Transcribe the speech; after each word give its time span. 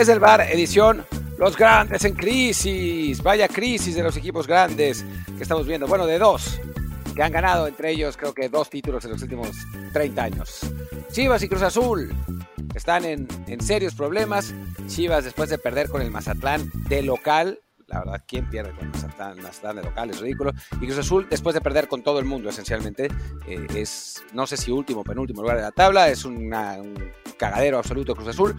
Desde 0.00 0.14
el 0.14 0.20
bar, 0.20 0.40
edición 0.50 1.04
Los 1.36 1.58
Grandes 1.58 2.06
en 2.06 2.14
Crisis. 2.14 3.22
Vaya 3.22 3.46
crisis 3.48 3.94
de 3.94 4.02
los 4.02 4.16
equipos 4.16 4.46
grandes 4.46 5.04
que 5.36 5.42
estamos 5.42 5.66
viendo. 5.66 5.86
Bueno, 5.86 6.06
de 6.06 6.18
dos 6.18 6.58
que 7.14 7.22
han 7.22 7.30
ganado 7.30 7.66
entre 7.66 7.90
ellos 7.90 8.16
creo 8.16 8.32
que 8.32 8.48
dos 8.48 8.70
títulos 8.70 9.04
en 9.04 9.10
los 9.10 9.20
últimos 9.20 9.50
30 9.92 10.22
años. 10.22 10.60
Chivas 11.12 11.42
y 11.42 11.50
Cruz 11.50 11.60
Azul 11.60 12.14
están 12.74 13.04
en, 13.04 13.28
en 13.46 13.60
serios 13.60 13.94
problemas. 13.94 14.54
Chivas 14.86 15.24
después 15.24 15.50
de 15.50 15.58
perder 15.58 15.90
con 15.90 16.00
el 16.00 16.10
Mazatlán 16.10 16.70
de 16.88 17.02
local 17.02 17.60
la 17.90 17.98
verdad, 17.98 18.22
¿quién 18.26 18.48
pierde 18.48 18.72
con 18.72 18.88
Mazatlán, 18.90 19.76
de 19.76 19.82
local? 19.82 20.10
Es 20.10 20.20
ridículo. 20.20 20.52
Y 20.80 20.86
Cruz 20.86 20.98
Azul, 20.98 21.26
después 21.28 21.54
de 21.54 21.60
perder 21.60 21.88
con 21.88 22.02
todo 22.02 22.20
el 22.20 22.24
mundo, 22.24 22.48
esencialmente, 22.48 23.08
eh, 23.46 23.66
es, 23.74 24.22
no 24.32 24.46
sé 24.46 24.56
si 24.56 24.70
último 24.70 25.00
o 25.00 25.04
penúltimo 25.04 25.42
lugar 25.42 25.56
de 25.56 25.62
la 25.62 25.72
tabla, 25.72 26.08
es 26.08 26.24
un 26.24 26.48
cagadero 27.36 27.78
absoluto 27.78 28.14
Cruz 28.14 28.28
Azul. 28.28 28.54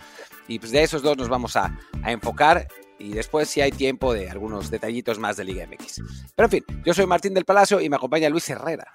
Y 0.47 0.59
pues 0.59 0.71
de 0.71 0.83
esos 0.83 1.01
dos 1.01 1.17
nos 1.17 1.29
vamos 1.29 1.55
a, 1.55 1.77
a 2.03 2.11
enfocar 2.11 2.67
y 2.99 3.13
después 3.13 3.49
si 3.49 3.61
hay 3.61 3.71
tiempo 3.71 4.13
de 4.13 4.29
algunos 4.29 4.69
detallitos 4.69 5.17
más 5.17 5.37
de 5.37 5.45
Liga 5.45 5.65
MX. 5.65 6.01
Pero 6.35 6.45
en 6.47 6.51
fin, 6.51 6.65
yo 6.83 6.93
soy 6.93 7.05
Martín 7.05 7.33
del 7.33 7.45
Palacio 7.45 7.79
y 7.79 7.89
me 7.89 7.95
acompaña 7.95 8.29
Luis 8.29 8.49
Herrera. 8.49 8.85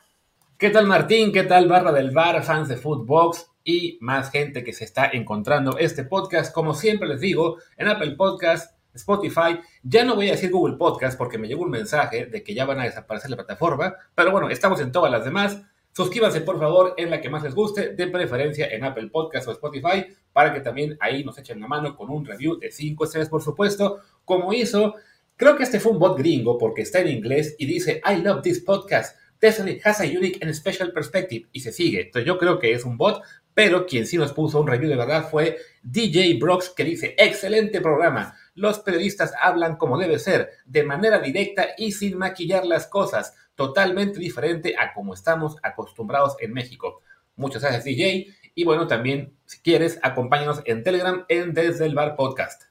¿Qué 0.58 0.70
tal 0.70 0.86
Martín? 0.86 1.32
¿Qué 1.32 1.44
tal 1.44 1.68
Barra 1.68 1.92
del 1.92 2.12
Bar, 2.12 2.42
fans 2.42 2.68
de 2.68 2.77
Footbox 2.77 3.50
y 3.64 3.98
más 4.00 4.30
gente 4.30 4.64
que 4.64 4.72
se 4.72 4.84
está 4.84 5.06
encontrando 5.12 5.78
este 5.78 6.05
podcast? 6.05 6.55
Como 6.55 6.74
siempre 6.74 7.08
les 7.08 7.20
digo, 7.20 7.56
en 7.77 7.88
Apple 7.88 8.16
Podcast, 8.16 8.75
Spotify. 8.96 9.60
Ya 9.82 10.05
no 10.05 10.14
voy 10.14 10.28
a 10.28 10.32
decir 10.32 10.50
Google 10.50 10.77
Podcast 10.77 11.16
porque 11.16 11.38
me 11.38 11.48
llegó 11.48 11.62
un 11.62 11.70
mensaje 11.70 12.27
de 12.27 12.42
que 12.42 12.55
ya 12.55 12.64
van 12.64 12.80
a 12.80 12.84
desaparecer 12.84 13.30
la 13.30 13.36
plataforma. 13.36 13.94
Pero 14.14 14.33
bueno, 14.33 14.50
estamos 14.50 14.80
en 14.80 14.92
todas 14.92 15.11
las 15.11 15.25
demás. 15.25 15.62
Suscríbanse 15.97 16.42
por 16.42 16.58
favor 16.58 16.92
en 16.98 17.08
la 17.08 17.22
que 17.22 17.30
más 17.30 17.42
les 17.42 17.55
guste, 17.55 17.94
de 17.94 18.06
preferencia 18.08 18.69
en 18.69 18.84
Apple 18.84 19.08
Podcast 19.08 19.48
o 19.48 19.52
Spotify, 19.52 20.05
para 20.30 20.52
que 20.52 20.61
también 20.61 20.98
ahí 21.00 21.24
nos 21.24 21.39
echen 21.39 21.58
la 21.58 21.69
mano 21.69 21.97
con 21.97 22.11
un 22.11 22.27
review 22.27 22.58
de 22.58 22.70
5 22.70 23.05
estrellas, 23.05 23.30
por 23.30 23.42
supuesto, 23.42 24.00
como 24.22 24.52
hizo. 24.52 24.94
Creo 25.36 25.56
que 25.56 25.62
este 25.62 25.80
fue 25.80 25.92
un 25.92 25.98
bot 25.98 26.19
gringo 26.19 26.58
porque 26.58 26.83
está 26.83 27.00
en 27.00 27.08
inglés 27.08 27.56
y 27.58 27.64
dice 27.64 28.02
I 28.05 28.17
love 28.22 28.42
this 28.42 28.61
podcast. 28.61 29.19
Definitely 29.41 29.80
has 29.84 30.00
a 30.00 30.05
unique 30.05 30.39
and 30.42 30.52
special 30.52 30.92
perspective. 30.92 31.48
Y 31.52 31.61
se 31.61 31.72
sigue. 31.72 32.02
Entonces 32.02 32.27
yo 32.27 32.36
creo 32.36 32.58
que 32.58 32.72
es 32.72 32.84
un 32.84 32.98
bot, 32.98 33.22
pero 33.56 33.86
quien 33.86 34.06
sí 34.06 34.18
nos 34.18 34.34
puso 34.34 34.60
un 34.60 34.66
review 34.66 34.90
de 34.90 34.96
verdad 34.96 35.30
fue 35.30 35.56
DJ 35.82 36.36
Brox 36.38 36.68
que 36.68 36.84
dice 36.84 37.14
excelente 37.16 37.80
programa 37.80 38.36
los 38.54 38.80
periodistas 38.80 39.32
hablan 39.40 39.76
como 39.76 39.98
debe 39.98 40.18
ser, 40.18 40.50
de 40.66 40.82
manera 40.82 41.20
directa 41.20 41.68
y 41.78 41.92
sin 41.92 42.18
maquillar 42.18 42.66
las 42.66 42.86
cosas, 42.86 43.34
totalmente 43.54 44.18
diferente 44.18 44.74
a 44.78 44.92
como 44.92 45.14
estamos 45.14 45.56
acostumbrados 45.62 46.36
en 46.40 46.52
México. 46.52 47.00
Muchas 47.36 47.62
gracias 47.62 47.84
DJ 47.84 48.34
y 48.54 48.64
bueno, 48.64 48.86
también 48.86 49.36
si 49.44 49.60
quieres, 49.60 49.98
acompáñanos 50.02 50.62
en 50.64 50.82
Telegram 50.82 51.24
en 51.28 51.52
Desde 51.52 51.86
el 51.86 51.94
Bar 51.94 52.16
Podcast. 52.16 52.64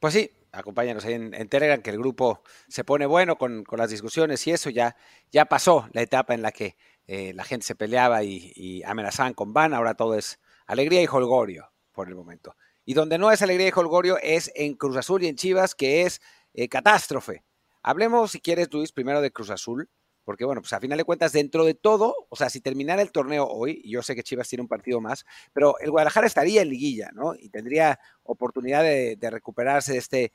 Pues 0.00 0.14
sí, 0.14 0.32
acompáñanos 0.52 1.04
ahí 1.04 1.14
en, 1.14 1.48
Telegram, 1.48 1.80
que 1.80 1.90
el 1.90 1.98
grupo 1.98 2.42
se 2.66 2.84
pone 2.84 3.06
bueno 3.06 3.36
con, 3.36 3.64
las 3.76 3.90
discusiones 3.90 4.44
y 4.46 4.50
eso 4.50 4.68
ya, 4.70 4.96
ya 5.30 5.46
pasó 5.46 5.88
la 5.92 6.02
etapa 6.02 6.34
en 6.34 6.42
la 6.42 6.50
que 6.52 6.76
eh, 7.08 7.32
la 7.34 7.42
gente 7.42 7.64
se 7.64 7.74
peleaba 7.74 8.22
y, 8.22 8.82
amenazaban 8.84 9.32
con 9.32 9.54
van, 9.54 9.72
ahora 9.72 9.94
todo 9.94 10.14
es 10.14 10.38
alegría 10.66 11.02
y 11.02 11.06
holgorio 11.06 11.72
por 11.92 12.06
el 12.06 12.14
momento. 12.14 12.54
Y 12.84 12.92
donde 12.92 13.16
no 13.16 13.32
es 13.32 13.40
alegría 13.40 13.68
y 13.68 13.72
holgorio 13.74 14.18
es 14.22 14.52
en 14.54 14.74
Cruz 14.74 14.94
Azul 14.98 15.22
y 15.22 15.28
en 15.28 15.36
Chivas, 15.36 15.74
que 15.74 16.02
es 16.02 16.20
eh, 16.52 16.68
catástrofe. 16.68 17.44
Hablemos, 17.82 18.32
si 18.32 18.40
quieres, 18.40 18.70
Luis, 18.72 18.92
primero 18.92 19.22
de 19.22 19.30
Cruz 19.30 19.48
Azul, 19.48 19.88
porque 20.24 20.44
bueno, 20.44 20.60
pues 20.60 20.74
a 20.74 20.80
final 20.80 20.98
de 20.98 21.04
cuentas, 21.04 21.32
dentro 21.32 21.64
de 21.64 21.72
todo, 21.72 22.14
o 22.28 22.36
sea, 22.36 22.50
si 22.50 22.60
terminara 22.60 23.00
el 23.00 23.10
torneo 23.10 23.46
hoy, 23.46 23.80
y 23.82 23.92
yo 23.92 24.02
sé 24.02 24.14
que 24.14 24.22
Chivas 24.22 24.46
tiene 24.46 24.60
un 24.60 24.68
partido 24.68 25.00
más, 25.00 25.24
pero 25.54 25.78
el 25.78 25.90
Guadalajara 25.90 26.26
estaría 26.26 26.60
en 26.60 26.68
liguilla, 26.68 27.08
¿no? 27.14 27.34
Y 27.34 27.48
tendría 27.48 27.98
oportunidad 28.22 28.82
de, 28.82 29.16
recuperarse 29.30 29.92
de 29.92 29.98
este, 29.98 30.32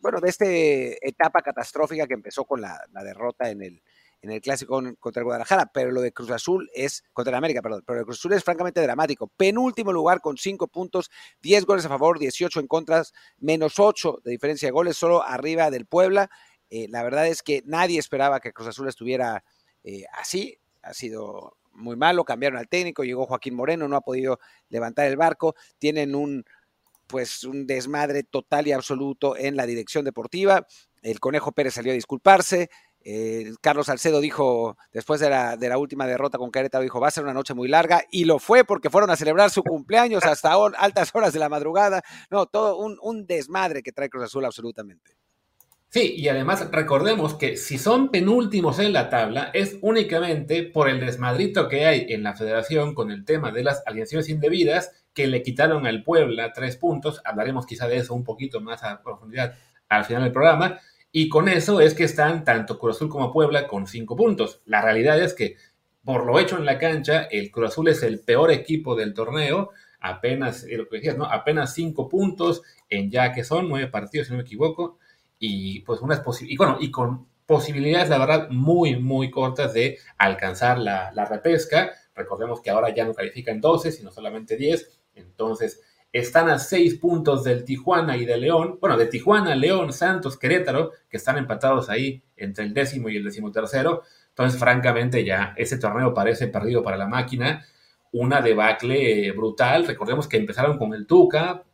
bueno, 0.00 0.20
de 0.22 0.30
esta 0.30 0.46
etapa 0.48 1.42
catastrófica 1.42 2.06
que 2.06 2.14
empezó 2.14 2.46
con 2.46 2.62
la 2.62 2.80
derrota 3.04 3.50
en 3.50 3.60
el, 3.60 3.82
en 4.22 4.30
el 4.30 4.40
clásico 4.40 4.80
contra 5.00 5.20
el 5.20 5.24
Guadalajara, 5.24 5.70
pero 5.74 5.90
lo 5.90 6.00
de 6.00 6.12
Cruz 6.12 6.30
Azul 6.30 6.70
es, 6.72 7.02
contra 7.12 7.36
América, 7.36 7.60
perdón, 7.60 7.82
pero 7.84 7.96
lo 7.96 8.00
de 8.02 8.04
Cruz 8.06 8.20
Azul 8.20 8.32
es 8.32 8.44
francamente 8.44 8.80
dramático. 8.80 9.26
Penúltimo 9.36 9.92
lugar 9.92 10.20
con 10.20 10.38
5 10.38 10.68
puntos, 10.68 11.10
10 11.42 11.66
goles 11.66 11.84
a 11.84 11.88
favor, 11.88 12.20
18 12.20 12.60
en 12.60 12.68
contras, 12.68 13.12
menos 13.38 13.80
8 13.80 14.20
de 14.24 14.30
diferencia 14.30 14.68
de 14.68 14.72
goles, 14.72 14.96
solo 14.96 15.24
arriba 15.24 15.70
del 15.70 15.86
Puebla. 15.86 16.30
Eh, 16.70 16.86
la 16.88 17.02
verdad 17.02 17.26
es 17.26 17.42
que 17.42 17.62
nadie 17.66 17.98
esperaba 17.98 18.38
que 18.38 18.52
Cruz 18.52 18.68
Azul 18.68 18.88
estuviera 18.88 19.44
eh, 19.82 20.04
así, 20.12 20.56
ha 20.82 20.94
sido 20.94 21.56
muy 21.72 21.96
malo, 21.96 22.24
cambiaron 22.24 22.58
al 22.58 22.68
técnico, 22.68 23.02
llegó 23.02 23.26
Joaquín 23.26 23.54
Moreno, 23.54 23.88
no 23.88 23.96
ha 23.96 24.02
podido 24.02 24.38
levantar 24.68 25.06
el 25.06 25.16
barco, 25.16 25.56
tienen 25.78 26.14
un 26.14 26.44
pues 27.08 27.44
un 27.44 27.66
desmadre 27.66 28.22
total 28.22 28.66
y 28.66 28.72
absoluto 28.72 29.36
en 29.36 29.54
la 29.54 29.66
dirección 29.66 30.02
deportiva. 30.02 30.66
El 31.02 31.20
Conejo 31.20 31.52
Pérez 31.52 31.74
salió 31.74 31.92
a 31.92 31.94
disculparse, 31.94 32.70
eh, 33.04 33.52
Carlos 33.60 33.86
Salcedo 33.86 34.20
dijo, 34.20 34.76
después 34.92 35.20
de 35.20 35.30
la, 35.30 35.56
de 35.56 35.68
la, 35.68 35.78
última 35.78 36.06
derrota 36.06 36.38
con 36.38 36.50
Querétaro, 36.50 36.82
dijo, 36.82 37.00
va 37.00 37.08
a 37.08 37.10
ser 37.10 37.24
una 37.24 37.34
noche 37.34 37.54
muy 37.54 37.68
larga, 37.68 38.04
y 38.10 38.24
lo 38.24 38.38
fue 38.38 38.64
porque 38.64 38.90
fueron 38.90 39.10
a 39.10 39.16
celebrar 39.16 39.50
su 39.50 39.62
cumpleaños 39.62 40.24
hasta 40.24 40.54
altas 40.78 41.10
horas 41.14 41.32
de 41.32 41.38
la 41.38 41.48
madrugada. 41.48 42.02
No, 42.30 42.46
todo 42.46 42.76
un, 42.78 43.26
desmadre 43.26 43.82
que 43.82 43.92
trae 43.92 44.08
Cruz 44.08 44.24
Azul 44.24 44.44
absolutamente. 44.44 45.16
Sí, 45.88 46.14
y 46.16 46.28
además 46.28 46.70
recordemos 46.70 47.34
que 47.34 47.56
si 47.56 47.76
son 47.76 48.10
penúltimos 48.10 48.78
en 48.78 48.92
la 48.92 49.10
tabla, 49.10 49.50
es 49.52 49.78
únicamente 49.82 50.62
por 50.62 50.88
el 50.88 51.00
desmadrito 51.00 51.68
que 51.68 51.84
hay 51.86 52.06
en 52.08 52.22
la 52.22 52.34
federación 52.34 52.94
con 52.94 53.10
el 53.10 53.24
tema 53.24 53.52
de 53.52 53.62
las 53.62 53.82
alineaciones 53.86 54.28
indebidas 54.28 54.90
que 55.12 55.26
le 55.26 55.42
quitaron 55.42 55.86
al 55.86 56.02
Puebla 56.02 56.52
tres 56.54 56.76
puntos. 56.76 57.20
Hablaremos 57.24 57.66
quizá 57.66 57.88
de 57.88 57.98
eso 57.98 58.14
un 58.14 58.24
poquito 58.24 58.60
más 58.60 58.82
a 58.82 59.02
profundidad 59.02 59.54
al 59.88 60.06
final 60.06 60.22
del 60.22 60.32
programa 60.32 60.80
y 61.12 61.28
con 61.28 61.48
eso 61.48 61.80
es 61.82 61.92
que 61.94 62.04
están 62.04 62.42
tanto 62.42 62.78
Cruz 62.78 62.96
Azul 62.96 63.10
como 63.10 63.32
Puebla 63.32 63.68
con 63.68 63.86
cinco 63.86 64.16
puntos. 64.16 64.62
La 64.64 64.80
realidad 64.80 65.22
es 65.22 65.34
que, 65.34 65.56
por 66.02 66.24
lo 66.24 66.38
hecho 66.40 66.56
en 66.56 66.64
la 66.64 66.78
cancha, 66.78 67.24
el 67.24 67.50
Cruz 67.50 67.68
Azul 67.68 67.88
es 67.88 68.02
el 68.02 68.20
peor 68.20 68.50
equipo 68.50 68.96
del 68.96 69.12
torneo. 69.12 69.70
Apenas, 70.00 70.64
lo 70.64 70.88
que 70.88 70.96
decías, 70.96 71.18
¿no? 71.18 71.26
Apenas 71.26 71.74
cinco 71.74 72.08
puntos 72.08 72.62
en 72.88 73.10
ya 73.10 73.32
que 73.32 73.44
son 73.44 73.68
nueve 73.68 73.88
partidos, 73.88 74.26
si 74.26 74.32
no 74.32 74.38
me 74.38 74.44
equivoco. 74.44 74.98
Y 75.38 75.80
pues 75.80 76.00
unas 76.00 76.22
y 76.40 76.56
bueno, 76.56 76.78
y 76.80 76.90
con 76.90 77.26
posibilidades, 77.44 78.08
la 78.08 78.18
verdad, 78.18 78.48
muy, 78.48 78.96
muy 78.96 79.30
cortas 79.30 79.74
de 79.74 79.98
alcanzar 80.16 80.78
la, 80.78 81.12
la 81.12 81.26
repesca. 81.26 81.92
Recordemos 82.14 82.62
que 82.62 82.70
ahora 82.70 82.94
ya 82.94 83.04
no 83.04 83.12
califican 83.12 83.60
12, 83.60 83.92
sino 83.92 84.10
solamente 84.10 84.56
10. 84.56 85.02
Entonces, 85.16 85.82
están 86.12 86.50
a 86.50 86.58
seis 86.58 86.96
puntos 86.96 87.42
del 87.42 87.64
Tijuana 87.64 88.16
y 88.16 88.26
de 88.26 88.36
León, 88.36 88.78
bueno, 88.80 88.98
de 88.98 89.06
Tijuana, 89.06 89.54
León, 89.54 89.92
Santos, 89.92 90.38
Querétaro, 90.38 90.92
que 91.08 91.16
están 91.16 91.38
empatados 91.38 91.88
ahí 91.88 92.22
entre 92.36 92.64
el 92.64 92.74
décimo 92.74 93.08
y 93.08 93.16
el 93.16 93.24
décimo 93.24 93.50
tercero. 93.50 94.02
Entonces, 94.28 94.58
francamente, 94.60 95.24
ya 95.24 95.54
ese 95.56 95.78
torneo 95.78 96.12
parece 96.12 96.48
perdido 96.48 96.82
para 96.82 96.98
la 96.98 97.06
máquina. 97.06 97.64
Una 98.12 98.42
debacle 98.42 99.32
brutal. 99.32 99.86
Recordemos 99.86 100.28
que 100.28 100.36
empezaron 100.36 100.76
con 100.76 100.92
el 100.92 101.06
Tuca. 101.06 101.64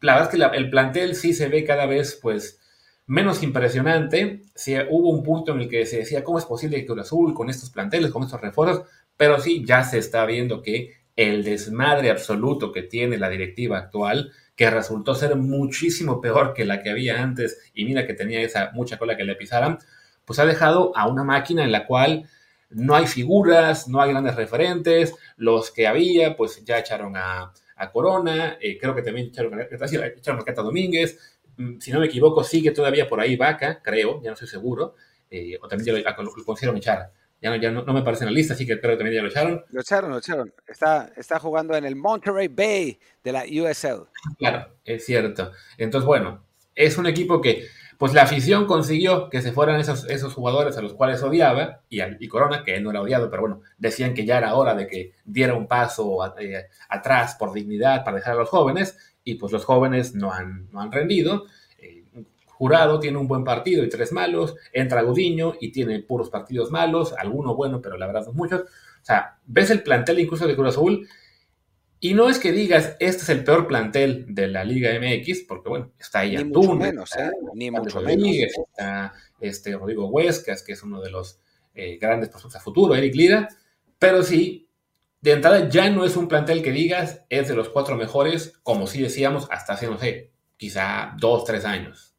La 0.00 0.14
verdad 0.14 0.34
es 0.34 0.50
que 0.50 0.56
el 0.58 0.70
plantel 0.70 1.14
sí 1.14 1.32
se 1.32 1.48
ve 1.48 1.64
cada 1.64 1.86
vez, 1.86 2.18
pues, 2.20 2.60
menos 3.06 3.42
impresionante. 3.42 4.42
Sí, 4.54 4.74
hubo 4.90 5.10
un 5.10 5.22
punto 5.22 5.52
en 5.52 5.60
el 5.60 5.68
que 5.68 5.86
se 5.86 5.98
decía, 5.98 6.22
¿cómo 6.22 6.38
es 6.38 6.44
posible 6.44 6.76
que 6.76 6.86
Cruz 6.86 7.00
Azul 7.00 7.32
con 7.32 7.48
estos 7.48 7.70
planteles, 7.70 8.10
con 8.10 8.22
estos 8.22 8.40
refuerzos? 8.40 8.86
Pero 9.16 9.38
sí, 9.38 9.64
ya 9.64 9.84
se 9.84 9.98
está 9.98 10.26
viendo 10.26 10.60
que 10.60 11.03
el 11.16 11.44
desmadre 11.44 12.10
absoluto 12.10 12.72
que 12.72 12.82
tiene 12.82 13.18
la 13.18 13.28
directiva 13.28 13.78
actual, 13.78 14.32
que 14.56 14.70
resultó 14.70 15.14
ser 15.14 15.36
muchísimo 15.36 16.20
peor 16.20 16.54
que 16.54 16.64
la 16.64 16.82
que 16.82 16.90
había 16.90 17.22
antes, 17.22 17.70
y 17.74 17.84
mira 17.84 18.06
que 18.06 18.14
tenía 18.14 18.40
esa 18.40 18.70
mucha 18.72 18.98
cola 18.98 19.16
que 19.16 19.24
le 19.24 19.36
pisaran, 19.36 19.78
pues 20.24 20.38
ha 20.38 20.46
dejado 20.46 20.96
a 20.96 21.06
una 21.08 21.24
máquina 21.24 21.64
en 21.64 21.72
la 21.72 21.86
cual 21.86 22.28
no 22.70 22.94
hay 22.96 23.06
figuras, 23.06 23.88
no 23.88 24.00
hay 24.00 24.10
grandes 24.10 24.36
referentes, 24.36 25.14
los 25.36 25.70
que 25.70 25.86
había, 25.86 26.36
pues 26.36 26.64
ya 26.64 26.78
echaron 26.78 27.14
a, 27.16 27.52
Corona, 27.92 28.56
eh, 28.62 28.78
creo 28.78 28.94
que 28.94 29.02
también 29.02 29.26
echaron, 29.26 29.60
echaron 29.60 30.40
a 30.40 30.44
Cata 30.44 30.62
Domínguez, 30.62 31.18
mm, 31.58 31.78
si 31.80 31.92
no 31.92 32.00
me 32.00 32.06
equivoco, 32.06 32.42
sigue 32.42 32.70
todavía 32.70 33.06
por 33.06 33.20
ahí 33.20 33.36
Vaca, 33.36 33.82
creo, 33.82 34.22
ya 34.22 34.30
no 34.30 34.34
estoy 34.34 34.48
seguro, 34.48 34.94
eh, 35.30 35.58
o 35.60 35.68
también 35.68 36.02
lo, 36.02 36.22
lo, 36.22 36.36
lo 36.36 36.44
consiguieron 36.44 36.78
echar 36.78 37.10
ya, 37.44 37.70
no, 37.70 37.84
me 37.84 38.00
aparece 38.00 38.24
en 38.24 38.30
la 38.30 38.34
lista, 38.34 38.54
así 38.54 38.66
que 38.66 38.80
creo 38.80 38.92
que 38.92 38.96
también 38.96 39.16
ya 39.16 39.22
lo 39.22 39.28
echaron. 39.28 39.64
Lo 39.70 39.80
echaron, 39.80 40.10
lo 40.10 40.18
echaron. 40.18 40.52
Está, 40.66 41.12
está 41.16 41.38
jugando 41.38 41.76
en 41.76 41.84
el 41.84 41.94
Monterey 41.94 42.48
Bay 42.48 42.98
de 43.22 43.32
la 43.32 43.42
USL. 43.42 44.08
Claro, 44.38 44.68
es 44.84 45.04
cierto. 45.04 45.52
Entonces, 45.76 46.06
bueno, 46.06 46.44
es 46.74 46.96
un 46.96 47.06
equipo 47.06 47.40
que, 47.40 47.66
pues 47.98 48.14
la 48.14 48.22
afición 48.22 48.66
consiguió 48.66 49.28
que 49.28 49.42
se 49.42 49.52
fueran 49.52 49.78
esos, 49.78 50.08
esos 50.08 50.32
jugadores 50.32 50.76
a 50.78 50.82
los 50.82 50.94
cuales 50.94 51.22
odiaba, 51.22 51.82
y, 51.88 52.00
y 52.02 52.28
Corona, 52.28 52.64
que 52.64 52.76
él 52.76 52.82
no 52.82 52.90
era 52.90 53.02
odiado, 53.02 53.30
pero 53.30 53.42
bueno, 53.42 53.60
decían 53.78 54.14
que 54.14 54.24
ya 54.24 54.38
era 54.38 54.54
hora 54.54 54.74
de 54.74 54.86
que 54.86 55.12
diera 55.24 55.54
un 55.54 55.68
paso 55.68 56.18
eh, 56.38 56.66
atrás 56.88 57.36
por 57.38 57.52
dignidad 57.52 58.04
para 58.04 58.16
dejar 58.16 58.34
a 58.34 58.38
los 58.38 58.48
jóvenes, 58.48 58.96
y 59.22 59.34
pues 59.34 59.52
los 59.52 59.64
jóvenes 59.64 60.14
no 60.14 60.32
han, 60.32 60.70
no 60.70 60.80
han 60.80 60.92
rendido. 60.92 61.44
Jurado 62.54 63.00
tiene 63.00 63.18
un 63.18 63.28
buen 63.28 63.44
partido 63.44 63.84
y 63.84 63.88
tres 63.88 64.12
malos, 64.12 64.54
entra 64.72 65.02
Gudiño 65.02 65.54
y 65.60 65.72
tiene 65.72 66.00
puros 66.00 66.30
partidos 66.30 66.70
malos, 66.70 67.12
alguno 67.18 67.54
bueno, 67.54 67.80
pero 67.80 67.96
la 67.96 68.06
verdad 68.06 68.24
son 68.24 68.36
muchos. 68.36 68.62
O 68.62 69.04
sea, 69.04 69.38
ves 69.44 69.70
el 69.70 69.82
plantel 69.82 70.20
incluso 70.20 70.46
de 70.46 70.56
Cruz 70.56 70.68
Azul 70.68 71.06
Y 72.00 72.14
no 72.14 72.30
es 72.30 72.38
que 72.38 72.52
digas, 72.52 72.96
este 73.00 73.22
es 73.22 73.28
el 73.28 73.44
peor 73.44 73.66
plantel 73.66 74.26
de 74.28 74.48
la 74.48 74.64
Liga 74.64 74.90
MX, 74.98 75.42
porque 75.48 75.68
bueno, 75.68 75.92
está 75.98 76.20
ahí 76.20 76.36
Ni 76.36 76.44
mucho 76.44 76.74
menos, 76.74 77.16
¿eh? 77.16 77.30
Ni 77.54 77.70
mucho 77.70 78.00
menos. 78.00 78.28
Está 78.28 79.12
este 79.40 79.76
Rodrigo 79.76 80.08
Huescas, 80.08 80.62
que 80.62 80.72
es 80.72 80.82
uno 80.82 81.00
de 81.00 81.10
los 81.10 81.40
eh, 81.74 81.98
grandes 81.98 82.28
prospectos 82.28 82.60
a 82.60 82.64
futuro, 82.64 82.94
Eric 82.94 83.14
Lira, 83.14 83.48
pero 83.98 84.22
sí, 84.22 84.68
de 85.20 85.32
entrada 85.32 85.68
ya 85.68 85.88
no 85.90 86.04
es 86.04 86.16
un 86.16 86.28
plantel 86.28 86.62
que 86.62 86.70
digas 86.70 87.24
es 87.30 87.48
de 87.48 87.54
los 87.54 87.68
cuatro 87.70 87.96
mejores, 87.96 88.58
como 88.62 88.86
sí 88.86 89.02
decíamos 89.02 89.48
hasta 89.50 89.72
hace, 89.72 89.86
no 89.86 89.98
sé, 89.98 90.30
quizá 90.56 91.14
dos, 91.18 91.44
tres 91.44 91.64
años. 91.64 92.13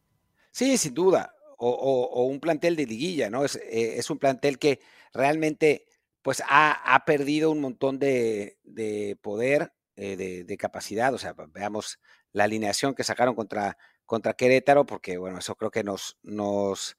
Sí, 0.56 0.78
sin 0.78 0.94
duda. 0.94 1.36
O, 1.57 2.24
un 2.24 2.40
plantel 2.40 2.78
de 2.78 2.86
liguilla, 2.86 3.30
¿no? 3.30 3.44
Es, 3.44 3.57
eh, 3.57 3.96
es 3.98 4.10
un 4.10 4.19
plantel 4.19 4.57
que 4.57 4.80
realmente 5.13 5.86
pues 6.22 6.42
ha, 6.48 7.04
perdido 7.06 7.52
un 7.52 7.60
montón 7.60 8.00
de, 8.00 8.57
poder, 9.22 9.74
eh, 9.98 10.16
de, 10.16 10.57
capacidad. 10.57 11.13
O 11.13 11.18
sea, 11.18 11.36
veamos 11.50 12.00
la 12.31 12.46
alineación 12.46 12.96
que 12.96 13.04
sacaron 13.04 13.36
contra, 13.36 13.78
contra 14.06 14.34
Querétaro, 14.34 14.86
porque 14.86 15.18
bueno, 15.18 15.40
eso 15.40 15.56
creo 15.56 15.72
que 15.72 15.84
nos, 15.84 16.18
nos 16.24 16.96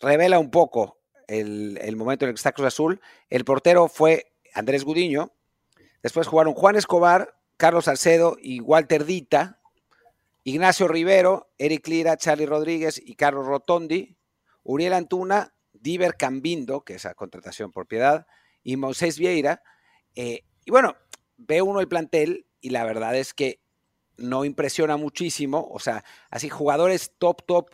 revela 0.00 0.40
un 0.40 0.50
poco 0.50 1.00
el, 1.28 1.94
momento 1.94 2.24
en 2.24 2.30
el 2.30 2.34
que 2.34 2.40
está 2.40 2.50
Cruz 2.50 2.66
Azul. 2.66 3.00
El 3.30 3.44
portero 3.44 3.86
fue 3.86 4.32
Andrés 4.52 4.82
Gudiño. 4.82 5.32
Después 6.02 6.26
jugaron 6.26 6.54
Juan 6.54 6.74
Escobar, 6.74 7.38
Carlos 7.56 7.84
Salcedo 7.84 8.36
y 8.40 8.58
Walter 8.60 9.04
Dita. 9.04 9.55
Ignacio 10.48 10.86
Rivero, 10.86 11.50
Eric 11.58 11.88
Lira, 11.88 12.16
Charlie 12.16 12.46
Rodríguez 12.46 13.02
y 13.04 13.16
Carlos 13.16 13.46
Rotondi. 13.46 14.16
Uriel 14.62 14.92
Antuna, 14.92 15.56
Diver 15.72 16.14
Cambindo, 16.16 16.84
que 16.84 16.94
es 16.94 17.02
la 17.02 17.14
contratación 17.14 17.72
por 17.72 17.88
piedad, 17.88 18.28
y 18.62 18.76
Moisés 18.76 19.18
Vieira. 19.18 19.60
Eh, 20.14 20.44
y 20.64 20.70
bueno, 20.70 20.94
ve 21.36 21.62
uno 21.62 21.80
el 21.80 21.88
plantel 21.88 22.46
y 22.60 22.70
la 22.70 22.84
verdad 22.84 23.16
es 23.16 23.34
que 23.34 23.60
no 24.18 24.44
impresiona 24.44 24.96
muchísimo. 24.96 25.66
O 25.68 25.80
sea, 25.80 26.04
así 26.30 26.48
jugadores 26.48 27.14
top, 27.18 27.44
top, 27.44 27.70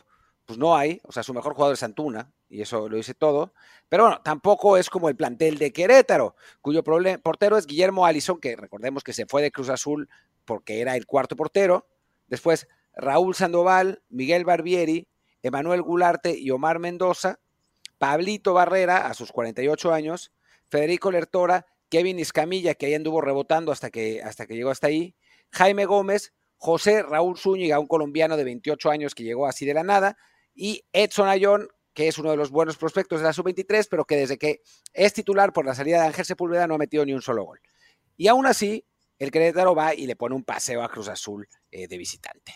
pues 0.47 0.59
no 0.59 0.75
hay. 0.75 0.99
O 1.05 1.13
sea, 1.13 1.23
su 1.23 1.35
mejor 1.35 1.53
jugador 1.53 1.75
es 1.75 1.83
Antuna, 1.83 2.33
y 2.49 2.63
eso 2.63 2.89
lo 2.89 2.97
dice 2.97 3.13
todo. 3.13 3.53
Pero 3.91 4.05
bueno, 4.05 4.23
tampoco 4.23 4.79
es 4.79 4.89
como 4.89 5.11
el 5.11 5.17
plantel 5.17 5.59
de 5.59 5.75
Querétaro, 5.75 6.37
cuyo 6.63 6.83
portero 6.83 7.59
es 7.59 7.67
Guillermo 7.67 8.07
Alison, 8.07 8.41
que 8.41 8.57
recordemos 8.57 9.05
que 9.05 9.13
se 9.13 9.27
fue 9.27 9.43
de 9.43 9.53
Cruz 9.53 9.69
Azul 9.69 10.09
porque 10.47 10.81
era 10.81 10.97
el 10.97 11.05
cuarto 11.05 11.37
portero. 11.37 11.87
Después 12.33 12.67
Raúl 12.95 13.35
Sandoval, 13.35 14.03
Miguel 14.09 14.47
Barbieri, 14.47 15.07
Emanuel 15.43 15.83
Gularte 15.83 16.35
y 16.39 16.51
Omar 16.51 16.79
Mendoza. 16.79 17.41
Pablito 17.99 18.55
Barrera, 18.55 19.07
a 19.07 19.13
sus 19.13 19.33
48 19.33 19.93
años, 19.93 20.33
Federico 20.71 21.11
Lertora, 21.11 21.67
Kevin 21.91 22.19
Iscamilla, 22.19 22.75
que 22.75 22.87
ahí 22.87 22.95
anduvo 22.95 23.21
rebotando 23.21 23.71
hasta 23.71 23.91
que, 23.91 24.23
hasta 24.23 24.47
que 24.47 24.55
llegó 24.57 24.71
hasta 24.71 24.87
ahí, 24.87 25.15
Jaime 25.51 25.85
Gómez, 25.85 26.33
José 26.57 27.03
Raúl 27.03 27.37
Zúñiga, 27.37 27.79
un 27.79 27.87
colombiano 27.87 28.39
de 28.39 28.45
28 28.45 28.91
años 28.91 29.15
que 29.15 29.25
llegó 29.25 29.47
así 29.47 29.67
de 29.67 29.75
la 29.75 29.83
nada, 29.83 30.17
y 30.55 30.87
Edson 30.95 31.29
Ayón, 31.29 31.69
que 31.93 32.09
es 32.09 32.17
uno 32.17 32.31
de 32.31 32.39
los 32.39 32.51
buenos 32.51 32.79
prospectos 32.79 33.21
de 33.21 33.27
la 33.27 33.35
sub-23, 33.35 33.87
pero 33.91 34.07
que 34.07 34.17
desde 34.17 34.39
que 34.39 34.63
es 34.95 35.13
titular 35.13 35.53
por 35.53 35.67
la 35.67 35.75
salida 35.75 36.01
de 36.01 36.07
Ángel 36.07 36.25
Sepúlveda 36.25 36.67
no 36.67 36.77
ha 36.77 36.79
metido 36.79 37.05
ni 37.05 37.13
un 37.13 37.21
solo 37.21 37.45
gol. 37.45 37.61
Y 38.17 38.29
aún 38.29 38.47
así, 38.47 38.87
el 39.23 39.31
Querétaro 39.31 39.75
va 39.75 39.95
y 39.95 40.07
le 40.07 40.17
pone 40.17 40.35
un 40.35 40.43
paseo 40.43 40.83
a 40.83 40.89
Cruz 40.89 41.09
Azul 41.09 41.47
eh, 41.71 41.87
de 41.87 41.97
visitante. 41.97 42.55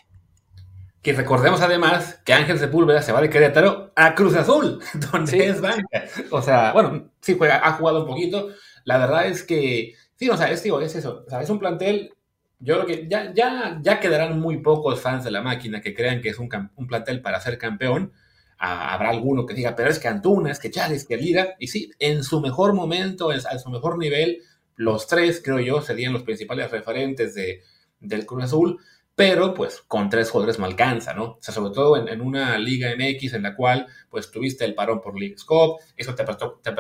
Que 1.01 1.13
recordemos 1.13 1.61
además 1.61 2.21
que 2.25 2.33
Ángel 2.33 2.59
Sepúlveda 2.59 3.03
se 3.03 3.13
va 3.13 3.21
de 3.21 3.31
Querétaro 3.31 3.93
a 3.95 4.17
Cruz 4.17 4.35
Azul, 4.35 4.81
donde 5.13 5.47
es 5.47 5.61
banca. 5.61 6.07
O 6.33 6.43
sea, 6.43 6.73
bueno, 6.73 7.13
sí 7.21 7.37
juega, 7.39 7.65
ha 7.65 7.75
jugado 7.75 8.01
un 8.01 8.09
poquito. 8.09 8.49
La 8.83 8.99
verdad 8.99 9.27
es 9.27 9.45
que, 9.45 9.95
sí, 10.17 10.29
o 10.29 10.37
sea, 10.37 10.51
es, 10.51 10.61
digo, 10.65 10.81
es 10.81 10.97
eso. 10.97 11.23
O 11.25 11.31
sea, 11.31 11.41
es 11.41 11.51
un 11.51 11.61
plantel, 11.61 12.15
yo 12.59 12.75
creo 12.75 12.87
que 12.87 13.09
ya, 13.09 13.33
ya, 13.33 13.79
ya 13.81 14.01
quedarán 14.01 14.41
muy 14.41 14.59
pocos 14.59 15.01
fans 15.01 15.23
de 15.23 15.31
la 15.31 15.43
máquina 15.43 15.81
que 15.81 15.95
crean 15.95 16.21
que 16.21 16.31
es 16.31 16.39
un, 16.41 16.49
un 16.75 16.87
plantel 16.89 17.23
para 17.23 17.41
ser 17.41 17.59
campeón. 17.59 18.13
habrá 18.59 19.11
alguno 19.11 19.47
que 19.47 19.55
diga, 19.55 19.77
pero 19.77 19.89
es 19.89 20.01
que 20.01 20.09
Antuna, 20.09 20.51
es 20.51 20.59
que 20.59 20.73
Chávez, 20.73 21.07
que 21.07 21.17
Lira. 21.17 21.55
Y 21.61 21.69
sí, 21.69 21.93
en 22.01 22.25
su 22.25 22.41
mejor 22.41 22.73
momento, 22.73 23.33
en, 23.33 23.41
su 23.41 23.71
mejor 23.71 23.99
nivel, 23.99 24.43
los 24.77 25.07
tres, 25.07 25.43
creo 25.45 25.61
yo, 25.61 25.83
serían 25.83 26.13
los 26.13 26.23
principales 26.23 26.71
referentes 26.71 27.35
de, 27.35 27.63
del 28.01 28.25
Cruz 28.25 28.45
Azul 28.45 28.81
pero 29.17 29.55
pues 29.55 29.83
con 29.89 30.11
tres 30.11 30.31
jugadores 30.31 30.59
no 30.59 30.67
alcanza, 30.67 31.15
¿no? 31.15 31.25
O 31.25 31.39
sea, 31.41 31.53
sobre 31.55 31.73
todo 31.73 31.97
en, 32.07 32.21
una 32.21 32.59
Liga 32.59 32.95
MX 32.95 33.33
en 33.33 33.43
la 33.43 33.57
cual 33.57 33.87
pues 34.11 34.31
tuviste 34.31 34.67
el 34.67 34.75
parón 34.75 35.01
por 35.01 35.19
League 35.19 35.39
Scope, 35.39 35.83
eso 35.97 36.15
te 36.15 36.23
apretó, 36.23 36.61
te 36.63 36.71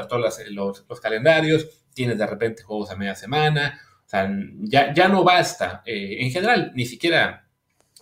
los, 0.50 1.00
calendarios, 1.00 1.66
tienes 1.94 2.18
de 2.18 2.26
repente 2.26 2.62
juegos 2.62 2.90
a 2.90 2.96
media 2.96 3.14
semana, 3.14 3.80
o 4.04 4.08
sea, 4.08 4.30
ya, 4.60 4.92
ya 4.92 5.08
no 5.08 5.24
basta, 5.24 5.82
eh, 5.86 6.18
en 6.20 6.30
general, 6.30 6.72
ni 6.74 6.84
siquiera, 6.84 7.48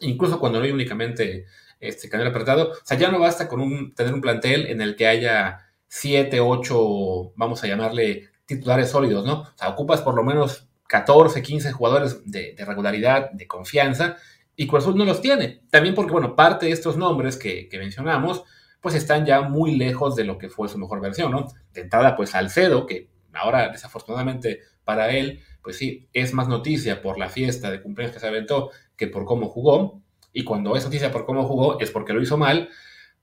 incluso 0.00 0.40
cuando 0.40 0.58
no 0.58 0.64
hay 0.64 0.73
únicamente 0.73 1.47
este 1.79 2.08
canal 2.08 2.26
apretado, 2.26 2.73
o 2.73 2.85
sea, 2.85 2.99
ya 2.99 3.12
no 3.12 3.20
basta 3.20 3.47
con 3.47 3.94
tener 3.94 4.12
un 4.12 4.20
plantel 4.20 4.67
en 4.67 4.81
el 4.81 4.97
que 4.97 5.06
haya 5.06 5.61
siete, 5.87 6.40
ocho, 6.40 7.32
vamos 7.37 7.62
a 7.62 7.69
llamarle 7.69 8.31
titulares 8.46 8.91
sólidos, 8.91 9.25
¿no? 9.25 9.43
O 9.43 9.52
sea, 9.56 9.69
ocupas 9.69 10.02
por 10.02 10.14
lo 10.14 10.23
menos 10.23 10.69
14, 10.88 11.43
15 11.43 11.73
jugadores 11.73 12.31
de, 12.31 12.55
regularidad, 12.58 13.31
de 13.31 13.46
confianza, 13.46 14.17
y 14.56 14.67
Cruz 14.67 14.85
Azul 14.85 14.96
no 14.96 15.05
los 15.05 15.20
tiene. 15.20 15.62
También 15.70 15.94
porque, 15.94 16.12
bueno, 16.12 16.37
parte 16.37 16.67
de 16.67 16.73
estos 16.73 16.96
nombres 16.96 17.37
que, 17.37 17.69
mencionamos, 17.73 18.44
pues 18.81 18.94
están 18.94 19.25
ya 19.25 19.41
muy 19.41 19.76
lejos 19.76 20.14
de 20.14 20.25
lo 20.25 20.38
que 20.38 20.49
fue 20.49 20.69
su 20.69 20.79
mejor 20.79 21.00
versión, 21.00 21.32
¿no? 21.32 21.49
De 21.73 21.81
entrada, 21.81 22.14
pues 22.14 22.35
Alcedo, 22.35 22.87
que 22.87 23.08
ahora 23.32 23.70
desafortunadamente 23.70 24.61
para 24.85 25.11
él, 25.11 25.40
pues 25.62 25.79
sí, 25.79 26.08
es 26.12 26.35
más 26.35 26.47
noticia 26.47 27.00
por 27.00 27.19
la 27.19 27.31
fiesta 27.31 27.70
de 27.70 27.81
cumpleaños 27.81 28.14
que 28.14 28.20
se 28.20 28.29
aventó 28.29 28.70
que 28.97 29.08
por 29.08 29.25
cómo 29.25 29.49
jugó, 29.49 30.02
y 30.32 30.44
cuando 30.44 30.76
es 30.76 30.85
noticia 30.85 31.11
por 31.11 31.25
cómo 31.25 31.44
jugó 31.44 31.81
es 31.81 31.90
porque 31.90 32.12
lo 32.12 32.20
hizo 32.20 32.37
mal, 32.37 32.69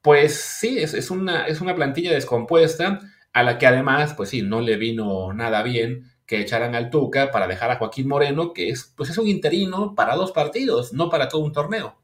pues 0.01 0.35
sí, 0.35 0.79
es, 0.79 1.11
una, 1.11 1.45
es 1.45 1.61
una 1.61 1.75
plantilla 1.75 2.11
descompuesta 2.11 2.99
a 3.33 3.43
la 3.43 3.57
que 3.57 3.67
además, 3.67 4.13
pues 4.13 4.29
sí, 4.29 4.41
no 4.41 4.61
le 4.61 4.77
vino 4.77 5.33
nada 5.33 5.63
bien 5.63 6.11
que 6.25 6.39
echaran 6.39 6.75
al 6.75 6.89
Tuca 6.89 7.31
para 7.31 7.47
dejar 7.47 7.71
a 7.71 7.77
Joaquín 7.77 8.07
Moreno, 8.07 8.53
que 8.53 8.69
es, 8.69 8.93
pues 8.95 9.09
es 9.09 9.17
un 9.17 9.27
interino 9.27 9.95
para 9.95 10.15
dos 10.15 10.31
partidos, 10.31 10.93
no 10.93 11.09
para 11.09 11.27
todo 11.27 11.41
un 11.41 11.51
torneo. 11.51 11.97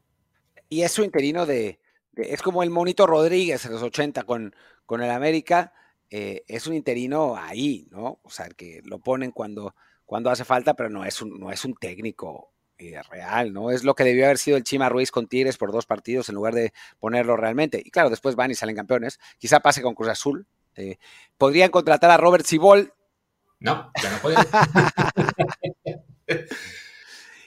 Y 0.68 0.82
es 0.82 0.92
su 0.92 1.02
interino 1.02 1.46
de, 1.46 1.80
es 2.14 2.42
como 2.42 2.62
el 2.62 2.70
Monito 2.70 3.06
Rodríguez 3.06 3.64
en 3.64 3.72
los 3.72 3.82
80 3.82 4.24
con, 4.24 4.54
con 4.84 5.02
el 5.02 5.10
América, 5.10 5.72
eh, 6.10 6.44
es 6.48 6.66
un 6.66 6.74
interino 6.74 7.36
ahí, 7.36 7.86
¿no? 7.90 8.20
O 8.22 8.30
sea, 8.30 8.48
que 8.48 8.80
lo 8.84 8.98
ponen 8.98 9.30
cuando, 9.30 9.74
cuando 10.04 10.30
hace 10.30 10.44
falta, 10.44 10.74
pero 10.74 10.88
no 10.88 11.04
es 11.04 11.20
un, 11.20 11.38
no 11.38 11.50
es 11.50 11.64
un 11.64 11.74
técnico 11.74 12.52
eh, 12.78 13.00
real, 13.10 13.52
¿no? 13.52 13.70
Es 13.70 13.84
lo 13.84 13.94
que 13.94 14.04
debió 14.04 14.24
haber 14.24 14.38
sido 14.38 14.56
el 14.56 14.64
Chima 14.64 14.88
Ruiz 14.88 15.10
con 15.10 15.26
Tigres 15.26 15.58
por 15.58 15.72
dos 15.72 15.86
partidos 15.86 16.28
en 16.28 16.34
lugar 16.34 16.54
de 16.54 16.72
ponerlo 16.98 17.36
realmente. 17.36 17.82
Y 17.84 17.90
claro, 17.90 18.08
después 18.08 18.36
van 18.36 18.50
y 18.50 18.54
salen 18.54 18.76
campeones. 18.76 19.18
Quizá 19.38 19.60
pase 19.60 19.82
con 19.82 19.94
Cruz 19.94 20.08
Azul. 20.08 20.46
Eh, 20.78 20.98
podrían 21.36 21.70
contratar 21.70 22.10
a 22.10 22.16
Robert 22.16 22.46
Cibol 22.46 22.94
no, 23.60 23.90
ya 24.00 24.10
no 24.10 24.18
puede. 24.18 24.36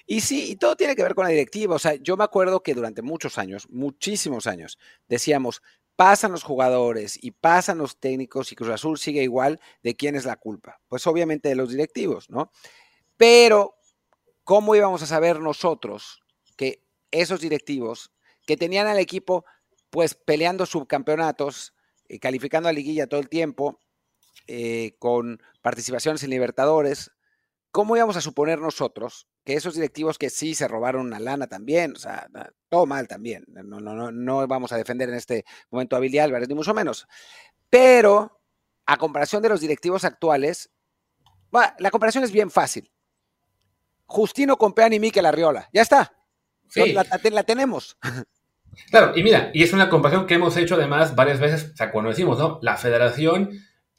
y 0.06 0.22
sí, 0.22 0.52
y 0.52 0.56
todo 0.58 0.76
tiene 0.76 0.96
que 0.96 1.04
ver 1.04 1.16
con 1.16 1.24
la 1.24 1.30
directiva. 1.30 1.76
O 1.76 1.80
sea, 1.80 1.96
yo 1.96 2.18
me 2.18 2.24
acuerdo 2.24 2.62
que 2.62 2.74
durante 2.74 3.02
muchos 3.02 3.38
años, 3.38 3.68
muchísimos 3.70 4.46
años, 4.46 4.78
decíamos, 5.08 5.62
pasan 5.96 6.32
los 6.32 6.44
jugadores 6.44 7.18
y 7.22 7.32
pasan 7.32 7.78
los 7.78 7.98
técnicos 7.98 8.52
y 8.52 8.56
Cruz 8.56 8.72
Azul 8.72 8.98
sigue 8.98 9.24
igual, 9.24 9.60
¿de 9.84 9.96
quién 9.96 10.16
es 10.16 10.26
la 10.26 10.36
culpa? 10.36 10.82
Pues 10.88 11.08
obviamente 11.08 11.50
de 11.50 11.56
los 11.56 11.70
directivos, 11.70 12.30
¿no? 12.30 12.52
Pero, 13.16 13.76
¿cómo 14.44 14.76
íbamos 14.76 15.02
a 15.04 15.08
saber 15.08 15.40
nosotros 15.40 16.22
que 16.58 16.84
esos 17.12 17.40
directivos 17.40 18.12
que 18.46 18.58
tenían 18.58 18.88
al 18.88 19.00
equipo 19.00 19.46
pues 19.90 20.16
peleando 20.16 20.66
subcampeonatos, 20.66 21.74
eh, 22.12 22.20
calificando 22.20 22.68
a 22.68 22.74
liguilla 22.74 23.08
todo 23.08 23.22
el 23.22 23.30
tiempo, 23.30 23.80
eh, 24.46 24.98
con 25.00 25.42
participaciones 25.62 26.22
en 26.24 26.32
Libertadores, 26.32 27.10
¿cómo 27.72 27.96
íbamos 27.96 28.18
a 28.18 28.22
suponer 28.22 28.60
nosotros 28.60 29.30
que 29.46 29.54
esos 29.54 29.76
directivos 29.76 30.18
que 30.18 30.30
sí 30.30 30.54
se 30.54 30.68
robaron 30.68 31.06
una 31.08 31.22
lana 31.22 31.48
también, 31.48 31.94
o 31.96 32.00
sea, 32.00 32.28
todo 32.68 32.86
mal 32.86 33.08
también, 33.08 33.46
no, 33.48 33.80
no, 33.80 34.12
no, 34.12 34.48
vamos 34.48 34.74
a 34.74 34.78
defender 34.78 35.08
en 35.08 35.16
este 35.16 35.46
momento 35.70 35.96
a 35.96 36.00
Billy 36.00 36.20
Álvarez, 36.20 36.50
ni 36.50 36.56
mucho 36.56 36.74
menos, 36.74 37.08
pero 37.70 38.42
a 38.86 38.98
comparación 38.98 39.42
de 39.42 39.48
los 39.48 39.62
directivos 39.62 40.04
actuales, 40.04 40.70
la 41.80 41.92
comparación 41.92 42.26
es 42.26 42.32
bien 42.34 42.52
fácil. 42.52 42.92
Justino 44.06 44.58
Compeán 44.58 44.92
y 44.92 45.00
Miquel 45.00 45.26
Arriola, 45.26 45.70
ya 45.72 45.82
está, 45.82 46.14
la, 46.76 47.06
la 47.32 47.44
tenemos. 47.44 47.98
Claro, 48.90 49.14
y 49.16 49.24
mira, 49.24 49.52
y 49.54 49.64
es 49.64 49.74
una 49.74 49.90
comparación 49.90 50.26
que 50.26 50.36
hemos 50.36 50.56
hecho 50.58 50.76
además 50.76 51.16
varias 51.16 51.40
veces, 51.40 51.72
o 51.74 51.76
sea, 51.76 51.92
cuando 51.92 52.10
decimos, 52.10 52.40
¿no? 52.40 52.60
La 52.62 52.78
federación 52.78 53.50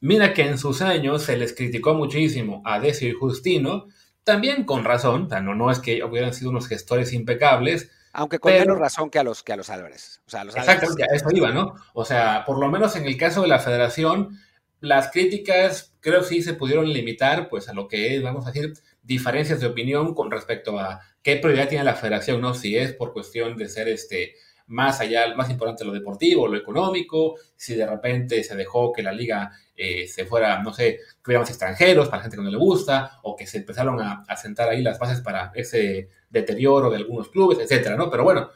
Mira 0.03 0.35
que 0.35 0.43
en 0.43 0.59
sus 0.59 0.83
años 0.83 1.23
se 1.23 1.37
les 1.37 1.55
criticó 1.55 1.95
muchísimo 1.95 2.61
a 2.65 2.81
Decio 2.81 3.09
y 3.09 3.13
Justino, 3.13 3.87
también 4.25 4.65
con 4.65 4.83
razón, 4.83 5.29
no, 5.29 5.55
no 5.55 5.71
es 5.71 5.79
que 5.79 6.03
hubieran 6.03 6.35
sido 6.35 6.51
unos 6.51 6.67
gestores 6.67 7.13
impecables. 7.13 7.89
Aunque 8.13 8.41
con 8.41 8.53
menos 8.53 8.81
razón 8.81 9.11
que 9.11 9.21
a 9.21 9.23
los, 9.23 9.45
que 9.45 9.53
a 9.53 9.57
los 9.57 9.71
Álvarez. 9.71 10.21
O 10.27 10.31
sea, 10.31 10.43
Exactamente, 10.43 11.05
a 11.05 11.15
eso 11.15 11.29
iba, 11.33 11.51
¿no? 11.53 11.77
O 11.95 12.05
sea, 12.05 12.45
por 12.45 12.59
lo 12.59 12.69
menos 12.69 12.97
en 12.97 13.07
el 13.07 13.17
caso 13.17 13.43
de 13.43 13.49
la 13.49 13.61
federación, 13.61 14.41
las 14.81 15.13
críticas 15.13 15.95
creo 16.01 16.25
sí 16.25 16.43
se 16.43 16.55
pudieron 16.55 16.93
limitar, 16.93 17.49
pues 17.49 17.69
a 17.69 17.73
lo 17.73 17.87
que 17.87 18.17
es, 18.17 18.23
vamos 18.25 18.45
a 18.45 18.51
decir, 18.51 18.73
diferencias 19.05 19.61
de 19.61 19.69
opinión 19.69 20.15
con 20.15 20.33
respecto 20.33 20.81
a 20.81 21.01
qué 21.23 21.37
prioridad 21.37 21.69
tiene 21.69 21.85
la 21.85 21.95
federación, 21.95 22.41
¿no? 22.41 22.55
Si 22.55 22.77
es 22.77 22.93
por 22.93 23.13
cuestión 23.13 23.57
de 23.57 23.69
ser 23.69 23.87
este 23.87 24.35
más 24.67 25.01
allá, 25.01 25.35
más 25.35 25.51
importante 25.51 25.85
lo 25.85 25.93
deportivo, 25.93 26.49
lo 26.49 26.57
económico, 26.57 27.37
si 27.57 27.75
de 27.75 27.87
repente 27.87 28.43
se 28.45 28.57
dejó 28.57 28.93
que 28.93 29.03
la 29.03 29.13
liga 29.13 29.53
eh, 29.77 30.07
se 30.07 30.25
fuera, 30.25 30.63
no 30.63 30.73
sé, 30.73 30.99
que 31.23 31.31
hubiera 31.31 31.41
más 31.41 31.51
extranjeros 31.51 32.09
para 32.09 32.23
gente 32.23 32.37
que 32.37 32.43
no 32.43 32.51
le 32.51 32.57
gusta, 32.57 33.21
o 33.23 33.37
que 33.37 33.47
se 33.47 33.59
empezaron 33.59 34.01
a, 34.01 34.25
a 34.29 34.37
sentar 34.37 34.69
ahí 34.69 34.83
las 34.83 34.99
bases 34.99 35.21
para 35.21 35.53
ese 35.55 36.09
deterioro 36.31 36.91
de 36.91 36.97
algunos 36.97 37.29
clubes, 37.29 37.59
etcétera, 37.59 37.97
¿no? 37.97 38.11
Pero 38.11 38.25
bueno, 38.25 38.51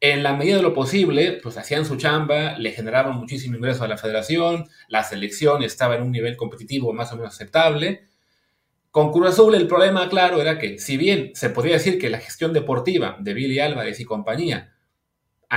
en 0.00 0.22
la 0.22 0.34
medida 0.34 0.56
de 0.56 0.62
lo 0.62 0.74
posible, 0.74 1.40
pues 1.42 1.56
hacían 1.56 1.86
su 1.86 1.96
chamba, 1.96 2.58
le 2.58 2.72
generaban 2.72 3.16
muchísimo 3.16 3.56
ingreso 3.56 3.84
a 3.84 3.88
la 3.88 3.96
federación, 3.96 4.68
la 4.88 5.02
selección 5.02 5.62
estaba 5.62 5.96
en 5.96 6.02
un 6.02 6.12
nivel 6.12 6.36
competitivo 6.36 6.92
más 6.92 7.10
o 7.12 7.16
menos 7.16 7.32
aceptable. 7.32 8.08
Con 8.90 9.12
Cruz 9.12 9.28
Azul 9.28 9.54
el 9.54 9.66
problema, 9.66 10.08
claro, 10.10 10.42
era 10.42 10.58
que 10.58 10.78
si 10.78 10.98
bien 10.98 11.30
se 11.34 11.48
podría 11.48 11.76
decir 11.76 11.98
que 11.98 12.10
la 12.10 12.18
gestión 12.18 12.52
deportiva 12.52 13.16
de 13.18 13.32
Billy 13.32 13.60
Álvarez 13.60 13.98
y 13.98 14.04
compañía 14.04 14.73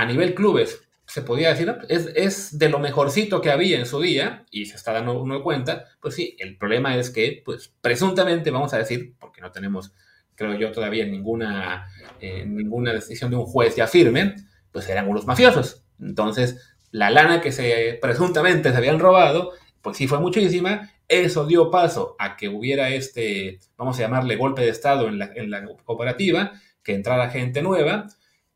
a 0.00 0.06
nivel 0.06 0.34
clubes 0.34 0.82
se 1.06 1.22
podía 1.22 1.48
decir, 1.48 1.74
es, 1.88 2.10
es, 2.14 2.58
de 2.58 2.68
lo 2.68 2.78
mejorcito 2.78 3.40
que 3.40 3.50
había 3.50 3.78
en 3.78 3.86
su 3.86 4.00
día, 4.00 4.44
y 4.50 4.66
se 4.66 4.76
está 4.76 4.92
dando 4.92 5.18
uno 5.20 5.42
cuenta, 5.42 5.86
pues 6.00 6.14
sí, 6.14 6.36
el 6.38 6.58
problema 6.58 6.96
es 6.96 7.08
que, 7.08 7.40
pues 7.44 7.72
presuntamente, 7.80 8.50
vamos 8.50 8.74
a 8.74 8.78
decir, 8.78 9.14
porque 9.18 9.40
no 9.40 9.50
tenemos 9.50 9.94
creo 10.38 10.54
yo, 10.54 10.70
todavía 10.70 11.04
ninguna, 11.04 11.88
eh, 12.20 12.44
ninguna 12.46 12.92
decisión 12.92 13.30
de 13.30 13.36
un 13.36 13.44
juez 13.44 13.74
ya 13.74 13.88
firme, 13.88 14.36
pues 14.70 14.88
eran 14.88 15.08
unos 15.08 15.26
mafiosos. 15.26 15.84
Entonces, 16.00 16.76
la 16.92 17.10
lana 17.10 17.40
que 17.40 17.50
se 17.50 17.98
presuntamente 18.00 18.70
se 18.70 18.76
habían 18.76 19.00
robado, 19.00 19.52
pues 19.82 19.96
sí 19.96 20.06
fue 20.06 20.20
muchísima. 20.20 20.92
Eso 21.08 21.44
dio 21.44 21.72
paso 21.72 22.14
a 22.20 22.36
que 22.36 22.48
hubiera 22.48 22.90
este, 22.90 23.58
vamos 23.76 23.98
a 23.98 24.02
llamarle 24.02 24.36
golpe 24.36 24.62
de 24.62 24.68
Estado 24.68 25.08
en 25.08 25.18
la, 25.18 25.30
en 25.34 25.50
la 25.50 25.66
cooperativa, 25.84 26.52
que 26.84 26.94
entrara 26.94 27.30
gente 27.30 27.60
nueva, 27.60 28.06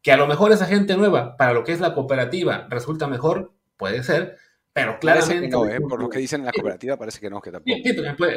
que 0.02 0.12
a 0.12 0.16
lo 0.16 0.26
mejor 0.26 0.52
esa 0.52 0.66
gente 0.66 0.96
nueva, 0.96 1.36
para 1.36 1.52
lo 1.52 1.64
que 1.64 1.72
es 1.72 1.80
la 1.80 1.94
cooperativa, 1.94 2.66
resulta 2.68 3.06
mejor, 3.06 3.52
puede 3.76 4.02
ser, 4.02 4.36
pero 4.72 4.98
claramente. 4.98 5.48
No, 5.48 5.66
¿eh? 5.66 5.80
Por 5.80 6.00
lo 6.00 6.08
que 6.08 6.18
dicen 6.18 6.40
en 6.40 6.46
la 6.46 6.52
cooperativa, 6.52 6.96
parece 6.96 7.20
que 7.20 7.30
no, 7.30 7.40
que 7.40 7.50
tampoco. 7.50 7.76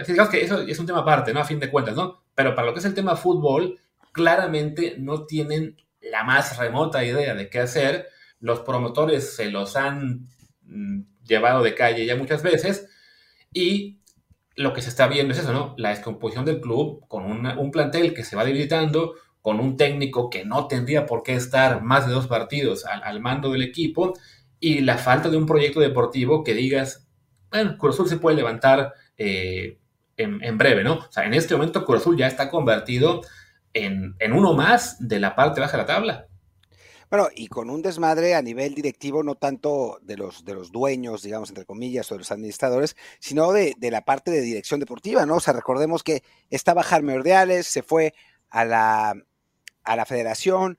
Sí, 0.03 0.12
digamos 0.12 0.31
que 0.31 0.41
eso 0.43 0.62
es 0.62 0.79
un 0.79 0.86
tema 0.86 1.00
aparte, 1.00 1.34
¿no? 1.34 1.39
A 1.39 1.45
fin 1.45 1.60
de 1.60 1.72
cuentas, 1.72 1.95
¿no? 1.95 2.24
Pero 2.36 2.53
para 2.53 2.67
lo 2.67 2.74
que 2.74 2.79
es 2.79 2.86
el 2.86 2.93
tema 2.93 3.15
fútbol, 3.15 3.79
claramente 4.12 4.95
no 5.00 5.25
tienen 5.25 5.77
la 6.01 6.24
más 6.24 6.57
remota 6.57 7.03
idea 7.03 7.34
de 7.36 7.50
qué 7.50 7.60
hacer. 7.60 8.10
Los 8.39 8.60
promotores 8.60 9.36
se 9.36 9.50
los 9.50 9.75
han 9.75 10.27
mm, 10.63 11.01
llevado 11.25 11.63
de 11.63 11.74
calle 11.74 12.05
ya 12.05 12.15
muchas 12.15 12.43
veces. 12.43 12.89
Y 13.53 14.01
lo 14.55 14.74
que 14.74 14.81
se 14.81 14.89
está 14.89 15.07
viendo 15.07 15.34
es 15.34 15.39
eso, 15.39 15.53
¿no? 15.53 15.74
La 15.77 15.89
descomposición 15.89 16.45
del 16.45 16.60
club 16.62 17.05
con 17.07 17.25
un 17.25 17.72
plantel 17.72 18.13
que 18.13 18.24
se 18.24 18.36
va 18.36 18.43
debilitando, 18.43 19.15
con 19.45 19.59
un 19.59 19.77
técnico 19.77 20.31
que 20.31 20.43
no 20.43 20.67
tendría 20.67 21.05
por 21.05 21.21
qué 21.21 21.35
estar 21.35 21.83
más 21.83 22.07
de 22.07 22.13
dos 22.13 22.25
partidos 22.25 22.83
al, 22.83 23.03
al 23.03 23.19
mando 23.19 23.51
del 23.51 23.61
equipo 23.61 24.15
y 24.59 24.79
la 24.79 24.97
falta 24.97 25.29
de 25.29 25.37
un 25.37 25.45
proyecto 25.45 25.79
deportivo 25.81 26.43
que 26.43 26.55
digas, 26.55 27.07
bueno, 27.51 27.77
Cruz 27.77 28.09
se 28.09 28.17
puede 28.17 28.37
levantar 28.37 28.95
eh, 29.19 29.77
en, 30.17 30.57
breve, 30.57 30.83
¿no? 30.83 30.95
O 30.95 31.11
sea, 31.11 31.25
en 31.25 31.35
este 31.35 31.53
momento 31.53 31.85
Cruz 31.85 32.01
Azul 32.01 32.17
ya 32.17 32.25
está 32.25 32.49
convertido 32.49 33.21
en, 33.71 34.15
uno 34.33 34.53
más 34.53 34.97
de 35.07 35.19
la 35.19 35.35
parte 35.35 35.61
baja 35.61 35.73
de 35.73 35.83
la 35.83 35.85
tabla. 35.85 36.27
Bueno, 37.11 37.27
y 37.35 37.45
con 37.45 37.69
un 37.69 37.83
desmadre 37.83 38.33
a 38.33 38.41
nivel 38.41 38.73
directivo, 38.73 39.21
no 39.21 39.35
tanto 39.35 39.99
de 40.01 40.17
los, 40.17 40.43
de 40.43 40.55
los 40.55 40.71
dueños, 40.71 41.21
digamos, 41.21 41.49
entre 41.49 41.65
comillas, 41.65 42.11
o 42.11 42.15
de 42.15 42.19
los 42.21 42.31
administradores, 42.31 42.97
sino 43.19 43.51
de, 43.51 43.75
de, 43.77 43.91
la 43.91 44.01
parte 44.01 44.31
de 44.31 44.41
dirección 44.41 44.79
deportiva, 44.79 45.23
¿no? 45.27 45.35
O 45.35 45.39
sea, 45.39 45.53
recordemos 45.53 46.01
que 46.01 46.23
estaba 46.49 46.81
Jaime 46.81 47.13
Ordeales, 47.13 47.67
se 47.67 47.83
fue 47.83 48.15
a 48.49 48.65
la, 48.65 49.13
a 49.86 49.96
la 49.96 50.06
federación, 50.06 50.77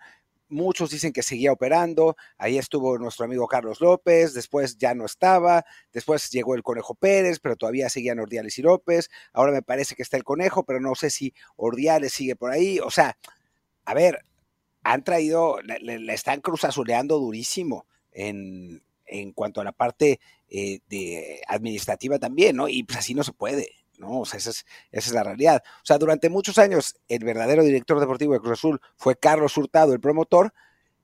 muchos 0.49 0.91
dicen 0.91 1.13
que 1.13 1.23
seguía 1.23 1.53
operando, 1.53 2.17
ahí 2.39 2.59
estuvo 2.59 2.99
nuestro 2.99 3.25
amigo 3.25 3.47
Carlos 3.47 3.81
López, 3.81 4.35
después 4.35 4.77
ya 4.79 4.95
no 4.95 5.05
estaba, 5.05 5.65
después 5.93 6.31
llegó 6.31 6.55
el 6.55 6.63
Conejo 6.63 6.95
Pérez, 6.95 7.41
pero 7.41 7.57
todavía 7.57 7.89
seguían 7.89 8.21
Ordiales 8.21 8.59
y 8.59 8.63
López, 8.63 9.11
ahora 9.33 9.53
me 9.53 9.63
parece 9.63 9.95
que 9.95 10.03
está 10.03 10.17
el 10.17 10.25
Conejo, 10.25 10.65
pero 10.65 10.81
no 10.81 10.95
sé 10.95 11.11
si 11.11 11.35
Ordiales 11.57 12.13
sigue 12.13 12.37
por 12.37 12.51
ahí, 12.51 12.79
o 12.81 12.91
sea, 12.91 13.17
a 13.85 13.95
ver, 13.95 14.25
han 14.83 15.03
traído, 15.03 15.59
le, 15.63 16.15
están 16.15 16.41
cruzazuleando 16.41 17.19
durísimo 17.19 17.87
en, 18.13 18.83
en 19.05 19.33
cuanto 19.33 19.61
a 19.61 19.65
la 19.65 19.73
parte 19.73 20.21
eh, 20.49 20.81
de 20.89 21.43
administrativa 21.49 22.19
también, 22.19 22.57
¿no? 22.57 22.69
Y 22.69 22.85
pues 22.85 22.99
así 22.99 23.15
no 23.15 23.25
se 23.25 23.33
puede. 23.33 23.73
¿No? 23.99 24.21
O 24.21 24.25
sea, 24.25 24.39
esa 24.39 24.51
es, 24.51 24.67
esa 24.91 25.09
es 25.09 25.15
la 25.15 25.23
realidad. 25.23 25.63
O 25.65 25.85
sea, 25.85 25.99
durante 25.99 26.29
muchos 26.31 26.59
años 26.59 26.97
el 27.09 27.25
verdadero 27.25 27.63
director 27.63 28.01
deportivo 28.01 28.35
de 28.35 28.41
Cruz 28.41 28.59
Azul 28.59 28.81
fue 28.97 29.17
Carlos 29.17 29.57
Hurtado, 29.57 29.93
el 29.93 30.01
promotor, 30.01 30.53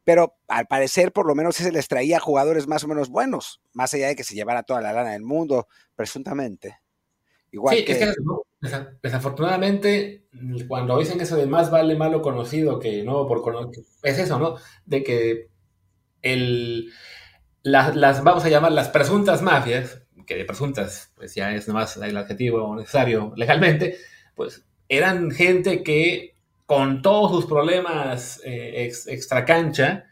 pero 0.04 0.36
al 0.48 0.66
parecer 0.66 1.12
por 1.12 1.26
lo 1.26 1.34
menos 1.34 1.58
ese 1.60 1.72
les 1.72 1.88
traía 1.88 2.20
jugadores 2.20 2.66
más 2.66 2.84
o 2.84 2.88
menos 2.88 3.08
buenos, 3.08 3.60
más 3.72 3.94
allá 3.94 4.08
de 4.08 4.16
que 4.16 4.24
se 4.24 4.34
llevara 4.34 4.62
toda 4.62 4.80
la 4.80 4.92
lana 4.92 5.12
del 5.12 5.22
mundo, 5.22 5.68
presuntamente. 5.94 6.80
Igual 7.50 7.76
sí, 7.76 7.84
que... 7.84 7.92
Es 7.92 7.98
que 7.98 8.14
desafortunadamente, 9.02 10.24
cuando 10.68 10.98
dicen 10.98 11.20
eso 11.20 11.36
de 11.36 11.46
más 11.46 11.70
vale 11.70 11.96
malo 11.96 12.22
conocido 12.22 12.78
que 12.78 13.02
no 13.02 13.26
por 13.26 13.42
conocido, 13.42 13.84
es 14.04 14.18
eso, 14.18 14.38
¿no? 14.38 14.54
De 14.86 15.02
que 15.02 15.48
el, 16.22 16.92
las, 17.62 18.22
vamos 18.22 18.44
a 18.44 18.48
llamar 18.48 18.72
las 18.72 18.88
presuntas 18.88 19.42
mafias, 19.42 20.01
que 20.32 20.38
de 20.38 20.44
presuntas, 20.44 21.12
pues 21.14 21.34
ya 21.34 21.54
es 21.54 21.68
nomás 21.68 21.96
el 21.96 22.16
adjetivo 22.16 22.74
necesario 22.76 23.32
legalmente, 23.36 23.98
pues 24.34 24.64
eran 24.88 25.30
gente 25.30 25.82
que 25.82 26.36
con 26.66 27.02
todos 27.02 27.30
sus 27.32 27.46
problemas 27.46 28.40
eh, 28.44 28.90
extra 29.06 29.44
cancha, 29.44 30.06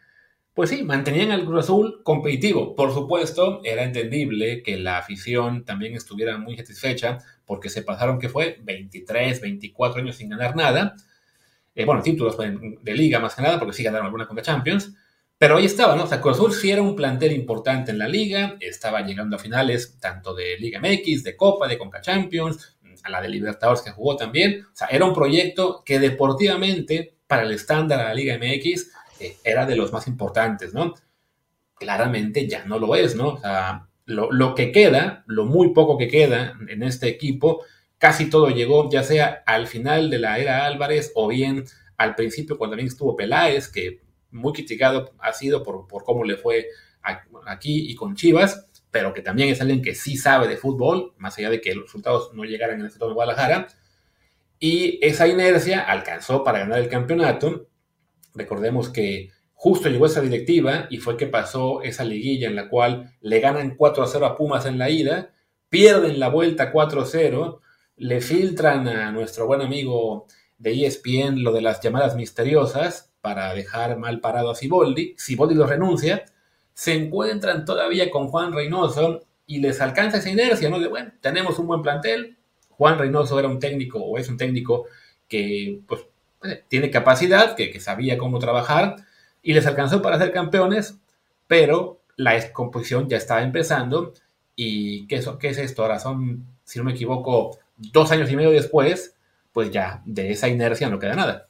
pues 0.53 0.69
sí, 0.69 0.83
mantenían 0.83 1.31
al 1.31 1.45
Cruz 1.45 1.63
Azul 1.63 2.01
competitivo. 2.03 2.75
Por 2.75 2.93
supuesto, 2.93 3.61
era 3.63 3.83
entendible 3.83 4.61
que 4.61 4.77
la 4.77 4.97
afición 4.97 5.65
también 5.65 5.95
estuviera 5.95 6.37
muy 6.37 6.57
satisfecha 6.57 7.17
porque 7.45 7.69
se 7.69 7.81
pasaron, 7.83 8.19
que 8.19 8.29
fue, 8.29 8.59
23, 8.61 9.41
24 9.41 10.01
años 10.01 10.17
sin 10.17 10.29
ganar 10.29 10.55
nada. 10.55 10.95
Eh, 11.73 11.85
bueno, 11.85 12.01
títulos 12.01 12.37
de 12.37 12.93
liga 12.93 13.19
más 13.19 13.33
que 13.33 13.41
nada, 13.41 13.57
porque 13.57 13.73
sí 13.73 13.83
ganaron 13.83 14.05
alguna 14.05 14.27
Conca 14.27 14.41
Champions. 14.41 14.93
Pero 15.41 15.57
ahí 15.57 15.65
estaba, 15.65 15.95
¿no? 15.95 16.03
O 16.03 16.07
sea, 16.07 16.21
Cruz 16.21 16.61
sí 16.61 16.69
era 16.69 16.83
un 16.83 16.95
plantel 16.95 17.31
importante 17.31 17.89
en 17.89 17.97
la 17.97 18.07
liga, 18.07 18.57
estaba 18.59 19.01
llegando 19.01 19.37
a 19.37 19.39
finales 19.39 19.97
tanto 19.99 20.35
de 20.35 20.55
Liga 20.59 20.79
MX, 20.79 21.23
de 21.23 21.35
Copa, 21.35 21.67
de 21.67 21.79
Conca 21.79 21.99
Champions, 21.99 22.77
a 23.01 23.09
la 23.09 23.23
de 23.23 23.29
Libertadores 23.29 23.81
que 23.81 23.89
jugó 23.89 24.15
también. 24.15 24.67
O 24.71 24.75
sea, 24.75 24.85
era 24.89 25.03
un 25.03 25.15
proyecto 25.15 25.81
que 25.83 25.97
deportivamente, 25.97 27.15
para 27.25 27.41
el 27.41 27.51
estándar 27.53 27.97
de 27.97 28.05
la 28.05 28.13
Liga 28.13 28.37
MX, 28.37 28.91
eh, 29.19 29.37
era 29.43 29.65
de 29.65 29.75
los 29.75 29.91
más 29.91 30.05
importantes, 30.05 30.75
¿no? 30.75 30.93
Claramente 31.73 32.47
ya 32.47 32.63
no 32.65 32.77
lo 32.77 32.95
es, 32.95 33.15
¿no? 33.15 33.29
O 33.29 33.39
sea, 33.39 33.87
lo, 34.05 34.31
lo 34.31 34.53
que 34.53 34.71
queda, 34.71 35.23
lo 35.25 35.45
muy 35.45 35.73
poco 35.73 35.97
que 35.97 36.07
queda 36.07 36.53
en 36.69 36.83
este 36.83 37.07
equipo, 37.07 37.65
casi 37.97 38.29
todo 38.29 38.51
llegó 38.51 38.91
ya 38.91 39.01
sea 39.01 39.41
al 39.47 39.65
final 39.65 40.11
de 40.11 40.19
la 40.19 40.37
era 40.37 40.67
Álvarez 40.67 41.11
o 41.15 41.27
bien 41.27 41.65
al 41.97 42.13
principio 42.13 42.59
cuando 42.59 42.73
también 42.73 42.89
estuvo 42.89 43.15
Peláez, 43.15 43.69
que 43.69 44.01
muy 44.31 44.53
criticado 44.53 45.13
ha 45.19 45.33
sido 45.33 45.63
por, 45.63 45.87
por 45.87 46.03
cómo 46.03 46.23
le 46.23 46.37
fue 46.37 46.67
aquí 47.45 47.89
y 47.89 47.95
con 47.95 48.15
Chivas, 48.15 48.67
pero 48.91 49.13
que 49.13 49.21
también 49.21 49.49
es 49.49 49.61
alguien 49.61 49.81
que 49.81 49.95
sí 49.95 50.17
sabe 50.17 50.47
de 50.47 50.57
fútbol, 50.57 51.13
más 51.17 51.37
allá 51.37 51.49
de 51.49 51.61
que 51.61 51.73
los 51.73 51.85
resultados 51.85 52.33
no 52.33 52.43
llegaran 52.43 52.79
en 52.79 52.85
el 52.85 52.91
sector 52.91 53.09
de 53.09 53.15
Guadalajara. 53.15 53.67
Y 54.59 54.99
esa 55.01 55.27
inercia 55.27 55.81
alcanzó 55.81 56.43
para 56.43 56.59
ganar 56.59 56.79
el 56.79 56.89
campeonato. 56.89 57.67
Recordemos 58.35 58.89
que 58.89 59.31
justo 59.53 59.89
llegó 59.89 60.05
esa 60.05 60.21
directiva 60.21 60.87
y 60.89 60.97
fue 60.97 61.17
que 61.17 61.27
pasó 61.27 61.81
esa 61.81 62.03
liguilla 62.03 62.47
en 62.47 62.55
la 62.55 62.69
cual 62.69 63.15
le 63.21 63.39
ganan 63.39 63.75
4 63.75 64.03
a 64.03 64.07
0 64.07 64.25
a 64.25 64.35
Pumas 64.35 64.65
en 64.65 64.77
la 64.77 64.89
ida, 64.89 65.33
pierden 65.69 66.19
la 66.19 66.29
vuelta 66.29 66.71
4 66.71 67.01
a 67.01 67.05
0, 67.05 67.61
le 67.97 68.21
filtran 68.21 68.87
a 68.87 69.11
nuestro 69.11 69.47
buen 69.47 69.61
amigo 69.61 70.27
de 70.57 70.85
ESPN 70.85 71.43
lo 71.43 71.53
de 71.53 71.61
las 71.61 71.81
llamadas 71.81 72.15
misteriosas, 72.15 73.10
para 73.21 73.53
dejar 73.53 73.97
mal 73.97 74.19
parado 74.19 74.51
a 74.51 74.55
Siboldi. 74.55 75.15
Siboldi 75.17 75.55
lo 75.55 75.67
renuncia. 75.67 76.25
Se 76.73 76.93
encuentran 76.93 77.65
todavía 77.65 78.09
con 78.09 78.27
Juan 78.27 78.53
Reynoso 78.53 79.21
y 79.45 79.59
les 79.59 79.81
alcanza 79.81 80.17
esa 80.17 80.29
inercia, 80.29 80.69
¿no? 80.69 80.79
De 80.79 80.87
bueno, 80.87 81.11
tenemos 81.21 81.59
un 81.59 81.67
buen 81.67 81.81
plantel. 81.81 82.37
Juan 82.69 82.97
Reynoso 82.97 83.37
era 83.39 83.47
un 83.47 83.59
técnico 83.59 83.99
o 83.99 84.17
es 84.17 84.29
un 84.29 84.37
técnico 84.37 84.85
que 85.27 85.81
pues, 85.87 86.01
eh, 86.43 86.63
tiene 86.67 86.89
capacidad, 86.89 87.55
que, 87.55 87.79
sabía 87.79 88.17
cómo 88.17 88.39
trabajar 88.39 88.95
y 89.43 89.53
les 89.53 89.65
alcanzó 89.67 90.01
para 90.01 90.17
ser 90.17 90.31
campeones, 90.31 90.97
pero 91.47 92.01
la 92.15 92.33
descomposición 92.33 93.07
ya 93.07 93.17
estaba 93.17 93.43
empezando. 93.43 94.13
¿Y 94.55 95.07
qué, 95.07 95.23
qué 95.39 95.49
es 95.49 95.57
esto? 95.57 95.83
Ahora 95.83 95.99
son, 95.99 96.45
si 96.63 96.79
no 96.79 96.85
me 96.85 96.91
equivoco, 96.91 97.59
dos 97.77 98.11
años 98.11 98.31
y 98.31 98.35
medio 98.35 98.51
después, 98.51 99.15
pues 99.51 99.71
ya 99.71 100.01
de 100.05 100.31
esa 100.31 100.47
inercia 100.47 100.89
no 100.89 100.99
queda 100.99 101.15
nada. 101.15 101.47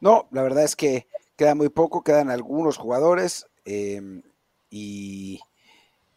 No, 0.00 0.28
la 0.30 0.42
verdad 0.42 0.64
es 0.64 0.76
que 0.76 1.06
queda 1.36 1.54
muy 1.54 1.68
poco, 1.68 2.02
quedan 2.02 2.30
algunos 2.30 2.76
jugadores 2.76 3.46
em, 3.64 4.22
y, 4.70 5.40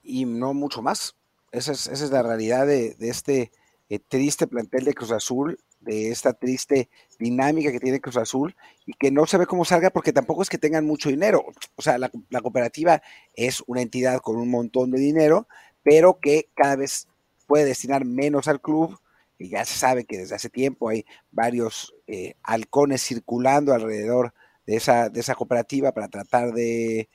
no 0.03 0.53
mucho 0.53 0.81
más. 0.81 1.15
Esa 1.51 1.73
es, 1.73 1.87
esa 1.87 2.05
es 2.05 2.11
la 2.11 2.23
realidad 2.23 2.65
de, 2.65 2.95
este 2.99 3.51
eh, 3.89 3.99
triste 3.99 4.47
plantel 4.47 4.85
de 4.85 4.93
Cruz 4.93 5.11
Azul 5.11 5.59
de 5.81 6.11
esta 6.11 6.33
triste 6.33 6.89
dinámica 7.19 7.71
que 7.71 7.79
tiene 7.79 7.99
Cruz 7.99 8.17
Azul 8.17 8.55
y 8.85 8.93
que 8.93 9.11
no 9.11 9.25
se 9.25 9.37
ve 9.37 9.45
cómo 9.45 9.65
salga 9.65 9.89
porque 9.89 10.13
tampoco 10.13 10.41
es 10.41 10.49
que 10.49 10.57
tengan 10.57 10.85
mucho 10.85 11.09
dinero. 11.09 11.45
O 11.75 11.81
sea, 11.81 11.97
la, 11.97 12.09
la 12.29 12.41
cooperativa 12.41 13.01
es 13.33 13.61
una 13.67 13.81
entidad 13.81 14.19
con 14.21 14.37
un 14.37 14.49
montón 14.49 14.91
de 14.91 14.99
dinero, 14.99 15.47
pero 15.83 16.19
que 16.21 16.49
cada 16.55 16.77
vez 16.77 17.07
puede 17.47 17.65
destinar 17.65 18.05
menos 18.05 18.47
al 18.47 18.61
club. 18.61 18.97
Y 19.37 19.49
ya 19.49 19.65
se 19.65 19.77
sabe 19.77 20.05
que 20.05 20.17
desde 20.17 20.35
hace 20.35 20.49
tiempo 20.49 20.89
hay 20.89 21.05
varios 21.31 21.93
eh, 22.07 22.35
halcones 22.43 23.03
circulando 23.03 23.73
alrededor 23.73 24.33
de 24.65 24.75
esa, 24.75 25.09
de 25.09 25.19
esa 25.19 25.35
cooperativa 25.35 25.91
para 25.91 26.07
tratar 26.07 26.53
de, 26.53 27.09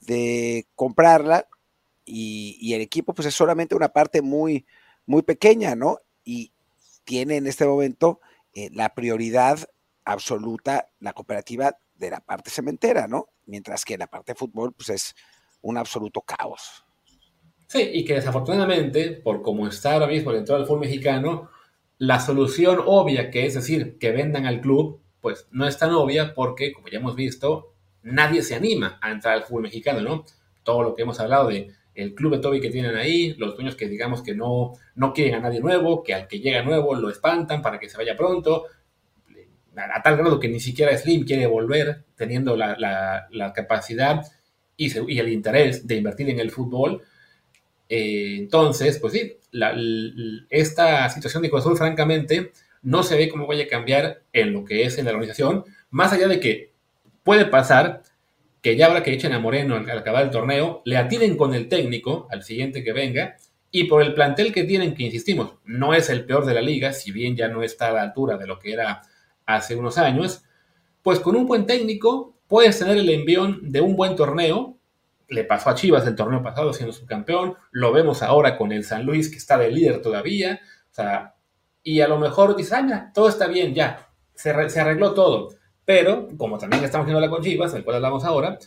de 0.00 0.66
comprarla. 0.74 1.48
Y, 2.06 2.72
el 2.74 2.82
equipo, 2.82 3.14
pues 3.14 3.28
es 3.28 3.34
solamente 3.34 3.74
una 3.74 3.88
parte 3.88 4.20
muy, 4.20 4.66
muy 5.06 5.22
pequeña, 5.22 5.74
¿no? 5.74 5.98
Y 6.22 6.52
tiene 7.04 7.36
en 7.36 7.46
este 7.46 7.66
momento 7.66 8.20
eh, 8.54 8.68
la 8.72 8.94
prioridad 8.94 9.58
absoluta 10.04 10.88
la 11.00 11.14
cooperativa 11.14 11.78
de 11.94 12.10
la 12.10 12.20
parte 12.20 12.50
cementera, 12.50 13.06
¿no? 13.06 13.28
Mientras 13.46 13.84
que 13.84 13.96
la 13.96 14.06
parte 14.06 14.32
de 14.32 14.38
fútbol, 14.38 14.72
pues 14.72 14.90
es 14.90 15.14
un 15.62 15.78
absoluto 15.78 16.20
caos. 16.20 16.84
Sí, 17.66 17.80
y 17.80 18.04
que 18.04 18.14
desafortunadamente, 18.14 19.12
por 19.12 19.42
como 19.42 19.66
está 19.66 19.94
ahora 19.94 20.06
mismo 20.06 20.32
dentro 20.32 20.56
del 20.56 20.66
fútbol 20.66 20.80
mexicano, 20.80 21.50
la 22.06 22.20
solución 22.20 22.80
obvia, 22.84 23.30
que 23.30 23.46
es 23.46 23.54
decir, 23.54 23.98
que 23.98 24.12
vendan 24.12 24.46
al 24.46 24.60
club, 24.60 25.00
pues 25.20 25.48
no 25.50 25.66
es 25.66 25.78
tan 25.78 25.90
obvia 25.92 26.34
porque, 26.34 26.72
como 26.72 26.88
ya 26.88 26.98
hemos 26.98 27.16
visto, 27.16 27.72
nadie 28.02 28.42
se 28.42 28.54
anima 28.54 28.98
a 29.00 29.10
entrar 29.10 29.34
al 29.34 29.44
fútbol 29.44 29.62
mexicano, 29.62 30.02
¿no? 30.02 30.24
Todo 30.62 30.82
lo 30.82 30.94
que 30.94 31.02
hemos 31.02 31.18
hablado 31.20 31.48
de 31.48 31.70
el 31.94 32.14
club 32.14 32.32
de 32.32 32.38
Toby 32.40 32.60
que 32.60 32.70
tienen 32.70 32.96
ahí, 32.96 33.34
los 33.38 33.54
dueños 33.54 33.76
que 33.76 33.88
digamos 33.88 34.22
que 34.22 34.34
no, 34.34 34.72
no 34.96 35.12
quieren 35.12 35.36
a 35.36 35.40
nadie 35.40 35.60
nuevo, 35.60 36.02
que 36.02 36.12
al 36.12 36.26
que 36.26 36.40
llega 36.40 36.62
nuevo 36.62 36.94
lo 36.94 37.08
espantan 37.08 37.62
para 37.62 37.78
que 37.78 37.88
se 37.88 37.96
vaya 37.96 38.16
pronto, 38.16 38.64
a, 39.76 40.02
tal 40.02 40.16
grado 40.16 40.40
que 40.40 40.48
ni 40.48 40.60
siquiera 40.60 40.96
Slim 40.96 41.24
quiere 41.24 41.46
volver 41.46 42.04
teniendo 42.16 42.56
la, 42.56 42.76
la, 43.30 43.52
capacidad 43.52 44.22
y, 44.76 44.92
y, 45.12 45.18
el 45.18 45.28
interés 45.28 45.86
de 45.86 45.96
invertir 45.96 46.28
en 46.30 46.40
el 46.40 46.50
fútbol. 46.50 47.02
Eh, 47.88 48.36
entonces, 48.38 48.98
pues 48.98 49.12
sí, 49.12 49.38
esta 50.50 51.08
situación 51.10 51.42
de 51.42 51.50
Cruz 51.50 51.64
francamente, 51.78 52.52
no 52.82 53.02
se 53.02 53.16
ve 53.16 53.28
cómo 53.28 53.46
vaya 53.46 53.64
a 53.64 53.68
cambiar 53.68 54.22
en 54.32 54.52
lo 54.52 54.64
que 54.64 54.84
es 54.84 54.98
en 54.98 55.06
la 55.06 55.12
organización, 55.12 55.64
más 55.90 56.12
allá 56.12 56.28
de 56.28 56.40
que 56.40 56.72
puede 57.22 57.46
pasar 57.46 58.02
que 58.60 58.76
ya 58.76 58.86
habrá 58.86 59.02
que 59.02 59.12
echen 59.12 59.32
a 59.32 59.38
Moreno 59.38 59.76
al, 59.76 59.90
acabar 59.90 60.24
el 60.24 60.30
torneo, 60.30 60.80
le 60.84 60.96
atinen 60.96 61.36
con 61.36 61.54
el 61.54 61.68
técnico 61.68 62.28
al 62.30 62.42
siguiente 62.42 62.82
que 62.82 62.92
venga, 62.92 63.36
y 63.70 63.84
por 63.84 64.02
el 64.02 64.14
plantel 64.14 64.52
que 64.52 64.64
tienen, 64.64 64.94
que 64.94 65.02
insistimos, 65.02 65.54
no 65.64 65.92
es 65.94 66.08
el 66.08 66.24
peor 66.24 66.46
de 66.46 66.54
la 66.54 66.62
liga, 66.62 66.92
si 66.92 67.12
bien 67.12 67.36
ya 67.36 67.48
no 67.48 67.62
está 67.62 67.88
a 67.88 67.92
la 67.92 68.02
altura 68.02 68.38
de 68.38 68.46
lo 68.46 68.58
que 68.58 68.72
era 68.72 69.02
hace 69.44 69.76
unos 69.76 69.98
años, 69.98 70.44
pues 71.02 71.20
con 71.20 71.36
un 71.36 71.46
buen 71.46 71.66
técnico 71.66 72.34
puedes 72.48 72.78
tener 72.78 72.96
el 72.96 73.10
envión 73.10 73.70
de 73.70 73.80
un 73.80 73.96
buen 73.96 74.16
torneo. 74.16 74.78
Le 75.28 75.44
pasó 75.44 75.70
a 75.70 75.74
Chivas 75.74 76.06
el 76.06 76.16
torneo 76.16 76.42
pasado 76.42 76.72
siendo 76.72 76.92
subcampeón, 76.92 77.54
lo 77.70 77.92
vemos 77.92 78.22
ahora 78.22 78.56
con 78.56 78.72
el 78.72 78.84
San 78.84 79.04
Luis 79.04 79.30
que 79.30 79.36
está 79.36 79.58
de 79.58 79.70
líder 79.70 80.02
todavía, 80.02 80.60
o 80.90 80.94
sea, 80.94 81.34
y 81.82 82.00
a 82.00 82.08
lo 82.08 82.18
mejor 82.18 82.56
dices, 82.56 82.72
ah, 82.72 83.10
todo 83.14 83.28
está 83.28 83.46
bien, 83.46 83.74
ya, 83.74 84.08
se, 84.34 84.70
se 84.70 84.80
arregló 84.80 85.14
todo 85.14 85.50
pero, 85.84 86.28
como 86.38 86.58
también 86.58 86.84
estamos 86.84 87.06
viendo 87.06 87.20
la 87.20 87.28
con 87.28 87.42
Chivas, 87.42 87.72
del 87.72 87.84
cual 87.84 87.96
hablamos 87.96 88.24
ahora, 88.24 88.58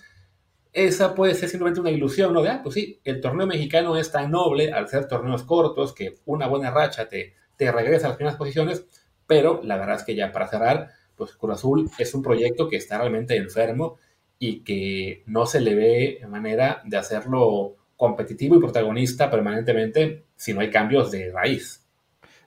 esa 0.73 1.15
puede 1.15 1.33
ser 1.33 1.49
simplemente 1.49 1.79
una 1.79 1.89
ilusión, 1.89 2.33
¿no? 2.33 2.43
De, 2.43 2.49
ah, 2.49 2.59
pues 2.61 2.75
sí, 2.75 3.01
el 3.03 3.21
torneo 3.21 3.47
mexicano 3.47 3.97
es 3.97 4.11
tan 4.11 4.31
noble 4.31 4.71
al 4.71 4.87
ser 4.87 5.07
torneos 5.07 5.43
cortos 5.43 5.93
que 5.93 6.15
una 6.25 6.47
buena 6.47 6.69
racha 6.71 7.09
te, 7.09 7.33
te 7.55 7.71
regresa 7.71 8.07
a 8.07 8.09
las 8.09 8.17
primeras 8.17 8.37
posiciones, 8.37 8.85
pero 9.25 9.61
la 9.63 9.77
verdad 9.77 9.95
es 9.95 10.03
que 10.03 10.15
ya 10.15 10.31
para 10.31 10.47
cerrar, 10.47 10.91
pues 11.15 11.33
Cruz 11.35 11.53
Azul 11.53 11.89
es 11.97 12.13
un 12.13 12.21
proyecto 12.21 12.69
que 12.69 12.77
está 12.77 12.99
realmente 12.99 13.35
enfermo 13.35 13.97
y 14.39 14.61
que 14.61 15.23
no 15.25 15.45
se 15.45 15.61
le 15.61 15.75
ve 15.75 16.21
manera 16.27 16.81
de 16.85 16.97
hacerlo 16.97 17.75
competitivo 17.95 18.55
y 18.55 18.59
protagonista 18.59 19.29
permanentemente 19.31 20.25
si 20.35 20.53
no 20.53 20.61
hay 20.61 20.69
cambios 20.69 21.11
de 21.11 21.31
raíz. 21.31 21.83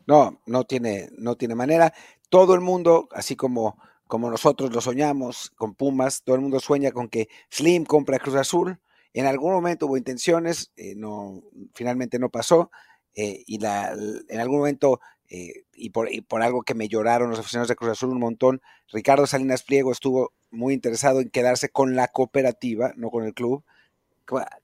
No, 0.07 0.41
no 0.47 0.65
tiene, 0.65 1.09
no 1.19 1.37
tiene 1.37 1.55
manera. 1.55 1.93
Todo 2.29 2.55
el 2.55 2.61
mundo, 2.61 3.09
así 3.13 3.37
como 3.37 3.77
como 4.11 4.29
nosotros 4.29 4.75
lo 4.75 4.81
soñamos 4.81 5.53
con 5.57 5.75
Pumas, 5.75 6.25
todo 6.25 6.35
el 6.35 6.43
mundo 6.43 6.59
sueña 6.59 6.91
con 6.91 7.09
que 7.09 7.29
Slim 7.49 7.85
compre 7.85 8.17
a 8.17 8.19
Cruz 8.19 8.35
Azul. 8.35 8.79
En 9.15 9.27
algún 9.27 9.53
momento 9.53 9.87
hubo 9.87 9.97
intenciones, 9.97 10.73
eh, 10.77 10.95
no, 10.97 11.45
finalmente 11.75 12.19
no 12.19 12.29
pasó, 12.29 12.73
eh, 13.15 13.45
y 13.47 13.59
la, 13.61 13.93
en 14.29 14.41
algún 14.41 14.59
momento, 14.59 15.01
eh, 15.31 15.65
y, 15.75 15.91
por, 15.91 16.13
y, 16.13 16.21
por, 16.23 16.43
algo 16.43 16.63
que 16.63 16.75
me 16.75 16.89
lloraron 16.89 17.31
los 17.31 17.39
aficionados 17.39 17.69
de 17.69 17.77
Cruz 17.77 17.93
Azul 17.93 18.11
un 18.11 18.19
montón, 18.19 18.61
Ricardo 18.93 19.27
Salinas 19.27 19.63
Pliego 19.63 19.93
estuvo 19.93 20.33
muy 20.51 20.75
interesado 20.75 21.21
en 21.21 21.31
quedarse 21.31 21.69
con 21.69 21.95
la 21.95 22.09
cooperativa, 22.09 22.93
no 22.97 23.11
con 23.11 23.25
el 23.25 23.33
club, 23.33 23.65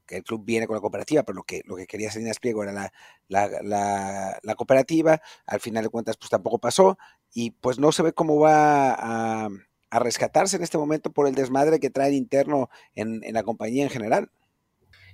que 0.07 0.17
el 0.17 0.25
club 0.25 0.45
viene 0.45 0.67
con 0.67 0.75
la 0.75 0.81
cooperativa, 0.81 1.23
pero 1.23 1.37
lo 1.37 1.43
que, 1.45 1.63
lo 1.67 1.77
que 1.77 1.87
quería 1.87 2.11
Salinas 2.11 2.39
Pliego 2.39 2.63
era 2.65 2.73
la, 2.73 2.93
la, 3.29 4.39
la, 4.43 4.55
cooperativa, 4.55 5.21
al 5.47 5.61
final 5.61 5.85
de 5.85 5.91
cuentas 5.91 6.17
pues 6.17 6.31
tampoco 6.31 6.59
pasó, 6.59 6.99
y 7.33 7.51
pues 7.53 7.79
no 7.79 7.93
se 7.93 8.03
ve 8.03 8.13
cómo 8.13 8.39
va 8.39 8.93
a, 8.93 9.49
a 9.91 9.99
rescatarse 9.99 10.57
en 10.57 10.63
este 10.63 10.79
momento 10.79 11.13
por 11.13 11.29
el 11.29 11.35
desmadre 11.35 11.81
que 11.81 11.91
trae 11.91 12.13
interno 12.13 12.71
en, 12.95 13.23
en 13.25 13.35
la 13.35 13.43
compañía 13.43 13.85
en 13.85 13.91
general. 13.91 14.31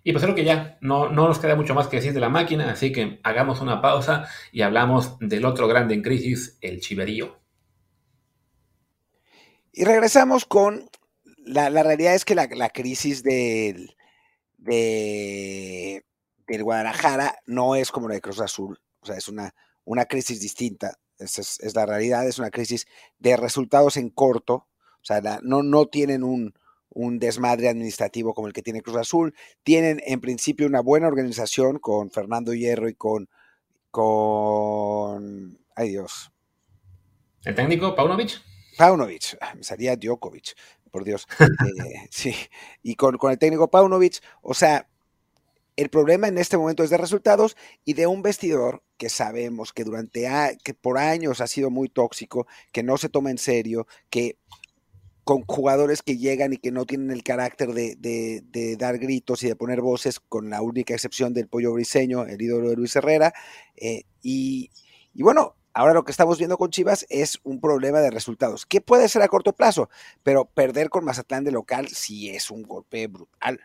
Y 0.04 0.12
pues 0.12 0.24
creo 0.24 0.34
que 0.34 0.44
ya 0.44 0.78
no, 0.80 1.08
no, 1.08 1.28
nos 1.28 1.38
queda 1.38 1.54
mucho 1.54 1.74
más 1.74 1.86
que 1.86 1.96
decir 1.96 2.12
de 2.12 2.20
la 2.20 2.28
máquina, 2.28 2.70
así 2.70 2.92
que 2.92 3.20
hagamos 3.22 3.60
una 3.60 3.80
pausa 3.80 4.28
y 4.50 4.62
hablamos 4.62 5.16
del 5.20 5.44
otro 5.44 5.68
grande 5.68 5.94
en 5.94 6.02
crisis, 6.02 6.58
el 6.60 6.80
chiverío. 6.80 7.40
Y 9.72 9.84
regresamos 9.84 10.44
con, 10.44 10.90
la, 11.44 11.70
la 11.70 11.82
realidad 11.82 12.14
es 12.14 12.24
que 12.24 12.34
la, 12.34 12.48
la 12.50 12.70
crisis 12.70 13.22
del, 13.22 13.96
de, 14.58 16.04
del 16.46 16.64
Guadalajara 16.64 17.36
no 17.46 17.76
es 17.76 17.90
como 17.92 18.08
la 18.08 18.14
de 18.14 18.20
Cruz 18.20 18.40
Azul, 18.40 18.80
o 19.00 19.06
sea, 19.06 19.16
es 19.16 19.28
una, 19.28 19.54
una 19.84 20.06
crisis 20.06 20.40
distinta, 20.40 20.98
es, 21.18 21.38
es, 21.38 21.74
la 21.74 21.86
realidad, 21.86 22.26
es 22.26 22.38
una 22.38 22.50
crisis 22.50 22.86
de 23.18 23.36
resultados 23.36 23.96
en 23.96 24.10
corto, 24.10 24.54
o 24.54 25.04
sea, 25.04 25.20
no, 25.42 25.62
no 25.62 25.86
tienen 25.86 26.22
un, 26.22 26.54
un 26.94 27.18
desmadre 27.18 27.68
administrativo 27.68 28.34
como 28.34 28.46
el 28.46 28.52
que 28.52 28.62
tiene 28.62 28.82
Cruz 28.82 28.96
Azul. 28.96 29.34
Tienen 29.62 30.00
en 30.06 30.20
principio 30.20 30.66
una 30.66 30.80
buena 30.80 31.08
organización 31.08 31.78
con 31.78 32.10
Fernando 32.10 32.54
Hierro 32.54 32.88
y 32.88 32.94
con. 32.94 33.28
con. 33.90 35.58
Ay 35.74 35.90
Dios. 35.90 36.30
¿El 37.44 37.54
técnico 37.54 37.94
Paunovic? 37.94 38.40
Paunovic, 38.78 39.36
ah, 39.40 39.54
me 39.54 39.64
salía 39.64 39.96
Djokovic 39.96 40.54
por 40.90 41.04
Dios. 41.04 41.26
Eh, 41.40 41.46
sí, 42.10 42.34
y 42.82 42.94
con, 42.94 43.16
con, 43.18 43.32
el 43.32 43.38
técnico 43.38 43.70
Paunovic, 43.70 44.22
o 44.42 44.54
sea, 44.54 44.88
el 45.76 45.88
problema 45.88 46.28
en 46.28 46.38
este 46.38 46.56
momento 46.56 46.84
es 46.84 46.90
de 46.90 46.98
resultados 46.98 47.56
y 47.84 47.94
de 47.94 48.06
un 48.06 48.22
vestidor 48.22 48.82
que 48.98 49.08
sabemos 49.08 49.72
que 49.72 49.84
durante 49.84 50.28
a, 50.28 50.52
que 50.62 50.74
por 50.74 50.98
años 50.98 51.40
ha 51.40 51.46
sido 51.46 51.70
muy 51.70 51.88
tóxico, 51.88 52.46
que 52.72 52.82
no 52.82 52.98
se 52.98 53.08
toma 53.08 53.30
en 53.30 53.38
serio, 53.38 53.86
que 54.10 54.36
con 55.24 55.42
jugadores 55.42 56.02
que 56.02 56.16
llegan 56.16 56.52
y 56.52 56.56
que 56.56 56.72
no 56.72 56.84
tienen 56.84 57.10
el 57.10 57.22
carácter 57.22 57.72
de, 57.72 57.94
de, 57.96 58.42
de, 58.50 58.76
dar 58.76 58.98
gritos 58.98 59.42
y 59.42 59.48
de 59.48 59.56
poner 59.56 59.80
voces, 59.80 60.18
con 60.20 60.50
la 60.50 60.62
única 60.62 60.94
excepción 60.94 61.32
del 61.32 61.48
pollo 61.48 61.72
briseño, 61.72 62.24
el 62.24 62.42
ídolo 62.42 62.70
de 62.70 62.76
Luis 62.76 62.96
Herrera. 62.96 63.32
Eh, 63.76 64.02
y, 64.20 64.70
bueno, 65.14 65.54
ahora 65.74 65.94
lo 65.94 66.04
que 66.04 66.10
estamos 66.10 66.38
viendo 66.38 66.58
con 66.58 66.70
Chivas 66.70 67.06
es 67.08 67.38
un 67.44 67.60
problema 67.60 68.00
de 68.00 68.10
resultados, 68.10 68.66
que 68.66 68.80
puede 68.80 69.08
ser 69.08 69.22
a 69.22 69.28
corto 69.28 69.52
plazo, 69.52 69.90
pero 70.24 70.46
perder 70.46 70.88
con 70.88 71.04
Mazatlán 71.04 71.44
de 71.44 71.52
local 71.52 71.88
sí 71.88 72.30
es 72.30 72.50
un 72.50 72.62
golpe 72.62 73.06
brutal. 73.06 73.60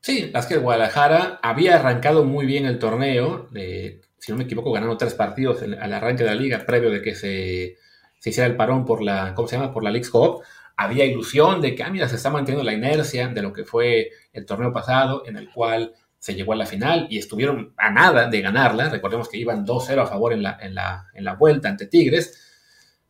Sí, 0.00 0.30
es 0.32 0.46
que 0.46 0.58
Guadalajara 0.58 1.40
había 1.42 1.74
arrancado 1.74 2.24
muy 2.24 2.46
bien 2.46 2.66
el 2.66 2.78
torneo, 2.78 3.48
eh, 3.56 4.00
si 4.18 4.30
no 4.30 4.38
me 4.38 4.44
equivoco, 4.44 4.70
ganando 4.70 4.96
tres 4.96 5.14
partidos 5.14 5.60
al 5.62 5.92
arranque 5.92 6.22
de 6.22 6.30
la 6.30 6.36
liga, 6.36 6.64
previo 6.64 6.90
de 6.90 7.02
que 7.02 7.16
se 7.16 7.78
se 8.18 8.30
hiciera 8.30 8.46
el 8.46 8.56
parón 8.56 8.84
por 8.84 9.02
la, 9.02 9.34
¿cómo 9.34 9.48
se 9.48 9.56
llama? 9.56 9.72
Por 9.72 9.84
la 9.84 9.90
League's 9.90 10.10
Cup, 10.10 10.42
había 10.76 11.04
ilusión 11.04 11.60
de 11.60 11.74
que, 11.74 11.82
ah, 11.82 11.90
mira, 11.90 12.08
se 12.08 12.16
está 12.16 12.30
manteniendo 12.30 12.64
la 12.64 12.72
inercia 12.76 13.28
de 13.28 13.42
lo 13.42 13.52
que 13.52 13.64
fue 13.64 14.10
el 14.32 14.46
torneo 14.46 14.72
pasado, 14.72 15.24
en 15.26 15.36
el 15.36 15.50
cual 15.50 15.92
se 16.18 16.34
llegó 16.34 16.52
a 16.52 16.56
la 16.56 16.66
final 16.66 17.06
y 17.10 17.18
estuvieron 17.18 17.74
a 17.76 17.90
nada 17.90 18.28
de 18.28 18.40
ganarla. 18.40 18.88
Recordemos 18.88 19.28
que 19.28 19.38
iban 19.38 19.66
2-0 19.66 20.02
a 20.02 20.06
favor 20.06 20.32
en 20.32 20.42
la, 20.42 20.58
en, 20.60 20.74
la, 20.74 21.06
en 21.14 21.24
la 21.24 21.34
vuelta 21.34 21.68
ante 21.68 21.86
Tigres. 21.86 22.44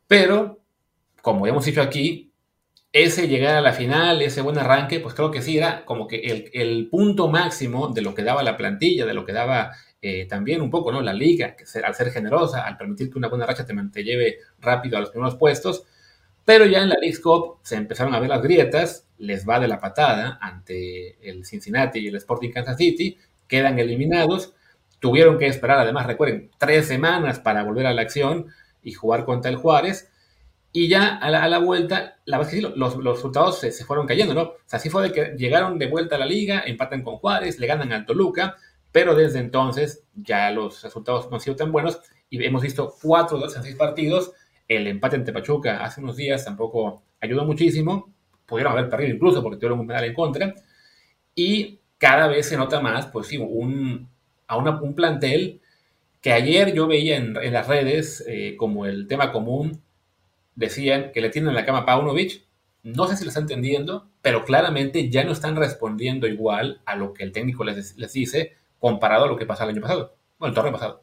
Pero, 0.07 0.61
como 1.23 1.47
hemos 1.47 1.64
dicho 1.64 1.83
aquí, 1.83 2.33
ese 2.92 3.29
llegar 3.29 3.57
a 3.57 3.61
la 3.61 3.73
final, 3.73 4.23
ese 4.23 4.40
buen 4.40 4.59
arranque, 4.59 5.01
pues 5.01 5.14
creo 5.14 5.31
que 5.31 5.42
sí 5.42 5.59
era 5.59 5.85
como 5.85 6.07
que 6.07 6.21
el, 6.21 6.51
el 6.55 6.88
punto 6.90 7.29
máximo 7.29 7.88
de 7.88 8.03
lo 8.03 8.14
que 8.14 8.25
daba 8.25 8.42
la 8.42 8.57
plantilla, 8.57 9.05
de 9.05 9.14
lo 9.14 9.27
que 9.27 9.33
daba 9.33 9.73
eh, 10.01 10.27
también 10.27 10.61
un 10.61 10.71
poco, 10.71 10.93
¿no? 10.93 11.01
La 11.01 11.13
liga, 11.13 11.57
al 11.85 11.95
ser 11.95 12.11
generosa, 12.11 12.65
al 12.65 12.77
permitir 12.77 13.11
que 13.11 13.19
una 13.19 13.29
buena 13.29 13.47
racha 13.47 13.67
te, 13.67 13.75
te, 13.93 14.05
lleve 14.05 14.39
rápido 14.61 14.97
a 14.97 15.01
los 15.01 15.11
primeros 15.11 15.37
puestos, 15.37 15.85
pero 16.45 16.65
ya 16.67 16.83
en 16.83 16.89
la 16.89 16.97
League 16.97 17.21
Cup 17.21 17.59
se 17.63 17.77
empezaron 17.77 18.15
a 18.15 18.21
ver 18.21 18.31
las 18.31 18.43
grietas, 18.43 19.07
les 19.19 19.49
va 19.49 19.61
de 19.61 19.69
la 19.69 19.81
patada 19.81 20.39
ante 20.41 21.19
el 21.29 21.45
Cincinnati 21.45 21.99
y 21.99 22.09
el 22.09 22.17
Sporting 22.17 22.51
Kansas 22.51 22.77
City, 22.77 23.19
quedan 23.47 23.79
eliminados, 23.79 24.55
tuvieron 25.01 25.39
que 25.39 25.47
esperar, 25.47 25.81
además, 25.81 26.07
recuerden, 26.07 26.51
tres 26.59 26.87
semanas 26.87 27.41
para 27.41 27.65
volver 27.65 27.87
a 27.87 27.95
la 27.95 28.03
acción, 28.03 28.47
y 28.83 28.93
jugar 28.93 29.25
contra 29.25 29.51
el 29.51 29.57
Juárez. 29.57 30.11
Y 30.73 30.89
ya 30.89 31.17
a 31.17 31.31
la, 31.31 31.59
vuelta, 31.59 32.19
la 32.27 32.39
verdad 32.39 32.55
es 32.55 32.61
que 32.61 32.73
los, 32.77 33.03
resultados 33.03 33.59
se, 33.59 33.73
fueron 33.85 34.07
cayendo, 34.07 34.35
¿no? 34.35 34.53
Así 34.71 34.91
fue 34.91 35.03
de 35.03 35.13
que 35.13 35.35
llegaron 35.37 35.79
de 35.79 35.87
vuelta 35.87 36.17
a 36.17 36.19
la 36.19 36.27
liga, 36.27 36.63
empatan 36.67 37.03
con 37.03 37.17
Juárez, 37.17 37.59
le 37.59 37.67
ganan 37.67 37.93
al 37.93 38.05
Toluca, 38.05 38.57
pero 38.92 39.14
desde 39.14 39.38
entonces 39.38 40.05
ya 40.14 40.51
los 40.51 40.83
resultados 40.83 41.29
no 41.29 41.37
han 41.37 41.40
sido 41.40 41.57
tan 41.57 41.72
buenos 41.72 42.01
y 42.31 42.42
hemos 42.44 42.62
visto 42.62 42.94
cuatro 43.01 43.38
de 43.38 43.44
en 43.44 43.62
seis 43.62 43.77
partidos. 43.77 44.33
El 44.66 44.87
empate 44.87 45.16
ante 45.16 45.33
Pachuca 45.33 45.83
hace 45.85 46.01
unos 46.01 46.16
días 46.16 46.44
tampoco 46.44 47.03
ayudó 47.20 47.44
muchísimo. 47.44 48.12
Pudieron 48.46 48.72
haber 48.72 48.88
perdido 48.88 49.14
incluso 49.14 49.42
porque 49.42 49.57
tuvieron 49.57 49.81
un 49.81 49.87
medal 49.87 50.05
en 50.05 50.14
contra. 50.14 50.55
Y 51.35 51.81
cada 51.98 52.29
vez 52.29 52.48
se 52.48 52.57
nota 52.57 52.81
más, 52.81 53.07
pues 53.07 53.27
sí, 53.29 53.38
un, 53.38 54.09
a 54.46 54.57
un 54.57 54.94
plantel 54.94 55.61
que 56.20 56.33
ayer 56.33 56.74
yo 56.74 56.87
veía 56.87 57.16
en, 57.16 57.35
las 57.53 57.68
redes 57.68 58.24
eh, 58.27 58.57
como 58.57 58.87
el 58.87 59.07
tema 59.07 59.33
común, 59.33 59.83
decían 60.55 61.12
que 61.12 61.20
le 61.20 61.31
tienen 61.31 61.55
la 61.55 61.64
cama 61.64 61.81
a 61.81 61.87
Paunovic. 61.87 62.44
No 62.83 63.07
sé 63.07 63.16
si 63.16 63.24
lo 63.24 63.29
están 63.29 63.44
entendiendo, 63.44 64.09
pero 64.22 64.44
claramente 64.44 65.11
ya 65.11 65.24
no 65.24 65.33
están 65.33 65.57
respondiendo 65.57 66.27
igual 66.27 66.81
a 66.85 66.96
lo 66.96 67.12
que 67.12 67.22
el 67.22 67.33
técnico 67.33 67.64
les, 67.64 67.96
les 67.96 68.12
dice 68.12 68.57
comparado 68.79 69.25
a 69.25 69.29
lo 69.29 69.37
que 69.37 69.47
pasó 69.47 69.64
el 69.64 69.71
año 69.71 69.81
pasado, 69.81 70.17
bueno, 70.38 70.51
el 70.51 70.55
torneo 70.55 70.73
pasado. 70.73 71.03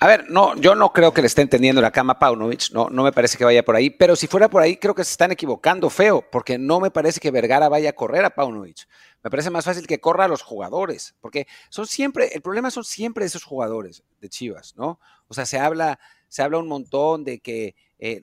A 0.00 0.06
ver, 0.06 0.28
no, 0.28 0.54
yo 0.56 0.74
no 0.74 0.92
creo 0.92 1.14
que 1.14 1.22
le 1.22 1.28
esté 1.28 1.40
entendiendo 1.40 1.80
la 1.80 1.92
cama 1.92 2.14
a 2.14 2.18
Paunovic, 2.18 2.70
no, 2.72 2.90
no 2.90 3.04
me 3.04 3.12
parece 3.12 3.38
que 3.38 3.44
vaya 3.44 3.64
por 3.64 3.76
ahí, 3.76 3.90
pero 3.90 4.16
si 4.16 4.26
fuera 4.26 4.50
por 4.50 4.60
ahí 4.60 4.76
creo 4.76 4.94
que 4.94 5.04
se 5.04 5.12
están 5.12 5.32
equivocando 5.32 5.88
feo, 5.88 6.24
porque 6.30 6.58
no 6.58 6.80
me 6.80 6.90
parece 6.90 7.20
que 7.20 7.30
Vergara 7.30 7.68
vaya 7.68 7.90
a 7.90 7.94
correr 7.94 8.24
a 8.24 8.34
Paunovic. 8.34 8.86
Me 9.22 9.30
parece 9.30 9.48
más 9.48 9.64
fácil 9.64 9.86
que 9.86 10.00
corra 10.00 10.24
a 10.24 10.28
los 10.28 10.42
jugadores, 10.42 11.14
porque 11.20 11.46
son 11.70 11.86
siempre, 11.86 12.28
el 12.34 12.42
problema 12.42 12.70
son 12.70 12.84
siempre 12.84 13.24
esos 13.24 13.44
jugadores 13.44 14.02
de 14.20 14.28
Chivas, 14.28 14.74
¿no? 14.76 15.00
O 15.28 15.32
sea, 15.32 15.46
se 15.46 15.58
habla, 15.58 15.98
se 16.28 16.42
habla 16.42 16.58
un 16.58 16.68
montón 16.68 17.24
de 17.24 17.40
que 17.40 17.74
eh, 17.98 18.20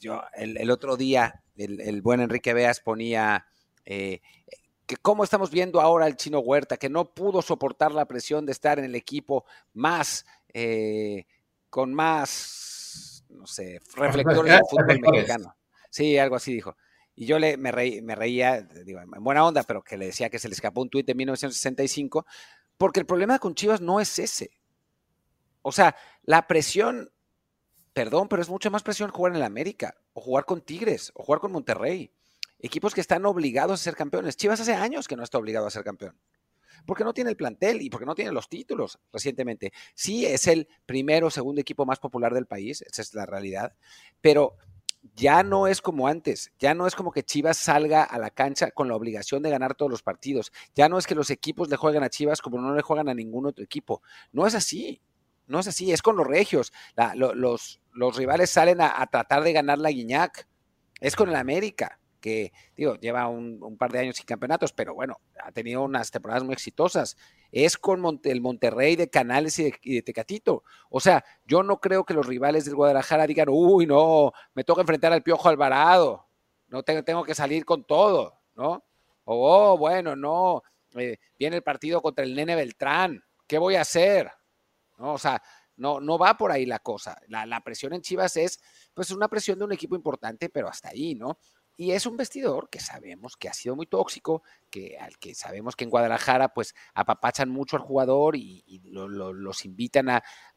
yo, 0.00 0.22
el, 0.34 0.70
otro 0.70 0.96
día 0.96 1.42
el, 1.56 2.00
buen 2.00 2.20
Enrique 2.20 2.54
Veas 2.54 2.80
ponía 2.80 3.46
eh, 3.84 4.22
que 4.86 4.96
cómo 4.96 5.24
estamos 5.24 5.50
viendo 5.50 5.80
ahora 5.80 6.06
al 6.06 6.16
chino 6.16 6.40
Huerta, 6.40 6.76
que 6.76 6.88
no 6.88 7.10
pudo 7.14 7.42
soportar 7.42 7.92
la 7.92 8.06
presión 8.06 8.44
de 8.44 8.52
estar 8.52 8.78
en 8.78 8.84
el 8.84 8.94
equipo 8.94 9.44
más, 9.72 10.26
eh, 10.52 11.26
con 11.70 11.94
más, 11.94 13.24
no 13.30 13.46
sé, 13.46 13.80
reflectores 13.96 14.52
del 14.52 14.62
fútbol 14.68 15.00
mexicano. 15.00 15.56
Sí, 15.90 16.18
algo 16.18 16.36
así 16.36 16.52
dijo. 16.52 16.76
Y 17.16 17.26
yo 17.26 17.38
le, 17.38 17.56
me, 17.56 17.72
me 18.02 18.14
reía, 18.14 18.62
digo, 18.62 19.00
en 19.00 19.24
buena 19.24 19.44
onda, 19.44 19.62
pero 19.62 19.82
que 19.82 19.96
le 19.96 20.06
decía 20.06 20.28
que 20.28 20.38
se 20.38 20.48
le 20.48 20.54
escapó 20.54 20.82
un 20.82 20.90
tuit 20.90 21.06
de 21.06 21.14
1965, 21.14 22.26
porque 22.76 23.00
el 23.00 23.06
problema 23.06 23.38
con 23.38 23.54
Chivas 23.54 23.80
no 23.80 24.00
es 24.00 24.18
ese. 24.18 24.50
O 25.62 25.72
sea, 25.72 25.96
la 26.24 26.46
presión, 26.46 27.10
perdón, 27.92 28.28
pero 28.28 28.42
es 28.42 28.48
mucha 28.48 28.68
más 28.68 28.82
presión 28.82 29.10
jugar 29.10 29.32
en 29.32 29.36
el 29.36 29.44
América, 29.44 29.96
o 30.12 30.20
jugar 30.20 30.44
con 30.44 30.60
Tigres, 30.60 31.12
o 31.14 31.22
jugar 31.22 31.40
con 31.40 31.52
Monterrey 31.52 32.12
equipos 32.64 32.94
que 32.94 33.02
están 33.02 33.26
obligados 33.26 33.80
a 33.80 33.84
ser 33.84 33.94
campeones. 33.94 34.36
Chivas 34.36 34.60
hace 34.60 34.72
años 34.72 35.06
que 35.06 35.16
no 35.16 35.22
está 35.22 35.36
obligado 35.38 35.66
a 35.66 35.70
ser 35.70 35.84
campeón. 35.84 36.16
Porque 36.86 37.04
no 37.04 37.12
tiene 37.12 37.30
el 37.30 37.36
plantel 37.36 37.82
y 37.82 37.90
porque 37.90 38.06
no 38.06 38.14
tiene 38.14 38.32
los 38.32 38.48
títulos 38.48 38.98
recientemente. 39.12 39.72
Sí 39.94 40.24
es 40.24 40.46
el 40.46 40.66
primero 40.86 41.26
o 41.26 41.30
segundo 41.30 41.60
equipo 41.60 41.84
más 41.84 41.98
popular 41.98 42.32
del 42.32 42.46
país, 42.46 42.82
esa 42.82 43.02
es 43.02 43.14
la 43.14 43.26
realidad, 43.26 43.74
pero 44.20 44.56
ya 45.14 45.42
no 45.42 45.66
es 45.66 45.82
como 45.82 46.08
antes, 46.08 46.52
ya 46.58 46.74
no 46.74 46.86
es 46.86 46.94
como 46.94 47.12
que 47.12 47.22
Chivas 47.22 47.58
salga 47.58 48.02
a 48.02 48.18
la 48.18 48.30
cancha 48.30 48.70
con 48.70 48.88
la 48.88 48.96
obligación 48.96 49.42
de 49.42 49.50
ganar 49.50 49.74
todos 49.74 49.90
los 49.90 50.02
partidos, 50.02 50.50
ya 50.74 50.88
no 50.88 50.98
es 50.98 51.06
que 51.06 51.14
los 51.14 51.30
equipos 51.30 51.68
le 51.68 51.76
jueguen 51.76 52.02
a 52.02 52.10
Chivas 52.10 52.40
como 52.40 52.58
no 52.60 52.74
le 52.74 52.82
juegan 52.82 53.08
a 53.08 53.14
ningún 53.14 53.46
otro 53.46 53.62
equipo, 53.62 54.02
no 54.32 54.46
es 54.46 54.54
así, 54.54 55.02
no 55.46 55.60
es 55.60 55.68
así, 55.68 55.92
es 55.92 56.00
con 56.00 56.16
los 56.16 56.26
regios, 56.26 56.72
los, 57.14 57.80
los, 57.92 58.16
rivales 58.16 58.50
salen 58.50 58.80
a, 58.80 59.00
a, 59.00 59.06
tratar 59.06 59.42
de 59.42 59.52
ganar 59.52 59.78
la 59.78 59.90
Guiñac, 59.90 60.48
es 61.00 61.16
con 61.16 61.28
el 61.28 61.36
América, 61.36 62.00
que, 62.24 62.54
digo, 62.74 62.94
lleva 62.94 63.28
un, 63.28 63.76
par 63.76 63.92
de 63.92 63.98
años 63.98 64.16
sin 64.16 64.24
campeonatos, 64.24 64.72
pero 64.72 64.94
bueno, 64.94 65.20
ha 65.42 65.52
tenido 65.52 65.82
unas 65.82 66.10
temporadas 66.10 66.42
muy 66.42 66.54
exitosas. 66.54 67.18
Es 67.52 67.76
con 67.76 68.18
el 68.24 68.40
Monterrey 68.40 68.96
de 68.96 69.10
Canales 69.10 69.58
y 69.58 69.94
de, 69.94 70.00
Tecatito. 70.00 70.64
O 70.88 71.00
sea, 71.00 71.22
yo 71.44 71.62
no 71.62 71.80
creo 71.80 72.06
que 72.06 72.14
los 72.14 72.24
rivales 72.24 72.64
del 72.64 72.76
Guadalajara 72.76 73.26
digan, 73.26 73.48
uy, 73.50 73.84
no, 73.84 74.32
me 74.54 74.64
toca 74.64 74.80
enfrentar 74.80 75.12
al 75.12 75.22
Piojo 75.22 75.50
Alvarado, 75.50 76.26
no 76.68 76.82
tengo, 76.82 77.04
tengo 77.04 77.24
que 77.24 77.34
salir 77.34 77.66
con 77.66 77.84
todo, 77.84 78.40
¿no? 78.54 78.82
O, 79.24 79.72
oh, 79.72 79.76
bueno, 79.76 80.16
no, 80.16 80.62
eh, 80.94 81.18
viene 81.38 81.56
el 81.56 81.62
partido 81.62 82.00
contra 82.00 82.24
el 82.24 82.34
Nene 82.34 82.56
Beltrán, 82.56 83.22
¿qué 83.46 83.58
voy 83.58 83.74
a 83.74 83.82
hacer? 83.82 84.30
¿No? 84.96 85.12
O 85.12 85.18
sea, 85.18 85.42
no, 85.76 86.00
no 86.00 86.16
va 86.16 86.38
por 86.38 86.52
ahí 86.52 86.64
la 86.64 86.78
cosa. 86.78 87.20
La, 87.28 87.44
la, 87.44 87.60
presión 87.60 87.92
en 87.92 88.00
Chivas 88.00 88.38
es, 88.38 88.60
pues, 88.94 89.10
una 89.10 89.28
presión 89.28 89.58
de 89.58 89.66
un 89.66 89.72
equipo 89.72 89.94
importante, 89.94 90.48
pero 90.48 90.68
hasta 90.68 90.88
ahí, 90.88 91.14
¿no? 91.14 91.36
Y 91.76 91.90
es 91.90 92.06
un 92.06 92.16
vestidor 92.16 92.68
que 92.70 92.78
sabemos 92.78 93.36
que 93.36 93.48
ha 93.48 93.52
sido 93.52 93.74
muy 93.74 93.86
tóxico, 93.86 94.42
que 94.70 94.96
al 94.98 95.18
que 95.18 95.34
sabemos 95.34 95.74
que 95.74 95.84
en 95.84 95.90
Guadalajara 95.90 96.54
pues 96.54 96.74
apapachan 96.94 97.50
mucho 97.50 97.76
al 97.76 97.82
jugador 97.82 98.36
y, 98.36 98.62
los 98.84 99.64
invitan 99.64 100.08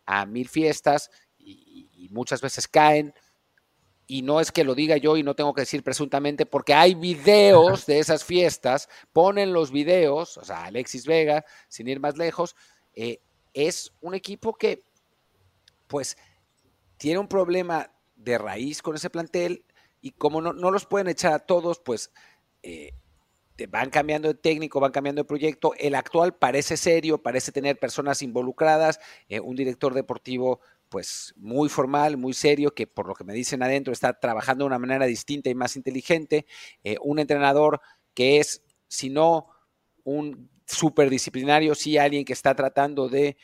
a, 0.06 0.26
mil 0.28 0.48
fiestas 0.48 1.10
y, 1.40 2.08
muchas 2.12 2.42
veces 2.42 2.68
caen. 2.68 3.14
Y 4.06 4.22
no 4.22 4.40
es 4.40 4.52
que 4.52 4.64
lo 4.64 4.74
diga 4.74 4.96
yo 4.96 5.18
y 5.18 5.24
no 5.24 5.36
tengo 5.36 5.54
que 5.54 5.62
decir 5.62 5.84
presuntamente, 5.84 6.46
porque 6.46 6.74
hay 6.74 6.96
videos 6.96 7.86
de 7.86 8.00
esas 8.00 8.24
fiestas, 8.24 8.88
ponen 9.12 9.52
los 9.52 9.72
videos, 9.72 10.38
o 10.38 10.46
sea, 10.46 10.64
Alexis 10.64 11.06
Vega, 11.06 11.44
sin 11.68 11.90
ir 11.90 12.00
más 12.00 12.16
lejos, 12.16 12.56
eh, 12.94 13.20
es 13.54 13.92
un 14.00 14.14
equipo 14.14 14.54
que 14.54 14.82
pues 15.88 16.16
tiene 16.98 17.20
un 17.20 17.28
problema 17.28 17.92
de 18.16 18.38
raíz 18.38 18.82
con 18.82 18.96
ese 18.96 19.10
plantel, 19.10 19.66
y 20.08 20.12
como 20.12 20.42
no, 20.42 20.54
los 20.54 20.86
pueden 20.86 21.10
echar 21.10 21.34
a 21.34 21.40
todos, 21.40 21.80
pues 21.80 22.12
eh, 22.64 22.94
van 23.68 23.90
cambiando 23.90 24.30
de 24.30 24.36
técnico, 24.36 24.80
van 24.80 24.94
cambiando 24.94 25.22
de 25.22 25.28
proyecto. 25.28 25.74
El 25.78 25.96
actual 25.96 26.34
parece 26.38 26.78
serio, 26.78 27.22
parece 27.22 27.52
tener 27.52 27.78
personas 27.78 28.22
involucradas, 28.22 29.02
eh, 29.28 29.42
un 29.42 29.58
director 29.58 29.94
deportivo 29.94 30.62
pues 30.88 31.34
muy 31.36 31.68
formal, 31.68 32.16
muy 32.16 32.32
serio, 32.32 32.74
que 32.74 32.88
por 32.88 33.06
lo 33.06 33.16
que 33.16 33.26
me 33.26 33.34
dicen 33.34 33.62
adentro 33.62 33.92
está 33.92 34.18
trabajando 34.18 34.64
de 34.64 34.68
una 34.68 34.80
manera 34.80 35.06
distinta 35.06 35.50
y 35.50 35.56
más 35.56 35.76
inteligente, 35.76 36.46
eh, 36.86 36.96
un 37.02 37.20
entrenador 37.20 37.82
que 38.14 38.40
es, 38.40 38.64
si 38.88 39.10
no 39.10 39.48
un 40.06 40.50
superdisciplinario, 40.66 41.76
sí 41.76 41.98
alguien 41.98 42.24
que 42.24 42.32
está 42.32 42.56
tratando 42.56 43.10
de 43.10 43.36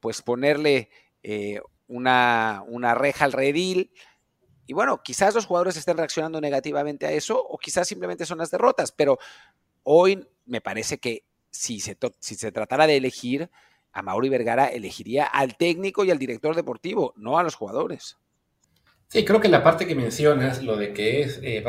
pues 0.00 0.22
ponerle 0.22 0.88
una, 1.86 2.64
una 2.66 2.94
reja 2.94 3.26
al 3.26 3.32
redil, 3.32 3.92
y 4.66 4.72
bueno, 4.72 5.02
quizás 5.02 5.34
los 5.34 5.46
jugadores 5.46 5.76
estén 5.76 5.96
reaccionando 5.96 6.40
negativamente 6.40 7.06
a 7.06 7.12
eso 7.12 7.40
o 7.40 7.56
quizás 7.58 7.86
simplemente 7.86 8.26
son 8.26 8.38
las 8.38 8.50
derrotas, 8.50 8.92
pero 8.92 9.18
hoy 9.84 10.26
me 10.44 10.60
parece 10.60 10.98
que 10.98 11.24
si 11.50 11.80
se, 11.80 11.96
si 12.18 12.34
se 12.34 12.52
tratara 12.52 12.86
de 12.86 12.96
elegir, 12.96 13.50
a 13.96 14.02
Mauri 14.02 14.28
Vergara 14.28 14.66
elegiría 14.66 15.24
al 15.24 15.56
técnico 15.56 16.04
y 16.04 16.10
al 16.10 16.18
director 16.18 16.54
deportivo, 16.54 17.14
no 17.16 17.38
a 17.38 17.42
los 17.42 17.54
jugadores. 17.54 18.18
Sí, 19.08 19.24
creo 19.24 19.40
que 19.40 19.48
la 19.48 19.62
parte 19.62 19.86
que 19.86 19.94
mencionas, 19.94 20.62
lo 20.62 20.76
de 20.76 20.92
que 20.92 21.22
es 21.22 21.40
eh, 21.42 21.64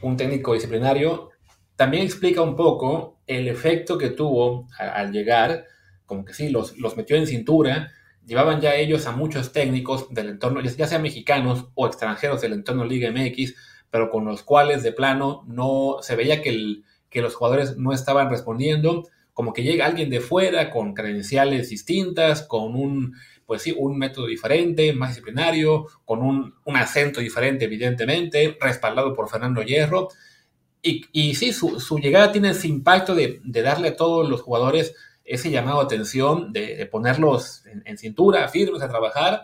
un 0.00 0.16
técnico 0.16 0.54
disciplinario, 0.54 1.30
también 1.76 2.04
explica 2.04 2.40
un 2.40 2.56
poco 2.56 3.18
el 3.26 3.46
efecto 3.48 3.98
que 3.98 4.08
tuvo 4.08 4.66
al, 4.78 5.12
llegar, 5.12 5.66
como 6.06 6.24
que 6.24 6.32
sí, 6.32 6.48
los, 6.48 6.78
los 6.78 6.96
metió 6.96 7.16
en 7.16 7.26
cintura, 7.26 7.92
llevaban 8.26 8.60
ya 8.60 8.74
ellos 8.74 9.06
a 9.06 9.12
muchos 9.12 9.52
técnicos 9.52 10.12
del 10.12 10.28
entorno, 10.28 10.60
ya 10.60 10.86
sea 10.86 10.98
mexicanos 10.98 11.68
o 11.74 11.86
extranjeros 11.86 12.40
del 12.40 12.52
entorno 12.52 12.84
Liga 12.84 13.10
MX, 13.10 13.54
pero 13.88 14.10
con 14.10 14.24
los 14.24 14.42
cuales 14.42 14.82
de 14.82 14.92
plano 14.92 15.44
no 15.46 15.98
se 16.02 16.16
veía 16.16 16.42
que, 16.42 16.82
los 17.14 17.34
jugadores 17.34 17.78
no 17.78 17.94
estaban 17.94 18.28
respondiendo, 18.28 19.08
como 19.32 19.54
que 19.54 19.62
llega 19.62 19.86
alguien 19.86 20.10
de 20.10 20.20
fuera 20.20 20.70
con 20.70 20.92
credenciales 20.92 21.70
distintas, 21.70 22.42
con 22.42 22.74
un, 22.74 23.14
pues 23.46 23.62
sí, 23.62 23.74
un 23.74 23.96
método 23.96 24.26
diferente, 24.26 24.92
más 24.92 25.10
disciplinario, 25.10 25.86
con 26.04 26.20
un, 26.20 26.54
acento 26.74 27.20
diferente, 27.20 27.64
evidentemente, 27.64 28.58
respaldado 28.60 29.14
por 29.14 29.30
Fernando 29.30 29.62
Hierro. 29.62 30.08
Y, 30.82 31.34
sí, 31.34 31.52
su, 31.52 31.98
llegada 31.98 32.30
tiene 32.30 32.50
ese 32.50 32.68
impacto 32.68 33.14
de 33.14 33.40
darle 33.44 33.88
a 33.88 33.96
todos 33.96 34.28
los 34.28 34.42
jugadores 34.42 34.94
ese 35.26 35.50
llamado 35.50 35.80
a 35.80 35.84
atención 35.84 36.52
de, 36.52 36.86
ponerlos 36.86 37.64
en, 37.84 37.98
cintura, 37.98 38.48
firmes 38.48 38.82
a 38.82 38.88
trabajar, 38.88 39.42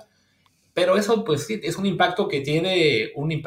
pero 0.72 0.96
eso 0.96 1.24
pues 1.24 1.46
sí, 1.46 1.60
es 1.62 1.76
un 1.76 1.86
impacto 1.86 2.28
que 2.28 2.40
tiene 2.40 3.10
un, 3.16 3.42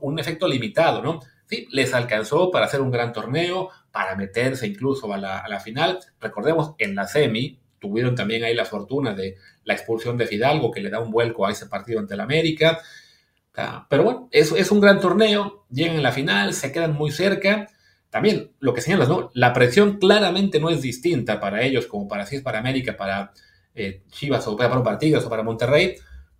un 0.00 0.18
efecto 0.18 0.48
limitado, 0.48 1.02
¿no? 1.02 1.20
Sí, 1.46 1.66
les 1.70 1.92
alcanzó 1.92 2.50
para 2.50 2.66
hacer 2.66 2.80
un 2.80 2.90
gran 2.90 3.12
torneo, 3.12 3.68
para 3.90 4.16
meterse 4.16 4.66
incluso 4.66 5.12
a 5.12 5.18
la, 5.18 5.60
final. 5.60 5.98
Recordemos, 6.20 6.74
en 6.78 6.94
la 6.94 7.06
semi 7.06 7.58
tuvieron 7.78 8.14
también 8.14 8.44
ahí 8.44 8.54
la 8.54 8.64
fortuna 8.64 9.12
de 9.12 9.36
la 9.64 9.74
expulsión 9.74 10.16
de 10.16 10.26
Fidalgo, 10.26 10.70
que 10.70 10.80
le 10.80 10.88
da 10.88 11.00
un 11.00 11.10
vuelco 11.10 11.44
a 11.44 11.50
ese 11.50 11.66
partido 11.66 11.98
ante 11.98 12.14
el 12.14 12.20
América. 12.20 12.80
Ah, 13.54 13.86
pero 13.90 14.02
bueno, 14.04 14.28
es, 14.30 14.52
es 14.52 14.70
un 14.70 14.80
gran 14.80 14.98
torneo, 14.98 15.66
llegan 15.68 15.98
a 15.98 16.00
la 16.00 16.12
final, 16.12 16.54
se 16.54 16.72
quedan 16.72 16.94
muy 16.94 17.10
cerca 17.10 17.68
también 18.12 18.52
lo 18.60 18.74
que 18.74 18.82
señalas, 18.82 19.08
¿no? 19.08 19.30
La 19.32 19.54
presión 19.54 19.96
claramente 19.96 20.60
no 20.60 20.68
es 20.68 20.82
distinta 20.82 21.40
para 21.40 21.62
ellos 21.62 21.86
como 21.86 22.06
para 22.06 22.26
si 22.26 22.36
es 22.36 22.42
para 22.42 22.58
América, 22.58 22.94
para 22.94 23.32
eh, 23.74 24.02
Chivas 24.10 24.46
o 24.46 24.54
para, 24.54 24.82
partidos 24.82 25.24
o 25.24 25.30
para 25.30 25.42
Monterrey, 25.42 25.96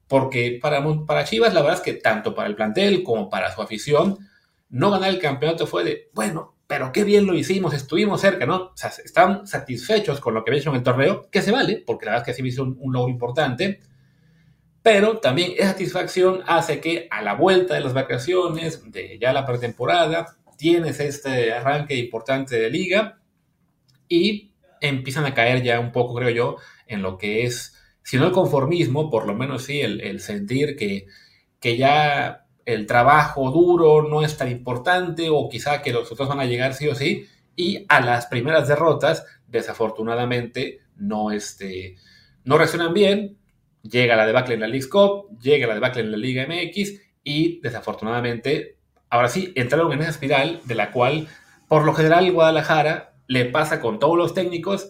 porque 0.06 0.58
para, 0.60 0.84
para 1.06 1.24
Chivas 1.24 1.54
la 1.54 1.62
verdad 1.62 1.78
es 1.78 1.82
que 1.82 1.94
tanto 1.94 2.34
para 2.34 2.46
el 2.46 2.56
plantel 2.56 3.02
como 3.02 3.30
para 3.30 3.50
su 3.54 3.62
afición, 3.62 4.18
no 4.68 4.90
ganar 4.90 5.08
el 5.08 5.18
campeonato 5.18 5.66
fue 5.66 5.82
de, 5.82 6.10
bueno, 6.12 6.56
pero 6.66 6.92
qué 6.92 7.04
bien 7.04 7.26
lo 7.26 7.34
hicimos, 7.34 7.72
estuvimos 7.72 8.20
cerca, 8.20 8.44
¿no? 8.44 8.56
O 8.56 8.72
sea, 8.76 8.90
están 9.02 9.46
satisfechos 9.46 10.20
con 10.20 10.34
lo 10.34 10.44
que 10.44 10.50
había 10.50 10.60
hecho 10.60 10.68
en 10.68 10.76
el 10.76 10.82
torneo, 10.82 11.30
que 11.30 11.40
se 11.40 11.52
vale, 11.52 11.82
porque 11.86 12.04
la 12.04 12.12
verdad 12.12 12.28
es 12.28 12.36
que 12.36 12.42
sí 12.42 12.46
hizo 12.46 12.64
un, 12.64 12.76
un 12.82 12.92
logro 12.92 13.08
importante, 13.08 13.80
pero 14.82 15.20
también 15.20 15.52
esa 15.56 15.68
satisfacción 15.68 16.42
hace 16.46 16.82
que 16.82 17.08
a 17.10 17.22
la 17.22 17.32
vuelta 17.32 17.72
de 17.72 17.80
las 17.80 17.94
vacaciones, 17.94 18.92
de 18.92 19.18
ya 19.18 19.32
la 19.32 19.46
pretemporada, 19.46 20.36
tienes 20.62 21.00
este 21.00 21.52
arranque 21.52 21.96
importante 21.96 22.56
de 22.56 22.70
liga 22.70 23.18
y 24.08 24.52
empiezan 24.80 25.24
a 25.24 25.34
caer 25.34 25.60
ya 25.64 25.80
un 25.80 25.90
poco, 25.90 26.14
creo 26.14 26.30
yo, 26.30 26.56
en 26.86 27.02
lo 27.02 27.18
que 27.18 27.42
es, 27.42 27.76
si 28.04 28.16
no 28.16 28.26
el 28.26 28.30
conformismo, 28.30 29.10
por 29.10 29.26
lo 29.26 29.34
menos 29.34 29.64
sí 29.64 29.80
el, 29.80 30.20
sentir 30.20 30.76
que, 30.76 31.06
que 31.58 31.76
ya 31.76 32.46
el 32.64 32.86
trabajo 32.86 33.50
duro 33.50 34.08
no 34.08 34.22
es 34.22 34.36
tan 34.36 34.52
importante 34.52 35.30
o 35.30 35.48
quizá 35.48 35.82
que 35.82 35.92
los 35.92 36.12
otros 36.12 36.28
van 36.28 36.38
a 36.38 36.44
llegar 36.46 36.74
sí 36.74 36.86
o 36.86 36.94
sí 36.94 37.26
y 37.56 37.84
a 37.88 38.00
las 38.00 38.26
primeras 38.26 38.68
derrotas 38.68 39.26
desafortunadamente 39.48 40.78
no, 40.94 41.32
este, 41.32 41.96
no 42.44 42.56
reaccionan 42.56 42.94
bien, 42.94 43.36
llega 43.82 44.14
la 44.14 44.26
debacle 44.26 44.54
en 44.54 44.60
la 44.60 44.68
League 44.68 44.88
Cup, 44.88 45.40
llega 45.40 45.66
la 45.66 45.74
debacle 45.74 46.02
en 46.02 46.12
la 46.12 46.18
Liga 46.18 46.46
MX 46.46 47.00
y 47.24 47.60
desafortunadamente 47.62 48.76
ahora 49.12 49.28
sí 49.28 49.52
entraron 49.56 49.92
en 49.92 50.00
esa 50.00 50.10
espiral 50.10 50.62
de 50.64 50.74
la 50.74 50.90
cual 50.90 51.28
por 51.68 51.84
lo 51.84 51.92
general 51.92 52.32
Guadalajara 52.32 53.12
le 53.26 53.44
pasa 53.44 53.78
con 53.78 53.98
todos 53.98 54.16
los 54.16 54.32
técnicos 54.32 54.88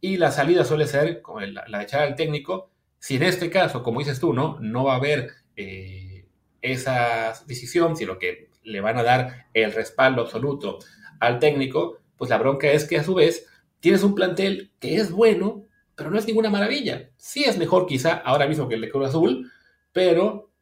y 0.00 0.16
la 0.16 0.30
salida 0.30 0.64
suele 0.64 0.86
ser 0.86 1.22
con 1.22 1.52
la, 1.52 1.64
de 1.66 1.82
echar 1.82 2.02
al 2.02 2.14
técnico. 2.14 2.70
Si 3.00 3.16
en 3.16 3.24
este 3.24 3.50
caso, 3.50 3.82
como 3.82 3.98
dices 3.98 4.20
tú, 4.20 4.32
no, 4.32 4.58
no 4.60 4.84
va 4.84 4.92
a 4.92 4.96
haber 4.98 5.32
eh, 5.56 6.24
esa 6.62 7.34
decisión, 7.46 7.96
sino 7.96 8.16
que 8.16 8.48
le 8.62 8.80
van 8.80 8.96
a 8.96 9.02
dar 9.02 9.46
el 9.54 9.72
respaldo 9.72 10.22
absoluto 10.22 10.78
al 11.18 11.40
técnico, 11.40 11.98
pues 12.16 12.30
la 12.30 12.38
bronca 12.38 12.70
es 12.70 12.84
que 12.84 12.98
a 12.98 13.04
su 13.04 13.14
vez 13.14 13.48
tienes 13.80 14.04
un 14.04 14.14
plantel 14.14 14.70
que 14.78 14.96
es 14.96 15.10
bueno, 15.10 15.64
pero 15.96 16.12
no 16.12 16.18
es 16.18 16.28
ninguna 16.28 16.48
maravilla. 16.48 17.10
Sí 17.16 17.42
es 17.42 17.58
mejor 17.58 17.86
quizá 17.86 18.12
ahora 18.12 18.46
mismo 18.46 18.68
que 18.68 18.76
el 18.76 18.82
de 18.82 18.90
Cruz 18.90 19.08
Azul, 19.08 19.50
pero 19.92 20.53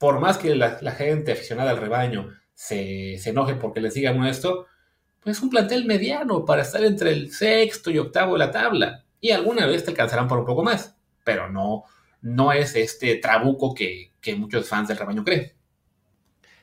por 0.00 0.18
más 0.18 0.38
que 0.38 0.54
la, 0.56 0.78
gente 0.92 1.32
aficionada 1.32 1.72
al 1.72 1.76
rebaño 1.76 2.30
se, 2.54 3.18
se, 3.18 3.30
enoje 3.30 3.54
porque 3.56 3.82
les 3.82 3.92
digan 3.92 4.24
esto, 4.24 4.66
pues 5.20 5.36
es 5.36 5.42
un 5.42 5.50
plantel 5.50 5.84
mediano 5.84 6.46
para 6.46 6.62
estar 6.62 6.82
entre 6.82 7.12
el 7.12 7.30
sexto 7.30 7.90
y 7.90 7.98
octavo 7.98 8.32
de 8.32 8.38
la 8.38 8.50
tabla. 8.50 9.04
Y 9.20 9.32
alguna 9.32 9.66
vez 9.66 9.84
te 9.84 9.90
alcanzarán 9.90 10.26
por 10.26 10.38
un 10.38 10.46
poco 10.46 10.62
más, 10.62 10.96
pero 11.22 11.50
no, 11.50 11.84
no 12.22 12.50
es 12.50 12.74
este 12.76 13.16
trabuco 13.16 13.74
que, 13.74 14.14
que 14.22 14.34
muchos 14.34 14.66
fans 14.66 14.88
del 14.88 14.96
rebaño 14.96 15.22
creen. 15.22 15.52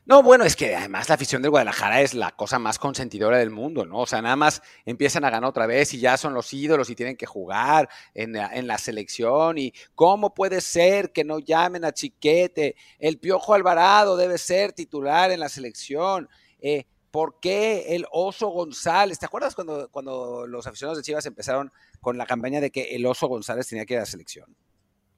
No, 0.07 0.23
bueno, 0.23 0.45
es 0.45 0.55
que 0.55 0.73
además 0.73 1.09
la 1.09 1.15
afición 1.15 1.41
del 1.41 1.51
Guadalajara 1.51 1.99
es 1.99 2.13
la 2.13 2.31
cosa 2.31 2.59
más 2.59 2.79
consentidora 2.79 3.39
del 3.39 3.49
mundo, 3.49 3.85
¿no? 3.85 3.97
O 3.97 4.05
sea, 4.07 4.21
nada 4.21 4.37
más 4.37 4.61
empiezan 4.85 5.25
a 5.25 5.29
ganar 5.29 5.49
otra 5.49 5.67
vez 5.67 5.93
y 5.93 5.99
ya 5.99 6.15
son 6.15 6.33
los 6.33 6.53
ídolos 6.53 6.89
y 6.89 6.95
tienen 6.95 7.17
que 7.17 7.25
jugar 7.25 7.89
en, 8.13 8.31
la 8.31 8.77
selección. 8.77 9.57
Y 9.57 9.73
cómo 9.95 10.33
puede 10.33 10.61
ser 10.61 11.11
que 11.11 11.25
no 11.25 11.39
llamen 11.39 11.83
a 11.83 11.91
Chiquete, 11.91 12.77
el 12.99 13.19
Piojo 13.19 13.53
Alvarado 13.53 14.15
debe 14.15 14.37
ser 14.37 14.71
titular 14.71 15.29
en 15.31 15.41
la 15.41 15.49
selección. 15.49 16.29
Eh, 16.61 16.85
¿Por 17.11 17.41
qué 17.41 17.93
el 17.93 18.05
Oso 18.09 18.47
González? 18.47 19.19
¿Te 19.19 19.25
acuerdas 19.25 19.55
cuando, 19.55 19.89
cuando 19.89 20.47
los 20.47 20.65
aficionados 20.67 20.99
de 20.99 21.03
Chivas 21.03 21.25
empezaron 21.25 21.69
con 21.99 22.17
la 22.17 22.25
campaña 22.25 22.61
de 22.61 22.71
que 22.71 22.95
el 22.95 23.05
Oso 23.05 23.27
González 23.27 23.67
tenía 23.67 23.85
que 23.85 23.95
ir 23.95 23.97
a 23.97 24.03
la 24.03 24.05
selección? 24.05 24.55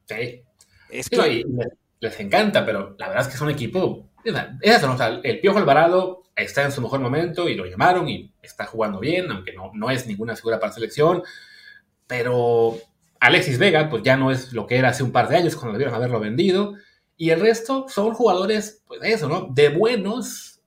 Sí. 0.05 0.41
Es 0.89 1.11
que... 1.11 1.45
les 1.99 2.19
encanta, 2.19 2.65
pero 2.65 2.95
la 2.97 3.09
verdad 3.09 3.21
es 3.21 3.27
que 3.27 3.35
es 3.35 3.41
un 3.41 3.51
equipo 3.51 4.08
el 4.23 5.39
Piojo 5.39 5.59
Alvarado 5.59 6.23
está 6.35 6.63
en 6.63 6.71
su 6.71 6.81
mejor 6.81 6.99
momento 6.99 7.49
y 7.49 7.55
lo 7.55 7.65
llamaron 7.65 8.07
y 8.09 8.33
está 8.41 8.65
jugando 8.65 8.99
bien, 8.99 9.31
aunque 9.31 9.53
no, 9.53 9.71
no 9.73 9.89
es 9.91 10.07
ninguna 10.07 10.35
figura 10.35 10.59
para 10.59 10.71
selección. 10.71 11.23
Pero 12.07 12.77
Alexis 13.19 13.59
Vega, 13.59 13.89
pues 13.89 14.03
ya 14.03 14.17
no 14.17 14.31
es 14.31 14.53
lo 14.53 14.65
que 14.65 14.77
era 14.77 14.89
hace 14.89 15.03
un 15.03 15.11
par 15.11 15.27
de 15.27 15.37
años 15.37 15.55
cuando 15.55 15.73
debieron 15.73 15.95
haberlo 15.95 16.19
vendido. 16.19 16.75
Y 17.17 17.31
el 17.31 17.39
resto 17.41 17.85
son 17.89 18.13
jugadores, 18.13 18.83
pues 18.87 19.01
eso, 19.03 19.27
¿no? 19.27 19.47
De 19.51 19.69
buenos 19.69 20.61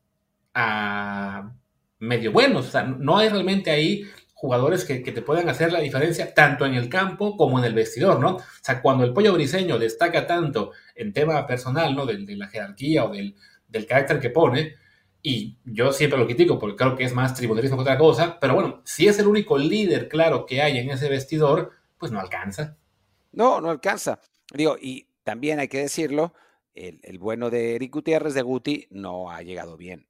a 0.54 1.52
medio 1.98 2.32
buenos. 2.32 2.68
O 2.68 2.70
sea, 2.70 2.82
no 2.82 3.18
hay 3.18 3.28
realmente 3.30 3.70
ahí 3.70 4.04
jugadores 4.42 4.84
que, 4.84 4.98
te 4.98 5.22
puedan 5.22 5.48
hacer 5.48 5.72
la 5.72 5.78
diferencia 5.78 6.34
tanto 6.34 6.66
en 6.66 6.74
el 6.74 6.88
campo 6.88 7.36
como 7.36 7.60
en 7.60 7.64
el 7.64 7.74
vestidor, 7.74 8.18
¿no? 8.18 8.38
O 8.38 8.42
sea, 8.60 8.82
cuando 8.82 9.04
el 9.04 9.12
pollo 9.12 9.32
briseño 9.32 9.78
destaca 9.78 10.26
tanto 10.26 10.72
en 10.96 11.12
tema 11.12 11.46
personal, 11.46 11.94
¿no? 11.94 12.06
De, 12.06 12.18
la 12.34 12.48
jerarquía 12.48 13.04
o 13.04 13.12
del, 13.12 13.36
carácter 13.86 14.18
que 14.18 14.30
pone, 14.30 14.74
y 15.22 15.58
yo 15.64 15.92
siempre 15.92 16.18
lo 16.18 16.26
critico 16.26 16.58
porque 16.58 16.74
creo 16.74 16.96
que 16.96 17.04
es 17.04 17.14
más 17.14 17.34
tribunerismo 17.34 17.76
que 17.76 17.82
otra 17.82 17.96
cosa, 17.96 18.40
pero 18.40 18.54
bueno, 18.54 18.82
si 18.84 19.06
es 19.06 19.16
el 19.20 19.28
único 19.28 19.56
líder 19.56 20.08
claro 20.08 20.44
que 20.44 20.60
hay 20.60 20.76
en 20.76 20.90
ese 20.90 21.08
vestidor, 21.08 21.70
pues 21.96 22.10
no 22.10 22.18
alcanza. 22.18 22.76
No, 23.30 23.60
no 23.60 23.70
alcanza. 23.70 24.18
Digo, 24.52 24.76
y 24.76 25.06
también 25.22 25.60
hay 25.60 25.68
que 25.68 25.78
decirlo, 25.78 26.34
el, 26.74 26.98
el 27.04 27.20
bueno 27.20 27.48
de 27.48 27.76
Eric 27.76 27.92
Gutiérrez 27.92 28.34
de 28.34 28.42
Guti 28.42 28.88
no 28.90 29.30
ha 29.30 29.42
llegado 29.42 29.76
bien. 29.76 30.08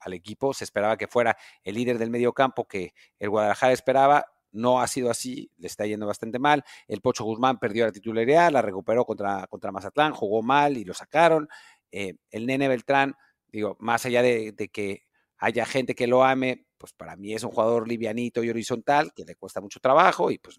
Al, 0.00 0.12
equipo. 0.12 0.54
Se 0.54 0.64
esperaba 0.64 0.96
que 0.96 1.06
fuera 1.06 1.36
el 1.62 1.74
líder 1.74 1.98
del 1.98 2.10
medio 2.10 2.32
campo 2.32 2.66
que 2.66 2.94
el 3.18 3.30
Guadalajara 3.30 3.72
esperaba. 3.72 4.26
No 4.50 4.80
ha 4.80 4.86
sido 4.86 5.10
así, 5.10 5.50
le 5.58 5.66
está 5.66 5.84
yendo 5.86 6.06
bastante 6.06 6.38
mal. 6.38 6.64
El 6.86 7.00
Pocho 7.00 7.24
Guzmán 7.24 7.58
perdió 7.58 7.84
la 7.84 7.92
titularidad, 7.92 8.50
la 8.50 8.62
recuperó 8.62 9.04
contra, 9.04 9.46
contra 9.46 9.70
Mazatlán, 9.72 10.14
jugó 10.14 10.42
mal 10.42 10.78
y 10.78 10.84
lo 10.84 10.94
sacaron. 10.94 11.48
Eh, 11.92 12.14
el 12.30 12.46
Nene 12.46 12.68
Beltrán, 12.68 13.14
digo, 13.48 13.76
más 13.80 14.06
allá 14.06 14.22
de, 14.22 14.54
que 14.72 15.02
haya 15.36 15.66
gente 15.66 15.94
que 15.94 16.06
lo 16.06 16.24
ame, 16.24 16.66
pues 16.78 16.92
para 16.92 17.16
mí 17.16 17.34
es 17.34 17.42
un 17.42 17.50
jugador 17.50 17.88
livianito 17.88 18.42
y 18.42 18.50
horizontal, 18.50 19.12
que 19.14 19.24
le 19.24 19.34
cuesta 19.34 19.60
mucho 19.60 19.80
trabajo 19.80 20.30
y 20.30 20.38
pues 20.38 20.58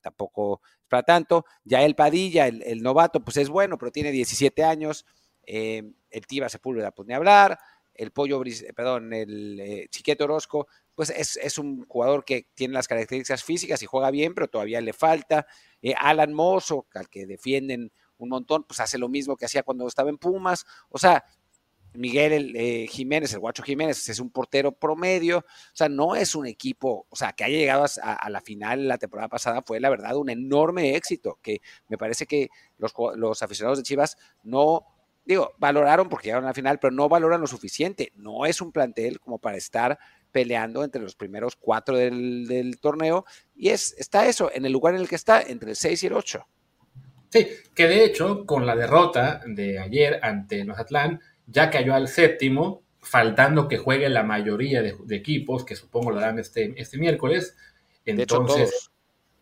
tampoco 0.00 0.62
es 0.64 0.88
para 0.88 1.02
tanto. 1.02 1.44
Ya 1.64 1.82
el 1.82 1.94
Padilla, 1.94 2.46
el, 2.46 2.82
novato, 2.82 3.22
pues 3.22 3.36
es 3.36 3.48
bueno, 3.48 3.76
pero 3.76 3.92
tiene 3.92 4.10
17 4.10 4.64
años. 4.64 5.04
Eh, 5.44 5.82
el 6.10 6.26
Tiba 6.26 6.48
Sepúlveda, 6.48 6.92
pues 6.92 7.08
ni 7.08 7.14
hablar 7.14 7.58
el 7.94 8.10
Pollo, 8.10 8.42
eh, 8.44 8.72
perdón, 8.74 9.12
el 9.12 9.60
eh, 9.60 9.86
Chiquete 9.90 10.24
Orozco, 10.24 10.66
pues 10.94 11.10
es, 11.10 11.58
un 11.58 11.84
jugador 11.86 12.24
que 12.24 12.48
tiene 12.54 12.74
las 12.74 12.88
características 12.88 13.42
físicas 13.44 13.82
y 13.82 13.86
juega 13.86 14.10
bien, 14.10 14.34
pero 14.34 14.48
todavía 14.48 14.80
le 14.80 14.92
falta. 14.92 15.46
Eh, 15.80 15.94
Alan 15.96 16.32
Mozo, 16.32 16.86
al 16.94 17.08
que 17.08 17.26
defienden 17.26 17.92
un 18.18 18.28
montón, 18.28 18.64
pues 18.64 18.80
hace 18.80 18.98
lo 18.98 19.08
mismo 19.08 19.36
que 19.36 19.46
hacía 19.46 19.62
cuando 19.62 19.86
estaba 19.86 20.10
en 20.10 20.18
Pumas. 20.18 20.64
O 20.90 20.98
sea, 20.98 21.24
Miguel 21.94 22.56
Jiménez, 22.88 23.32
el 23.34 23.40
Guacho 23.40 23.62
Jiménez, 23.62 24.08
es 24.08 24.18
un 24.18 24.30
portero 24.30 24.72
promedio. 24.72 25.38
O 25.38 25.74
sea, 25.74 25.88
no 25.88 26.14
es 26.14 26.34
un 26.34 26.46
equipo, 26.46 27.06
o 27.10 27.16
sea, 27.16 27.32
que 27.32 27.44
haya 27.44 27.58
llegado 27.58 27.84
a, 28.02 28.30
la 28.30 28.40
final 28.40 28.88
la 28.88 28.96
temporada 28.96 29.28
pasada 29.28 29.62
fue 29.62 29.80
la 29.80 29.90
verdad 29.90 30.16
un 30.16 30.30
enorme 30.30 30.94
éxito, 30.94 31.38
que 31.42 31.60
me 31.88 31.98
parece 31.98 32.26
que 32.26 32.48
los, 32.78 32.94
los 33.16 33.42
aficionados 33.42 33.78
de 33.78 33.84
Chivas 33.84 34.16
no 34.42 34.86
digo, 35.24 35.52
valoraron 35.58 36.08
porque 36.08 36.26
llegaron 36.26 36.44
a 36.44 36.48
la 36.48 36.54
final, 36.54 36.78
pero 36.78 36.92
no 36.92 37.08
valoran 37.08 37.40
lo 37.40 37.46
suficiente. 37.46 38.12
No 38.16 38.46
es 38.46 38.60
un 38.60 38.72
plantel 38.72 39.20
como 39.20 39.38
para 39.38 39.56
estar 39.56 39.98
peleando 40.30 40.82
entre 40.82 41.02
los 41.02 41.14
primeros 41.14 41.56
cuatro 41.56 41.96
del, 41.96 42.78
torneo. 42.80 43.24
Y 43.54 43.68
es, 43.68 43.94
está 43.98 44.26
eso, 44.26 44.50
en 44.52 44.64
el 44.64 44.72
lugar 44.72 44.94
en 44.94 45.00
el 45.00 45.08
que 45.08 45.16
está, 45.16 45.42
entre 45.42 45.70
el 45.70 45.76
6 45.76 46.02
y 46.02 46.06
el 46.06 46.14
8. 46.14 46.46
Sí, 47.28 47.48
que 47.74 47.86
de 47.86 48.04
hecho, 48.04 48.44
con 48.44 48.66
la 48.66 48.76
derrota 48.76 49.42
de 49.46 49.78
ayer 49.78 50.18
ante 50.22 50.64
Mazatlán, 50.64 51.20
ya 51.46 51.70
cayó 51.70 51.94
al 51.94 52.08
séptimo, 52.08 52.82
faltando 53.00 53.68
que 53.68 53.78
juegue 53.78 54.08
la 54.08 54.22
mayoría 54.22 54.82
de, 54.82 54.96
equipos, 55.10 55.64
que 55.64 55.76
supongo 55.76 56.10
lo 56.10 56.18
harán 56.18 56.38
este, 56.38 56.74
este 56.76 56.98
miércoles. 56.98 57.56
Entonces, 58.04 58.90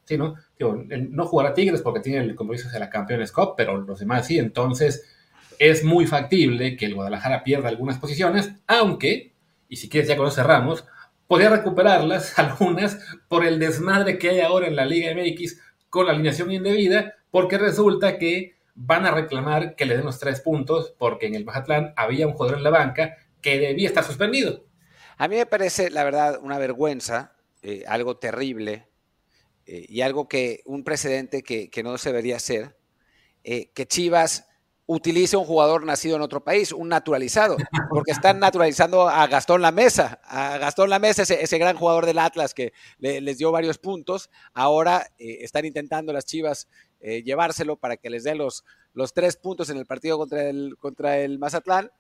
sí, 0.05 0.17
¿no? 0.17 0.37
no 0.59 1.27
jugará 1.27 1.55
Tigres 1.55 1.83
porque 1.83 2.01
tiene 2.01 2.21
el 2.21 2.35
compromiso 2.35 2.69
de 2.69 2.79
la 2.79 2.91
Campeones 2.91 3.33
Cup, 3.33 3.55
pero 3.57 3.77
los 3.77 3.99
demás 3.99 4.27
sí. 4.27 4.39
Entonces, 4.39 5.05
es 5.61 5.85
muy 5.85 6.07
factible 6.07 6.75
que 6.75 6.87
el 6.87 6.95
Guadalajara 6.95 7.45
pierda 7.45 7.69
algunas 7.69 7.99
posiciones, 7.99 8.51
aunque, 8.67 9.35
y 9.69 9.77
si 9.77 9.91
quieres 9.91 10.09
ya 10.09 10.17
con 10.17 10.33
cerramos, 10.33 10.87
podría 11.27 11.51
recuperarlas 11.51 12.39
algunas 12.39 12.99
por 13.29 13.45
el 13.45 13.59
desmadre 13.59 14.19
que 14.19 14.31
hay 14.31 14.41
ahora 14.41 14.67
en 14.67 14.75
la 14.75 14.87
Liga 14.87 15.15
MX 15.15 15.61
con 15.91 16.07
la 16.07 16.13
alineación 16.13 16.51
indebida, 16.51 17.15
porque 17.31 17.59
resulta 17.59 18.17
que 18.17 18.55
van 18.75 19.05
a 19.05 19.11
reclamar 19.11 19.77
que 19.77 19.85
le 19.85 19.97
den 19.97 20.07
los 20.07 20.19
tres 20.19 20.41
puntos 20.41 20.95
porque 20.99 21.27
en 21.27 21.35
el 21.35 21.45
Mazatlán 21.45 21.93
había 21.95 22.27
un 22.27 22.33
jugador 22.33 22.57
en 22.57 22.65
la 22.65 22.71
banca 22.71 23.19
que 23.43 23.59
debía 23.59 23.89
estar 23.89 24.03
suspendido. 24.03 24.65
A 25.19 25.29
mí 25.29 25.37
me 25.37 25.45
parece, 25.45 25.91
la 25.91 26.05
verdad, 26.05 26.41
una 26.43 26.57
vergüenza, 26.57 27.37
eh, 27.61 27.85
algo 27.87 28.17
terrible 28.17 28.89
eh, 29.67 29.85
y 29.91 30.01
algo 30.01 30.27
que, 30.27 30.63
un 30.65 30.85
precedente 30.85 31.43
que, 31.43 31.83
no 31.83 31.99
se 31.99 32.09
debería 32.09 32.37
hacer, 32.37 32.79
eh, 33.45 33.71
que 33.75 33.87
Chivas 33.87 34.50
utilice 34.93 35.37
un 35.37 35.45
jugador 35.45 35.85
nacido 35.85 36.17
en 36.17 36.23
otro 36.23 36.43
país, 36.43 36.73
un 36.73 36.89
naturalizado, 36.89 37.57
porque 37.91 38.11
están 38.11 38.41
naturalizando 38.41 39.09
a 39.09 39.25
Gastón 39.29 39.63
La 39.63 39.71
Mesa, 39.71 40.21
a 40.25 40.59
Gastón 40.59 40.91
La 40.91 40.99
Mesa, 40.99 41.23
ese, 41.23 41.59
gran 41.59 41.77
jugador 41.77 42.07
del 42.07 42.19
Atlas 42.19 42.55
que 42.55 42.73
les 42.99 43.39
dio 43.39 43.53
varios 43.53 43.79
puntos, 43.79 44.31
ahora 44.53 45.07
eh, 45.17 45.39
están 45.43 45.65
intentando 45.65 46.13
las 46.13 46.25
Chivas 46.27 46.67
eh, 46.99 47.23
llevárselo 47.23 47.77
para 47.77 47.99
que 47.99 48.11
les 48.11 48.25
dé 48.25 48.35
los, 48.35 48.65
los 48.93 49.15
tres 49.15 49.37
puntos 49.37 49.71
en 49.71 49.77
el 49.77 49.87
partido 49.87 50.19
contra 50.19 50.49
el, 50.49 50.77
contra 50.77 51.19
el 51.19 51.39
Mazatlán. 51.39 51.93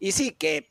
Y 0.00 0.10
sí, 0.10 0.32
que 0.32 0.68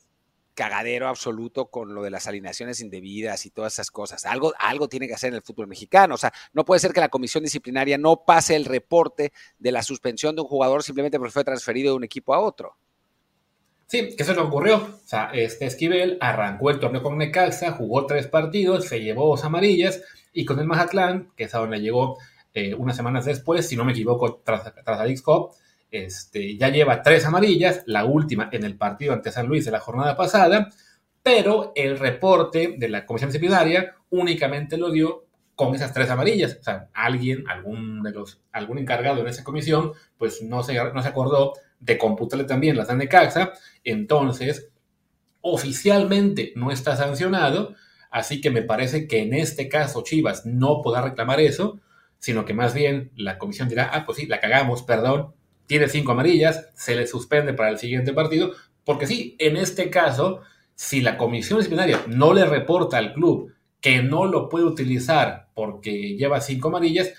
cagadero 0.54 1.08
absoluto 1.08 1.68
con 1.68 1.94
lo 1.94 2.04
de 2.04 2.12
las 2.12 2.28
alineaciones 2.28 2.82
indebidas 2.82 3.46
y 3.46 3.50
todas 3.50 3.74
esas 3.74 3.92
cosas. 3.92 4.26
Algo, 4.26 4.54
algo 4.60 4.88
tiene 4.88 5.08
que 5.08 5.14
hacer 5.14 5.30
en 5.30 5.36
el 5.36 5.42
fútbol 5.42 5.68
mexicano. 5.68 6.16
O 6.16 6.18
sea, 6.18 6.34
no 6.54 6.66
puede 6.66 6.80
ser 6.80 6.94
que 6.94 7.00
la 7.00 7.10
comisión 7.10 7.44
disciplinaria 7.44 7.98
no 7.98 8.24
pase 8.26 8.56
el 8.56 8.66
reporte 8.66 9.34
de 9.58 9.72
la 9.72 9.84
suspensión 9.84 10.36
de 10.36 10.42
un 10.42 10.48
jugador 10.48 10.84
simplemente 10.84 11.18
porque 11.18 11.32
fue 11.32 11.44
transferido 11.44 11.92
de 11.92 11.98
un 11.98 12.04
equipo 12.04 12.34
a 12.34 12.40
otro. 12.40 12.78
Sí, 13.88 14.16
que 14.16 14.24
eso 14.24 14.34
le 14.34 14.42
ocurrió. 14.42 14.78
O 14.78 15.08
sea, 15.08 15.32
este 15.34 15.66
Esquivel 15.66 16.18
arrancó 16.22 16.70
el 16.70 16.80
torneo 16.80 17.04
con 17.04 17.18
Necaxa, 17.18 17.74
jugó 17.74 18.06
tres 18.06 18.28
partidos, 18.28 18.86
se 18.86 19.02
llevó 19.02 19.28
dos 19.28 19.44
amarillas 19.44 20.02
y 20.32 20.46
con 20.46 20.60
el 20.60 20.66
Mazatlán, 20.66 21.32
que 21.36 21.44
es 21.46 21.56
a 21.56 21.60
donde 21.60 21.80
llegó 21.80 22.18
eh, 22.54 22.74
unas 22.76 22.96
semanas 22.96 23.26
después, 23.26 23.68
si 23.68 23.76
no 23.76 23.86
me 23.86 23.92
equivoco, 23.92 24.42
tras, 24.44 24.74
tras 24.84 25.00
a 25.00 25.06
este, 25.94 26.58
ya 26.58 26.70
lleva 26.70 27.04
tres 27.04 27.24
amarillas, 27.26 27.84
la 27.86 28.04
última 28.04 28.50
en 28.52 28.64
el 28.64 28.76
partido 28.76 29.14
ante 29.14 29.32
San 29.32 29.48
Luis 29.48 29.64
de 29.64 29.72
la 29.72 29.80
jornada 29.80 30.18
pasada, 30.18 30.70
pero 31.22 31.72
el 31.76 32.00
reporte 32.00 32.76
de 32.78 32.90
la 32.90 33.06
comisión 33.06 33.30
disciplinaria 33.30 33.96
únicamente 34.10 34.76
lo 34.78 34.92
dio 34.92 35.28
con 35.56 35.76
esas 35.76 35.94
tres 35.94 36.10
amarillas. 36.10 36.58
O 36.60 36.64
sea, 36.64 36.90
alguien, 36.94 37.48
algún 37.48 38.02
de 38.02 38.12
los, 38.12 38.42
algún 38.52 38.80
encargado 38.80 39.22
en 39.22 39.28
esa 39.28 39.44
comisión, 39.44 39.94
pues 40.18 40.42
no 40.42 40.64
se, 40.64 40.74
no 40.74 41.02
se 41.02 41.08
acordó 41.08 41.54
de 41.80 41.98
computarle 42.00 42.46
también 42.46 42.76
las 42.76 42.88
de 42.88 43.08
Caxa, 43.08 43.54
entonces 43.84 44.70
oficialmente 45.42 46.54
no 46.56 46.72
está 46.72 46.96
sancionado, 46.96 47.76
así 48.10 48.42
que 48.42 48.50
me 48.50 48.62
parece 48.64 49.08
que 49.08 49.22
en 49.22 49.34
este 49.34 49.70
caso 49.70 50.04
Chivas 50.04 50.46
no 50.46 50.82
podrá 50.82 51.02
reclamar 51.02 51.40
eso, 51.40 51.82
sino 52.18 52.46
que 52.46 52.54
más 52.54 52.74
bien 52.74 53.12
la 53.16 53.38
comisión 53.38 53.68
dirá, 53.68 53.92
ah, 53.94 54.06
pues 54.06 54.18
sí, 54.18 54.26
la 54.26 54.40
cagamos, 54.40 54.82
perdón, 54.84 55.36
tiene 55.74 55.90
cinco 55.90 56.12
amarillas, 56.12 56.70
se 56.76 56.94
le 56.94 57.08
suspende 57.08 57.52
para 57.56 57.72
el 57.72 57.80
siguiente 57.80 58.14
partido, 58.14 58.52
porque 58.86 59.08
sí, 59.08 59.36
en 59.40 59.58
este 59.58 59.90
caso, 59.90 60.42
si 60.76 61.02
la 61.02 61.18
comisión 61.18 61.58
disciplinaria 61.58 62.00
no 62.06 62.32
le 62.32 62.46
reporta 62.46 63.00
al 63.00 63.12
club 63.12 63.52
que 63.82 64.04
no 64.04 64.26
lo 64.26 64.50
puede 64.50 64.66
utilizar 64.66 65.48
porque 65.56 66.16
lleva 66.16 66.42
cinco 66.42 66.68
amarillas, 66.68 67.12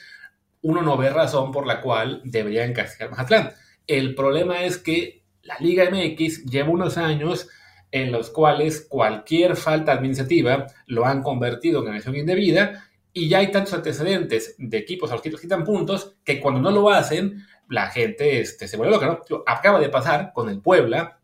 uno 0.63 0.83
no 0.83 0.97
ve 0.97 1.11
razón 1.11 1.51
por 1.51 1.67
la 1.67 1.81
cual 1.81 2.21
debería 2.23 2.65
encajar 2.65 3.11
Mazatlán. 3.11 3.51
El 3.89 4.15
problema 4.15 4.63
es 4.63 4.79
que 4.79 5.25
la 5.43 5.57
Liga 5.59 5.91
MX 5.91 6.45
lleva 6.45 6.71
unos 6.71 6.97
años 6.97 7.49
en 7.91 8.13
los 8.13 8.31
cuales 8.31 8.87
cualquier 8.89 9.57
falta 9.57 9.91
administrativa 9.91 10.69
lo 10.87 11.07
han 11.07 11.25
convertido 11.25 11.85
en 11.85 11.93
acción 11.93 12.15
indebida 12.15 12.89
y 13.13 13.29
ya 13.29 13.39
hay 13.39 13.51
tantos 13.51 13.75
antecedentes 13.75 14.55
de 14.59 14.79
equipos 14.79 15.11
a 15.11 15.15
los 15.15 15.23
que 15.23 15.31
los 15.31 15.41
quitan 15.41 15.65
puntos 15.65 16.15
que 16.23 16.39
cuando 16.39 16.61
no 16.61 16.71
lo 16.71 16.91
hacen, 16.91 17.45
la 17.69 17.89
gente 17.89 18.41
este, 18.41 18.69
se 18.69 18.77
vuelve 18.77 18.95
loca, 18.95 19.07
¿no? 19.07 19.43
Acaba 19.47 19.81
de 19.81 19.89
pasar 19.89 20.33
con 20.33 20.49
el 20.49 20.61
Puebla, 20.61 21.21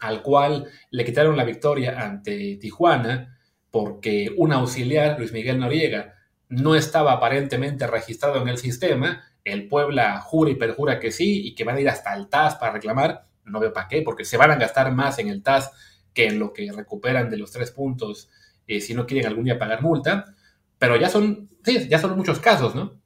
al 0.00 0.22
cual 0.22 0.68
le 0.90 1.04
quitaron 1.04 1.36
la 1.36 1.44
victoria 1.44 2.00
ante 2.00 2.56
Tijuana 2.56 3.38
porque 3.70 4.32
un 4.36 4.52
auxiliar, 4.52 5.18
Luis 5.18 5.32
Miguel 5.32 5.58
Noriega, 5.58 6.14
no 6.48 6.74
estaba 6.74 7.12
aparentemente 7.12 7.86
registrado 7.86 8.40
en 8.40 8.48
el 8.48 8.58
sistema 8.58 9.24
el 9.44 9.68
Puebla 9.68 10.20
jura 10.20 10.50
y 10.50 10.54
perjura 10.54 11.00
que 11.00 11.10
sí 11.10 11.46
y 11.46 11.54
que 11.54 11.64
van 11.64 11.76
a 11.76 11.80
ir 11.80 11.88
hasta 11.88 12.14
el 12.14 12.28
TAS 12.28 12.56
para 12.56 12.72
reclamar, 12.72 13.26
no 13.44 13.60
veo 13.60 13.72
para 13.72 13.88
qué, 13.88 14.02
porque 14.02 14.24
se 14.24 14.36
van 14.36 14.50
a 14.50 14.56
gastar 14.56 14.92
más 14.92 15.18
en 15.18 15.28
el 15.28 15.42
TAS 15.42 15.70
que 16.12 16.26
en 16.26 16.38
lo 16.38 16.52
que 16.52 16.70
recuperan 16.72 17.30
de 17.30 17.38
los 17.38 17.50
tres 17.50 17.70
puntos 17.70 18.30
eh, 18.66 18.80
si 18.80 18.94
no 18.94 19.06
quieren 19.06 19.26
algún 19.26 19.44
día 19.44 19.58
pagar 19.58 19.82
multa. 19.82 20.34
Pero 20.78 20.96
ya 20.96 21.08
son, 21.08 21.48
sí, 21.64 21.88
ya 21.88 21.98
son 21.98 22.16
muchos 22.16 22.38
casos, 22.38 22.74
¿no? 22.74 23.00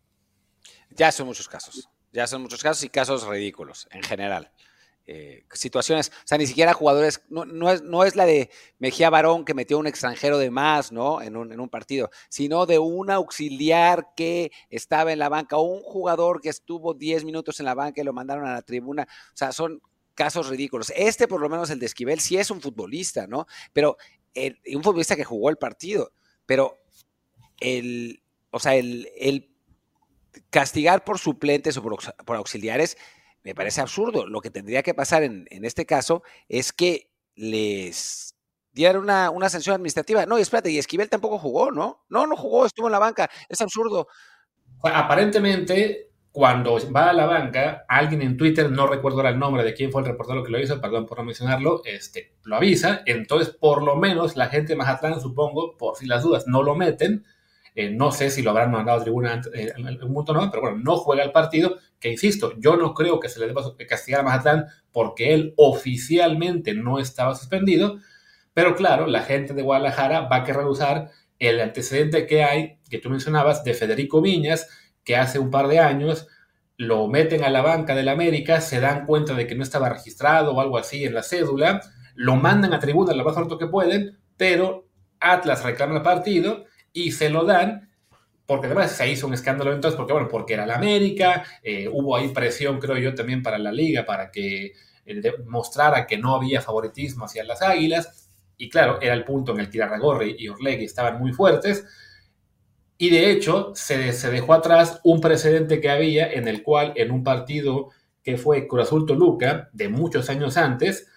Ya 0.91 1.11
son 1.13 1.27
muchos 1.27 1.49
casos. 1.49 1.89
Ya 2.13 2.27
son 2.27 2.43
muchos 2.43 2.63
casos 2.63 2.85
y 2.85 2.89
casos 2.89 3.27
ridículos 3.27 3.89
en 3.91 4.03
general. 4.03 4.53
Eh, 5.05 5.45
situaciones, 5.53 6.11
o 6.11 6.27
sea, 6.27 6.39
ni 6.39 6.47
siquiera 6.47 6.75
jugadores, 6.75 7.23
no, 7.29 7.45
no, 7.45 7.71
es, 7.73 7.83
no 7.83 8.05
es 8.05 8.15
la 8.15 8.25
de 8.25 8.51
Mejía 8.79 9.11
Barón 9.11 9.45
que 9.45 9.53
metió 9.53 9.79
un 9.79 9.89
extranjero 9.89 10.39
de 10.39 10.51
más, 10.51 10.93
¿no? 10.93 11.21
En 11.21 11.37
un, 11.37 11.53
en 11.53 11.59
un 11.59 11.69
partido, 11.69 12.11
sino 12.29 12.67
de 12.67 12.79
un 12.79 13.11
auxiliar 13.11 14.15
que 14.15 14.53
estaba 14.71 15.13
en 15.13 15.19
la 15.19 15.29
banca 15.29 15.57
o 15.57 15.63
un 15.63 15.83
jugador 15.83 16.41
que 16.41 16.51
estuvo 16.51 16.95
10 16.95 17.25
minutos 17.25 17.59
en 17.59 17.67
la 17.67 17.75
banca 17.75 18.01
y 18.01 18.05
lo 18.05 18.13
mandaron 18.13 18.47
a 18.47 18.53
la 18.53 18.63
tribuna. 18.63 19.09
O 19.33 19.37
sea, 19.37 19.51
son 19.51 19.83
casos 20.15 20.49
ridículos. 20.49 20.93
Este, 20.95 21.27
por 21.27 21.41
lo 21.41 21.49
menos, 21.49 21.71
el 21.71 21.81
de 21.81 21.87
Esquivel, 21.87 22.21
sí 22.21 22.37
es 22.37 22.51
un 22.53 22.61
futbolista, 22.61 23.27
¿no? 23.27 23.47
Pero 23.73 23.97
un 24.73 24.83
futbolista 24.85 25.17
que 25.17 25.25
jugó 25.25 25.51
el 25.51 25.57
partido, 25.57 26.13
pero 26.47 26.81
el, 27.59 28.23
o 28.51 28.61
sea, 28.61 28.77
el 28.77 29.52
castigar 30.51 31.05
por 31.05 31.19
suplentes 31.19 31.77
o 31.77 31.83
por, 31.83 32.37
auxiliares 32.37 32.97
me 33.43 33.55
parece 33.55 33.81
absurdo. 33.81 34.27
Lo 34.27 34.41
que 34.41 34.51
tendría 34.51 34.83
que 34.83 34.95
pasar 34.95 35.23
en, 35.23 35.47
este 35.51 35.85
caso 35.87 36.23
es 36.49 36.73
que 36.73 37.11
les 37.35 38.37
dieran 38.73 39.03
una, 39.03 39.49
sanción 39.49 39.75
administrativa. 39.75 40.27
No, 40.27 40.39
espérate, 40.39 40.71
y 40.71 40.79
Esquivel 40.79 41.11
tampoco 41.11 41.39
jugó, 41.39 41.71
¿no? 41.71 42.05
No, 42.09 42.27
no 42.27 42.37
jugó, 42.37 42.67
estuvo 42.67 42.87
en 42.87 42.93
la 42.93 42.99
banca. 42.99 43.29
Es 43.49 43.61
absurdo. 43.61 44.07
Aparentemente, 44.85 46.13
cuando 46.31 46.79
va 46.93 47.11
a 47.11 47.13
la 47.13 47.27
banca, 47.27 47.85
alguien 47.89 48.23
en 48.23 48.37
Twitter, 48.37 48.71
no 48.71 48.87
recuerdo 48.87 49.27
el 49.27 49.39
nombre 49.39 49.65
de 49.65 49.75
quién 49.75 49.93
fue 49.93 50.03
el 50.03 50.09
reportero 50.09 50.43
que 50.43 50.51
lo 50.51 50.61
hizo, 50.61 50.81
perdón 50.81 51.07
por 51.07 51.19
no 51.19 51.25
mencionarlo, 51.25 51.83
este, 51.85 52.37
lo 52.45 52.57
avisa. 52.57 53.03
Entonces, 53.07 53.55
por 53.55 53.83
lo 53.83 53.97
menos, 53.97 54.37
la 54.37 54.47
gente 54.47 54.73
de 54.73 54.77
Mazatlán, 54.77 55.21
supongo, 55.21 55.77
por 55.77 55.97
si 55.97 56.07
las 56.07 56.23
dudas, 56.23 56.47
no 56.47 56.63
lo 56.63 56.75
meten 56.75 57.25
eh, 57.75 57.91
no 57.91 58.13
sé 58.13 58.31
si 58.31 58.43
lo 58.43 58.51
habrán 58.51 58.71
mandado 58.71 59.01
a 59.01 59.03
tribuna 59.03 59.41
eh, 59.55 59.73
en 59.77 59.87
algún 59.87 60.13
momento 60.13 60.35
no, 60.35 60.51
pero 60.51 60.63
bueno, 60.63 60.79
no 60.79 60.97
juega 60.97 61.23
el 61.23 61.33
partido. 61.33 61.79
Que 61.99 62.11
insisto, 62.11 62.53
yo 62.59 62.77
no 62.77 62.95
creo 62.95 63.21
que 63.21 63.29
se 63.29 63.41
le 63.41 63.47
deba 63.47 63.63
castigar 63.89 64.21
a 64.21 64.25
Mazatlán 64.25 64.67
porque 64.91 65.33
él 65.33 65.55
oficialmente 65.57 66.75
no 66.75 66.99
estaba 66.99 67.35
suspendido. 67.35 67.99
Pero 68.55 68.75
claro, 68.75 69.07
la 69.07 69.23
gente 69.23 69.55
de 69.55 69.63
Guadalajara 69.63 70.23
va 70.29 70.37
a 70.37 70.45
querer 70.45 70.65
usar 70.67 71.11
el 71.39 71.61
antecedente 71.61 72.27
que 72.27 72.45
hay, 72.45 72.79
que 72.91 72.99
tú 72.99 73.09
mencionabas, 73.09 73.65
de 73.65 73.75
Federico 73.75 74.21
Viñas, 74.21 74.69
que 75.05 75.17
hace 75.17 75.39
un 75.39 75.51
par 75.51 75.69
de 75.69 75.79
años 75.79 76.29
lo 76.77 77.07
meten 77.09 77.45
a 77.45 77.51
la 77.51 77.63
banca 77.63 77.95
del 77.95 78.09
América, 78.09 78.61
se 78.61 78.81
dan 78.81 79.07
cuenta 79.07 79.35
de 79.35 79.47
que 79.47 79.55
no 79.55 79.63
estaba 79.63 79.89
registrado 79.89 80.53
o 80.53 80.61
algo 80.61 80.79
así 80.79 81.05
en 81.05 81.15
la 81.15 81.23
cédula, 81.23 81.81
lo 82.15 82.37
mandan 82.37 82.75
a 82.75 82.81
tribuna 82.81 83.15
lo 83.15 83.25
más 83.25 83.37
alto 83.37 83.59
que 83.59 83.67
pueden, 83.67 84.19
pero 84.37 84.89
Atlas 85.21 85.65
reclama 85.65 85.97
el 85.97 86.03
partido 86.03 86.65
y 86.93 87.13
se 87.13 87.31
lo 87.31 87.45
dan 87.45 87.93
porque 88.47 88.67
además 88.67 88.93
se 88.93 89.11
hizo 89.11 89.27
un 89.27 89.35
escándalo 89.35 89.73
entonces, 89.73 89.97
porque 89.97 90.13
bueno, 90.13 90.29
porque 90.29 90.55
era 90.55 90.67
la 90.67 90.75
América, 90.75 91.45
eh, 91.63 91.89
hubo 91.91 92.17
ahí 92.17 92.29
presión, 92.29 92.79
creo 92.81 92.99
yo, 92.99 93.15
también 93.15 93.43
para 93.43 93.59
la 93.59 93.73
liga, 93.73 94.05
para 94.05 94.31
que 94.31 94.73
eh, 95.07 95.33
mostrara 95.47 96.07
que 96.07 96.19
no 96.19 96.35
había 96.35 96.61
favoritismo 96.61 97.25
hacia 97.25 97.45
las 97.45 97.63
águilas, 97.63 98.31
y 98.59 98.69
claro, 98.69 99.01
era 99.01 99.15
el 99.15 99.25
punto 99.25 99.53
en 99.53 99.61
el 99.61 99.71
que 99.71 99.79
Irarragorri 99.79 100.37
y 100.39 100.49
Orlegui 100.49 100.85
estaban 100.85 101.19
muy 101.19 101.33
fuertes, 101.33 101.87
y 102.99 103.11
de 103.11 103.31
hecho 103.31 103.73
se, 103.75 104.13
se, 104.13 104.31
dejó 104.31 104.55
atrás 104.55 105.01
un 105.03 105.21
precedente 105.21 105.81
que 105.81 105.91
había 105.91 106.31
en 106.31 106.47
el 106.47 106.63
cual 106.63 106.93
en 106.97 107.11
un 107.11 107.25
partido 107.25 107.89
que 108.23 108.37
fue 108.37 108.69
Cruz 108.69 108.83
Azul 108.83 109.07
Toluca, 109.07 109.71
de 109.73 109.89
muchos 109.89 110.29
años 110.31 110.57
antes, 110.57 111.09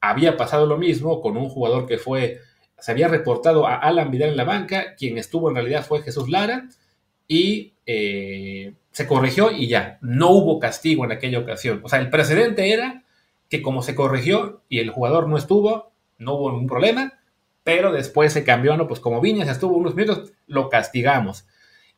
había 0.00 0.36
pasado 0.36 0.66
lo 0.66 0.78
mismo 0.78 1.20
con 1.20 1.36
un 1.36 1.48
jugador 1.48 1.86
que 1.86 1.98
fue 1.98 2.38
se 2.78 2.92
había 2.92 3.08
reportado 3.08 3.66
a 3.66 3.76
Alan 3.76 4.10
Vidal 4.10 4.30
en 4.30 4.36
la 4.36 4.44
banca, 4.44 4.94
quien 4.96 5.18
estuvo 5.18 5.48
en 5.48 5.56
realidad 5.56 5.84
fue 5.86 6.02
Jesús 6.02 6.28
Lara, 6.28 6.68
y 7.26 7.74
eh, 7.86 8.74
se 8.90 9.06
corrigió 9.06 9.50
y 9.50 9.68
ya, 9.68 9.98
no 10.02 10.30
hubo 10.30 10.58
castigo 10.58 11.04
en 11.04 11.12
aquella 11.12 11.38
ocasión. 11.38 11.80
O 11.82 11.88
sea, 11.88 12.00
el 12.00 12.10
precedente 12.10 12.72
era 12.72 13.02
que 13.48 13.62
como 13.62 13.82
se 13.82 13.94
corrigió 13.94 14.62
y 14.68 14.78
el 14.78 14.90
jugador 14.90 15.28
no 15.28 15.36
estuvo, 15.36 15.92
no 16.18 16.34
hubo 16.34 16.50
ningún 16.50 16.66
problema, 16.66 17.14
pero 17.62 17.92
después 17.92 18.32
se 18.32 18.44
cambió, 18.44 18.76
no, 18.76 18.86
pues 18.86 19.00
como 19.00 19.20
Viñas 19.20 19.48
estuvo 19.48 19.76
unos 19.76 19.94
minutos, 19.94 20.32
lo 20.46 20.68
castigamos. 20.68 21.46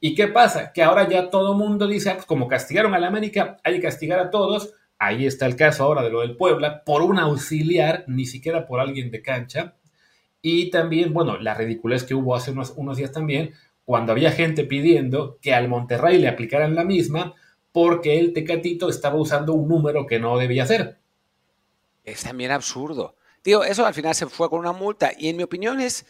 ¿Y 0.00 0.14
qué 0.14 0.28
pasa? 0.28 0.72
Que 0.72 0.82
ahora 0.82 1.08
ya 1.08 1.30
todo 1.30 1.52
el 1.52 1.58
mundo 1.58 1.86
dice, 1.86 2.10
ah, 2.10 2.14
pues 2.14 2.26
como 2.26 2.48
castigaron 2.48 2.94
a 2.94 2.98
la 2.98 3.08
América, 3.08 3.58
hay 3.64 3.74
que 3.74 3.82
castigar 3.82 4.18
a 4.18 4.30
todos. 4.30 4.74
Ahí 4.98 5.26
está 5.26 5.46
el 5.46 5.56
caso 5.56 5.84
ahora 5.84 6.02
de 6.02 6.10
lo 6.10 6.20
del 6.20 6.36
Puebla, 6.36 6.84
por 6.84 7.02
un 7.02 7.18
auxiliar, 7.18 8.04
ni 8.06 8.26
siquiera 8.26 8.66
por 8.66 8.80
alguien 8.80 9.10
de 9.10 9.22
cancha. 9.22 9.74
Y 10.48 10.70
también, 10.70 11.12
bueno, 11.12 11.38
la 11.38 11.54
ridiculez 11.54 12.04
que 12.04 12.14
hubo 12.14 12.36
hace 12.36 12.52
unos, 12.52 12.72
unos 12.76 12.98
días 12.98 13.10
también, 13.10 13.52
cuando 13.84 14.12
había 14.12 14.30
gente 14.30 14.62
pidiendo 14.62 15.38
que 15.42 15.52
al 15.52 15.66
Monterrey 15.66 16.20
le 16.20 16.28
aplicaran 16.28 16.76
la 16.76 16.84
misma 16.84 17.34
porque 17.72 18.20
el 18.20 18.32
Tecatito 18.32 18.88
estaba 18.88 19.16
usando 19.16 19.54
un 19.54 19.66
número 19.66 20.06
que 20.06 20.20
no 20.20 20.38
debía 20.38 20.64
ser. 20.64 21.00
Es 22.04 22.22
también 22.22 22.52
absurdo. 22.52 23.16
Digo, 23.42 23.64
eso 23.64 23.84
al 23.84 23.94
final 23.94 24.14
se 24.14 24.26
fue 24.26 24.48
con 24.48 24.60
una 24.60 24.70
multa 24.70 25.10
y 25.18 25.30
en 25.30 25.36
mi 25.36 25.42
opinión 25.42 25.80
es, 25.80 26.06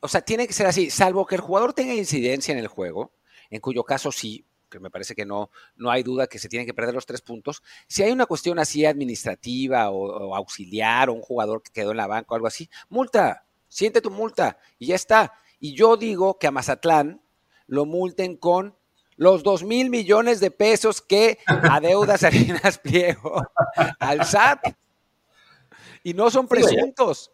o 0.00 0.08
sea, 0.08 0.22
tiene 0.22 0.46
que 0.46 0.54
ser 0.54 0.66
así, 0.66 0.88
salvo 0.88 1.26
que 1.26 1.34
el 1.34 1.42
jugador 1.42 1.74
tenga 1.74 1.92
incidencia 1.92 2.52
en 2.52 2.60
el 2.60 2.68
juego, 2.68 3.12
en 3.50 3.60
cuyo 3.60 3.84
caso 3.84 4.10
sí, 4.10 4.46
que 4.70 4.80
me 4.80 4.88
parece 4.88 5.14
que 5.14 5.26
no, 5.26 5.50
no 5.76 5.90
hay 5.90 6.02
duda 6.02 6.26
que 6.26 6.38
se 6.38 6.48
tienen 6.48 6.64
que 6.64 6.72
perder 6.72 6.94
los 6.94 7.04
tres 7.04 7.20
puntos. 7.20 7.62
Si 7.86 8.02
hay 8.02 8.12
una 8.12 8.24
cuestión 8.24 8.58
así 8.58 8.86
administrativa 8.86 9.90
o, 9.90 10.30
o 10.30 10.34
auxiliar 10.34 11.10
o 11.10 11.12
un 11.12 11.20
jugador 11.20 11.62
que 11.62 11.70
quedó 11.70 11.90
en 11.90 11.98
la 11.98 12.06
banca 12.06 12.28
o 12.30 12.34
algo 12.36 12.46
así, 12.46 12.70
multa 12.88 13.44
siente 13.74 14.00
tu 14.00 14.10
multa 14.10 14.56
y 14.78 14.86
ya 14.86 14.94
está. 14.94 15.32
Y 15.58 15.74
yo 15.74 15.96
digo 15.96 16.38
que 16.38 16.46
a 16.46 16.52
Mazatlán 16.52 17.20
lo 17.66 17.86
multen 17.86 18.36
con 18.36 18.76
los 19.16 19.42
dos 19.42 19.64
mil 19.64 19.90
millones 19.90 20.38
de 20.38 20.52
pesos 20.52 21.02
que 21.02 21.38
adeuda 21.46 22.16
Salinas 22.16 22.78
Pliego 22.82 23.42
al 23.98 24.24
SAT. 24.24 24.76
Y 26.04 26.14
no 26.14 26.30
son 26.30 26.46
presuntos. 26.46 27.32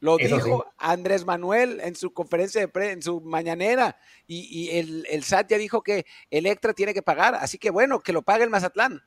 Lo 0.00 0.16
dijo 0.16 0.66
Andrés 0.78 1.26
Manuel 1.26 1.80
en 1.80 1.94
su 1.94 2.12
conferencia 2.12 2.60
de 2.60 2.68
prensa, 2.68 2.92
en 2.94 3.02
su 3.02 3.20
mañanera, 3.20 3.96
y, 4.26 4.70
el, 4.70 5.06
el, 5.08 5.22
SAT 5.22 5.50
ya 5.50 5.58
dijo 5.58 5.82
que 5.82 6.06
Electra 6.28 6.72
tiene 6.72 6.92
que 6.92 7.02
pagar, 7.02 7.36
así 7.36 7.56
que 7.56 7.70
bueno, 7.70 8.00
que 8.00 8.12
lo 8.12 8.22
pague 8.22 8.42
el 8.42 8.50
Mazatlán. 8.50 9.02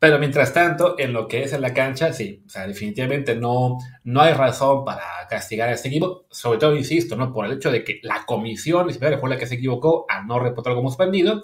Pero 0.00 0.18
mientras 0.18 0.54
tanto, 0.54 0.98
en 0.98 1.12
lo 1.12 1.28
que 1.28 1.44
es 1.44 1.52
en 1.52 1.60
la 1.60 1.74
cancha, 1.74 2.14
sí, 2.14 2.42
o 2.46 2.48
sea, 2.48 2.66
definitivamente 2.66 3.36
no, 3.36 3.76
no 4.02 4.22
hay 4.22 4.32
razón 4.32 4.82
para 4.82 5.04
castigar 5.28 5.68
a 5.68 5.74
este 5.74 5.88
equipo, 5.88 6.24
sobre 6.30 6.58
todo, 6.58 6.74
insisto, 6.74 7.16
¿no? 7.16 7.34
Por 7.34 7.44
el 7.44 7.52
hecho 7.52 7.70
de 7.70 7.84
que 7.84 8.00
la 8.02 8.24
comisión 8.24 8.88
fue 8.90 9.28
la 9.28 9.36
que 9.36 9.46
se 9.46 9.56
equivocó 9.56 10.06
a 10.08 10.22
no 10.24 10.38
reportar 10.38 10.74
como 10.74 10.88
suspendido. 10.88 11.42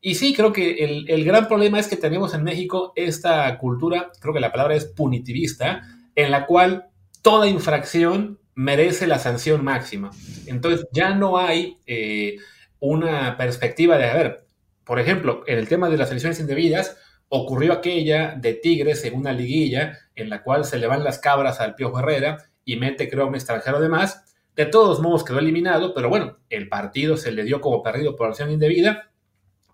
Y 0.00 0.14
sí, 0.14 0.32
creo 0.32 0.52
que 0.52 0.84
el, 0.84 1.10
el, 1.10 1.24
gran 1.24 1.48
problema 1.48 1.80
es 1.80 1.88
que 1.88 1.96
tenemos 1.96 2.34
en 2.34 2.44
México 2.44 2.92
esta 2.94 3.58
cultura, 3.58 4.12
creo 4.20 4.32
que 4.32 4.40
la 4.40 4.52
palabra 4.52 4.76
es 4.76 4.84
punitivista, 4.84 5.82
en 6.14 6.30
la 6.30 6.46
cual 6.46 6.86
toda 7.20 7.48
infracción 7.48 8.38
merece 8.54 9.08
la 9.08 9.18
sanción 9.18 9.64
máxima. 9.64 10.12
Entonces 10.46 10.86
ya 10.92 11.14
no 11.14 11.36
hay 11.36 11.78
eh, 11.86 12.36
una 12.78 13.36
perspectiva 13.36 13.98
de, 13.98 14.04
a 14.04 14.14
ver, 14.14 14.44
por 14.84 15.00
ejemplo, 15.00 15.42
en 15.48 15.58
el 15.58 15.68
tema 15.68 15.88
de 15.88 15.96
las 15.96 16.10
elecciones 16.10 16.38
indebidas, 16.38 16.96
ocurrió 17.34 17.72
aquella 17.72 18.34
de 18.36 18.52
Tigres 18.52 19.06
en 19.06 19.14
una 19.14 19.32
liguilla 19.32 19.98
en 20.14 20.28
la 20.28 20.42
cual 20.42 20.66
se 20.66 20.76
le 20.76 20.86
van 20.86 21.02
las 21.02 21.18
cabras 21.18 21.60
al 21.60 21.74
Piojo 21.74 21.98
Herrera 21.98 22.44
y 22.62 22.76
mete, 22.76 23.08
creo, 23.08 23.26
un 23.26 23.34
extranjero 23.34 23.80
de 23.80 23.88
más. 23.88 24.36
De 24.54 24.66
todos 24.66 25.00
modos 25.00 25.24
quedó 25.24 25.38
eliminado, 25.38 25.94
pero 25.94 26.10
bueno, 26.10 26.40
el 26.50 26.68
partido 26.68 27.16
se 27.16 27.32
le 27.32 27.44
dio 27.44 27.62
como 27.62 27.82
perdido 27.82 28.16
por 28.16 28.28
acción 28.28 28.50
indebida. 28.50 29.10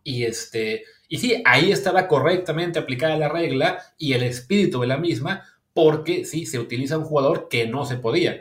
Y 0.04 0.22
este, 0.22 0.84
y 1.08 1.18
sí, 1.18 1.42
ahí 1.44 1.72
estaba 1.72 2.06
correctamente 2.06 2.78
aplicada 2.78 3.16
la 3.16 3.28
regla 3.28 3.82
y 3.98 4.12
el 4.12 4.22
espíritu 4.22 4.80
de 4.80 4.86
la 4.86 4.98
misma, 4.98 5.42
porque 5.74 6.24
sí, 6.24 6.46
se 6.46 6.60
utiliza 6.60 6.96
un 6.96 7.04
jugador 7.04 7.48
que 7.48 7.66
no 7.66 7.84
se 7.84 7.96
podía. 7.96 8.40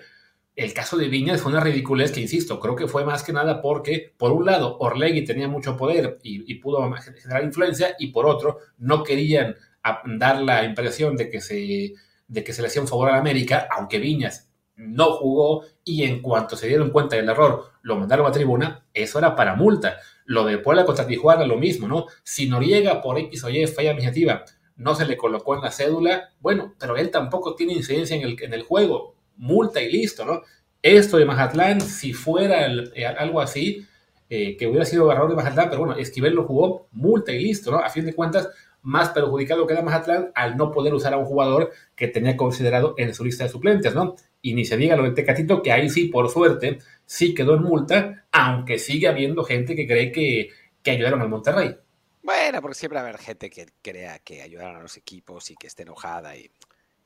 El 0.57 0.73
caso 0.73 0.97
de 0.97 1.07
Viñas 1.07 1.39
fue 1.39 1.51
una 1.51 1.61
ridiculez 1.61 2.11
que, 2.11 2.19
insisto, 2.19 2.59
creo 2.59 2.75
que 2.75 2.87
fue 2.87 3.05
más 3.05 3.21
que 3.21 3.31
nada 3.31 3.61
porque, 3.61 4.15
por 4.17 4.31
un 4.31 4.47
lado, 4.47 4.75
Orlegui 4.79 5.23
tenía 5.23 5.47
mucho 5.47 5.77
poder 5.77 6.17
y, 6.23 6.55
pudo 6.55 6.81
generar 7.21 7.43
influencia, 7.43 7.95
y 7.99 8.07
por 8.07 8.25
otro, 8.25 8.57
no 8.79 9.03
querían 9.03 9.55
dar 10.17 10.41
la 10.41 10.65
impresión 10.65 11.15
de 11.15 11.29
que 11.29 11.41
se, 11.41 11.93
de 12.27 12.43
que 12.43 12.53
se 12.53 12.63
le 12.63 12.69
hacía 12.69 12.81
un 12.81 12.87
favor 12.87 13.07
a 13.07 13.11
la 13.11 13.19
América, 13.19 13.67
aunque 13.69 13.99
Viñas 13.99 14.49
no 14.75 15.11
jugó 15.11 15.63
y 15.83 16.05
en 16.05 16.23
cuanto 16.23 16.55
se 16.55 16.67
dieron 16.67 16.89
cuenta 16.89 17.15
del 17.15 17.29
error 17.29 17.73
lo 17.83 17.95
mandaron 17.95 18.25
a 18.25 18.31
tribuna, 18.31 18.83
eso 18.95 19.19
era 19.19 19.35
para 19.35 19.53
multa. 19.53 19.97
Lo 20.25 20.43
de 20.43 20.57
Puebla 20.57 20.85
contra 20.85 21.05
Tijuana, 21.05 21.45
lo 21.45 21.57
mismo, 21.57 21.87
¿no? 21.87 22.07
Si 22.23 22.49
Noriega 22.49 23.03
por 23.03 23.19
X 23.19 23.43
o 23.43 23.49
Y 23.51 23.67
falla 23.67 23.91
iniciativa, 23.91 24.43
no 24.75 24.95
se 24.95 25.05
le 25.05 25.17
colocó 25.17 25.53
en 25.53 25.61
la 25.61 25.71
cédula, 25.71 26.29
bueno, 26.39 26.73
pero 26.79 26.97
él 26.97 27.11
tampoco 27.11 27.53
tiene 27.53 27.73
incidencia 27.73 28.15
en 28.15 28.23
el, 28.23 28.41
en 28.41 28.53
el 28.53 28.63
juego 28.63 29.16
multa 29.37 29.81
y 29.81 29.91
listo, 29.91 30.25
¿no? 30.25 30.41
Esto 30.81 31.17
de 31.17 31.25
Mazatlán, 31.25 31.81
si 31.81 32.13
fuera 32.13 32.67
eh, 32.67 33.05
algo 33.05 33.41
así, 33.41 33.85
eh, 34.29 34.57
que 34.57 34.67
hubiera 34.67 34.85
sido 34.85 35.11
error 35.11 35.29
de 35.29 35.35
Mazatlán, 35.35 35.69
pero 35.69 35.85
bueno, 35.85 35.95
Esquivel 35.95 36.33
lo 36.33 36.45
jugó, 36.45 36.87
multa 36.91 37.31
y 37.31 37.39
listo, 37.39 37.71
¿no? 37.71 37.79
A 37.79 37.89
fin 37.89 38.05
de 38.05 38.13
cuentas, 38.13 38.49
más 38.81 39.09
perjudicado 39.09 39.67
queda 39.67 39.81
Mazatlán 39.81 40.31
al 40.35 40.55
no 40.55 40.71
poder 40.71 40.93
usar 40.93 41.13
a 41.13 41.17
un 41.17 41.25
jugador 41.25 41.71
que 41.95 42.07
tenía 42.07 42.37
considerado 42.37 42.93
en 42.97 43.13
su 43.13 43.25
lista 43.25 43.43
de 43.43 43.49
suplentes, 43.49 43.93
¿no? 43.93 44.15
Y 44.41 44.53
ni 44.53 44.65
se 44.65 44.77
diga 44.77 44.95
lo 44.95 45.03
de 45.03 45.11
Tecatito, 45.11 45.61
que 45.61 45.71
ahí 45.71 45.89
sí, 45.89 46.05
por 46.05 46.29
suerte, 46.29 46.79
sí 47.05 47.33
quedó 47.33 47.55
en 47.55 47.63
multa, 47.63 48.25
aunque 48.31 48.79
sigue 48.79 49.07
habiendo 49.07 49.43
gente 49.43 49.75
que 49.75 49.87
cree 49.87 50.11
que, 50.11 50.49
que 50.83 50.91
ayudaron 50.91 51.21
al 51.21 51.29
Monterrey. 51.29 51.75
Bueno, 52.23 52.61
porque 52.61 52.75
siempre 52.75 52.95
va 52.99 53.05
a 53.05 53.09
haber 53.09 53.21
gente 53.21 53.49
que 53.49 53.67
crea 53.81 54.19
que 54.19 54.41
ayudaron 54.41 54.75
a 54.75 54.81
los 54.81 54.97
equipos 54.97 55.49
y 55.49 55.55
que 55.55 55.67
esté 55.67 55.83
enojada 55.83 56.35
y 56.35 56.51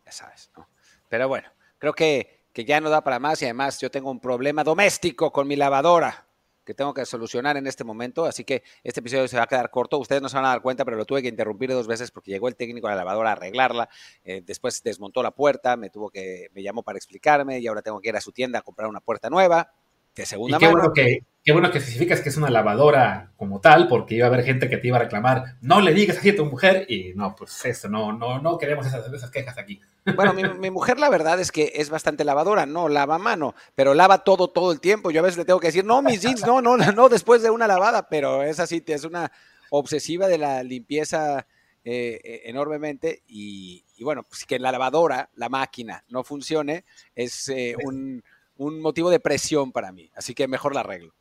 ya 0.05 0.11
sabes, 0.11 0.51
¿no? 0.57 0.67
Pero 1.09 1.27
bueno, 1.27 1.47
creo 1.81 1.93
que, 1.93 2.45
que 2.53 2.63
ya 2.63 2.79
no 2.79 2.91
da 2.91 3.03
para 3.03 3.17
más 3.17 3.41
y 3.41 3.45
además 3.45 3.81
yo 3.81 3.89
tengo 3.89 4.11
un 4.11 4.19
problema 4.19 4.63
doméstico 4.63 5.31
con 5.31 5.47
mi 5.47 5.55
lavadora 5.55 6.27
que 6.63 6.75
tengo 6.75 6.93
que 6.93 7.07
solucionar 7.07 7.57
en 7.57 7.65
este 7.65 7.83
momento, 7.83 8.23
así 8.25 8.43
que 8.43 8.61
este 8.83 8.99
episodio 8.99 9.27
se 9.27 9.35
va 9.35 9.43
a 9.43 9.47
quedar 9.47 9.71
corto. 9.71 9.97
Ustedes 9.97 10.21
no 10.21 10.29
se 10.29 10.35
van 10.35 10.45
a 10.45 10.49
dar 10.49 10.61
cuenta, 10.61 10.85
pero 10.85 10.95
lo 10.95 11.05
tuve 11.05 11.23
que 11.23 11.27
interrumpir 11.27 11.71
dos 11.71 11.87
veces 11.87 12.11
porque 12.11 12.29
llegó 12.29 12.47
el 12.47 12.55
técnico 12.55 12.87
de 12.87 12.93
la 12.93 12.97
lavadora 12.97 13.29
a 13.29 13.31
arreglarla, 13.33 13.89
eh, 14.23 14.43
después 14.45 14.83
desmontó 14.83 15.23
la 15.23 15.31
puerta, 15.31 15.75
me 15.75 15.89
tuvo 15.89 16.11
que, 16.11 16.49
me 16.53 16.61
llamó 16.61 16.83
para 16.83 16.97
explicarme 16.97 17.59
y 17.59 17.65
ahora 17.65 17.81
tengo 17.81 17.99
que 17.99 18.09
ir 18.09 18.15
a 18.15 18.21
su 18.21 18.31
tienda 18.31 18.59
a 18.59 18.61
comprar 18.61 18.87
una 18.87 18.99
puerta 18.99 19.31
nueva 19.31 19.73
de 20.15 20.25
segunda 20.25 20.57
qué 20.57 20.65
mano. 20.65 20.77
Bueno 20.77 20.93
que, 20.93 21.25
qué 21.43 21.51
bueno 21.51 21.71
que 21.71 21.79
especificas 21.79 22.21
que 22.21 22.29
es 22.29 22.37
una 22.37 22.49
lavadora 22.49 23.31
como 23.37 23.59
tal, 23.61 23.87
porque 23.87 24.15
iba 24.15 24.25
a 24.25 24.29
haber 24.29 24.43
gente 24.43 24.69
que 24.69 24.77
te 24.77 24.87
iba 24.87 24.97
a 24.97 25.01
reclamar, 25.01 25.55
no 25.61 25.81
le 25.81 25.93
digas 25.93 26.17
así 26.17 26.29
a 26.29 26.35
tu 26.35 26.45
mujer, 26.45 26.85
y 26.89 27.13
no, 27.15 27.35
pues 27.35 27.65
eso, 27.65 27.89
no, 27.89 28.13
no, 28.13 28.39
no 28.39 28.57
queremos 28.57 28.85
esas, 28.85 29.11
esas 29.11 29.31
quejas 29.31 29.57
aquí. 29.57 29.81
Bueno, 30.15 30.33
mi, 30.33 30.71
mujer 30.71 30.99
la 30.99 31.09
verdad 31.09 31.39
es 31.39 31.51
que 31.51 31.73
es 31.75 31.89
bastante 31.89 32.23
lavadora, 32.23 32.65
no 32.65 32.89
lava 32.89 33.17
mano, 33.17 33.53
pero 33.75 33.93
lava 33.93 34.23
todo, 34.23 34.49
todo 34.49 34.71
el 34.71 34.79
tiempo. 34.79 35.11
Yo 35.11 35.19
a 35.19 35.23
veces 35.23 35.37
le 35.37 35.45
tengo 35.45 35.59
que 35.59 35.67
decir, 35.67 35.85
no, 35.85 36.01
mis 36.01 36.21
jeans, 36.21 36.45
no, 36.45 36.61
no, 36.61 36.77
no, 36.77 37.09
después 37.09 37.41
de 37.41 37.49
una 37.49 37.67
lavada, 37.67 38.07
pero 38.09 38.43
es 38.43 38.59
así, 38.59 38.83
es 38.87 39.03
una 39.03 39.31
obsesiva 39.69 40.27
de 40.27 40.37
la 40.37 40.63
limpieza 40.63 41.47
eh, 41.83 42.19
eh, 42.23 42.41
enormemente 42.45 43.23
y, 43.27 43.83
bueno, 44.01 44.23
pues 44.23 44.45
que 44.45 44.59
la 44.59 44.71
lavadora, 44.71 45.29
la 45.35 45.49
máquina, 45.49 46.03
no 46.09 46.23
funcione, 46.23 46.85
es 47.15 47.49
eh, 47.49 47.75
un 47.83 48.23
un 48.61 48.79
motivo 48.79 49.09
de 49.09 49.19
presión 49.19 49.71
para 49.71 49.91
mí, 49.91 50.11
así 50.15 50.35
que 50.35 50.47
mejor 50.47 50.75
la 50.75 50.81
arreglo. 50.81 51.15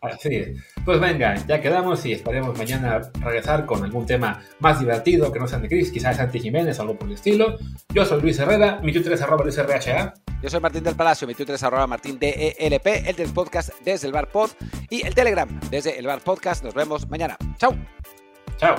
Así 0.00 0.34
es. 0.34 0.58
Pues 0.84 0.98
venga, 0.98 1.36
ya 1.46 1.60
quedamos 1.60 2.04
y 2.06 2.12
esperemos 2.12 2.56
mañana 2.58 3.00
regresar 3.20 3.66
con 3.66 3.84
algún 3.84 4.04
tema 4.06 4.42
más 4.58 4.80
divertido 4.80 5.30
que 5.30 5.38
no 5.38 5.46
sea 5.46 5.58
de 5.58 5.68
Cris, 5.68 5.92
quizás 5.92 6.16
Santi 6.16 6.40
Jiménez 6.40 6.78
o 6.78 6.82
algo 6.82 6.96
por 6.96 7.08
el 7.08 7.14
estilo. 7.14 7.58
Yo 7.90 8.04
soy 8.04 8.20
Luis 8.22 8.38
Herrera, 8.38 8.80
mi 8.82 8.92
Twitter 8.92 9.12
es 9.12 9.22
arroba 9.22 9.44
Luis 9.44 9.58
RHA. 9.58 10.14
Yo 10.42 10.50
soy 10.50 10.60
Martín 10.60 10.82
del 10.82 10.96
Palacio, 10.96 11.28
mi 11.28 11.34
Twitter 11.34 11.54
es 11.54 11.62
arroba 11.62 11.86
Martín 11.86 12.18
DELP, 12.18 12.86
el 13.06 13.16
del 13.16 13.32
podcast 13.32 13.70
desde 13.84 14.06
el 14.06 14.12
Bar 14.12 14.28
Pod 14.28 14.50
y 14.88 15.06
el 15.06 15.14
Telegram 15.14 15.48
desde 15.70 15.98
el 15.98 16.06
Bar 16.06 16.20
Podcast. 16.20 16.64
Nos 16.64 16.74
vemos 16.74 17.08
mañana. 17.08 17.36
Chao. 17.58 17.76
Chao. 18.56 18.76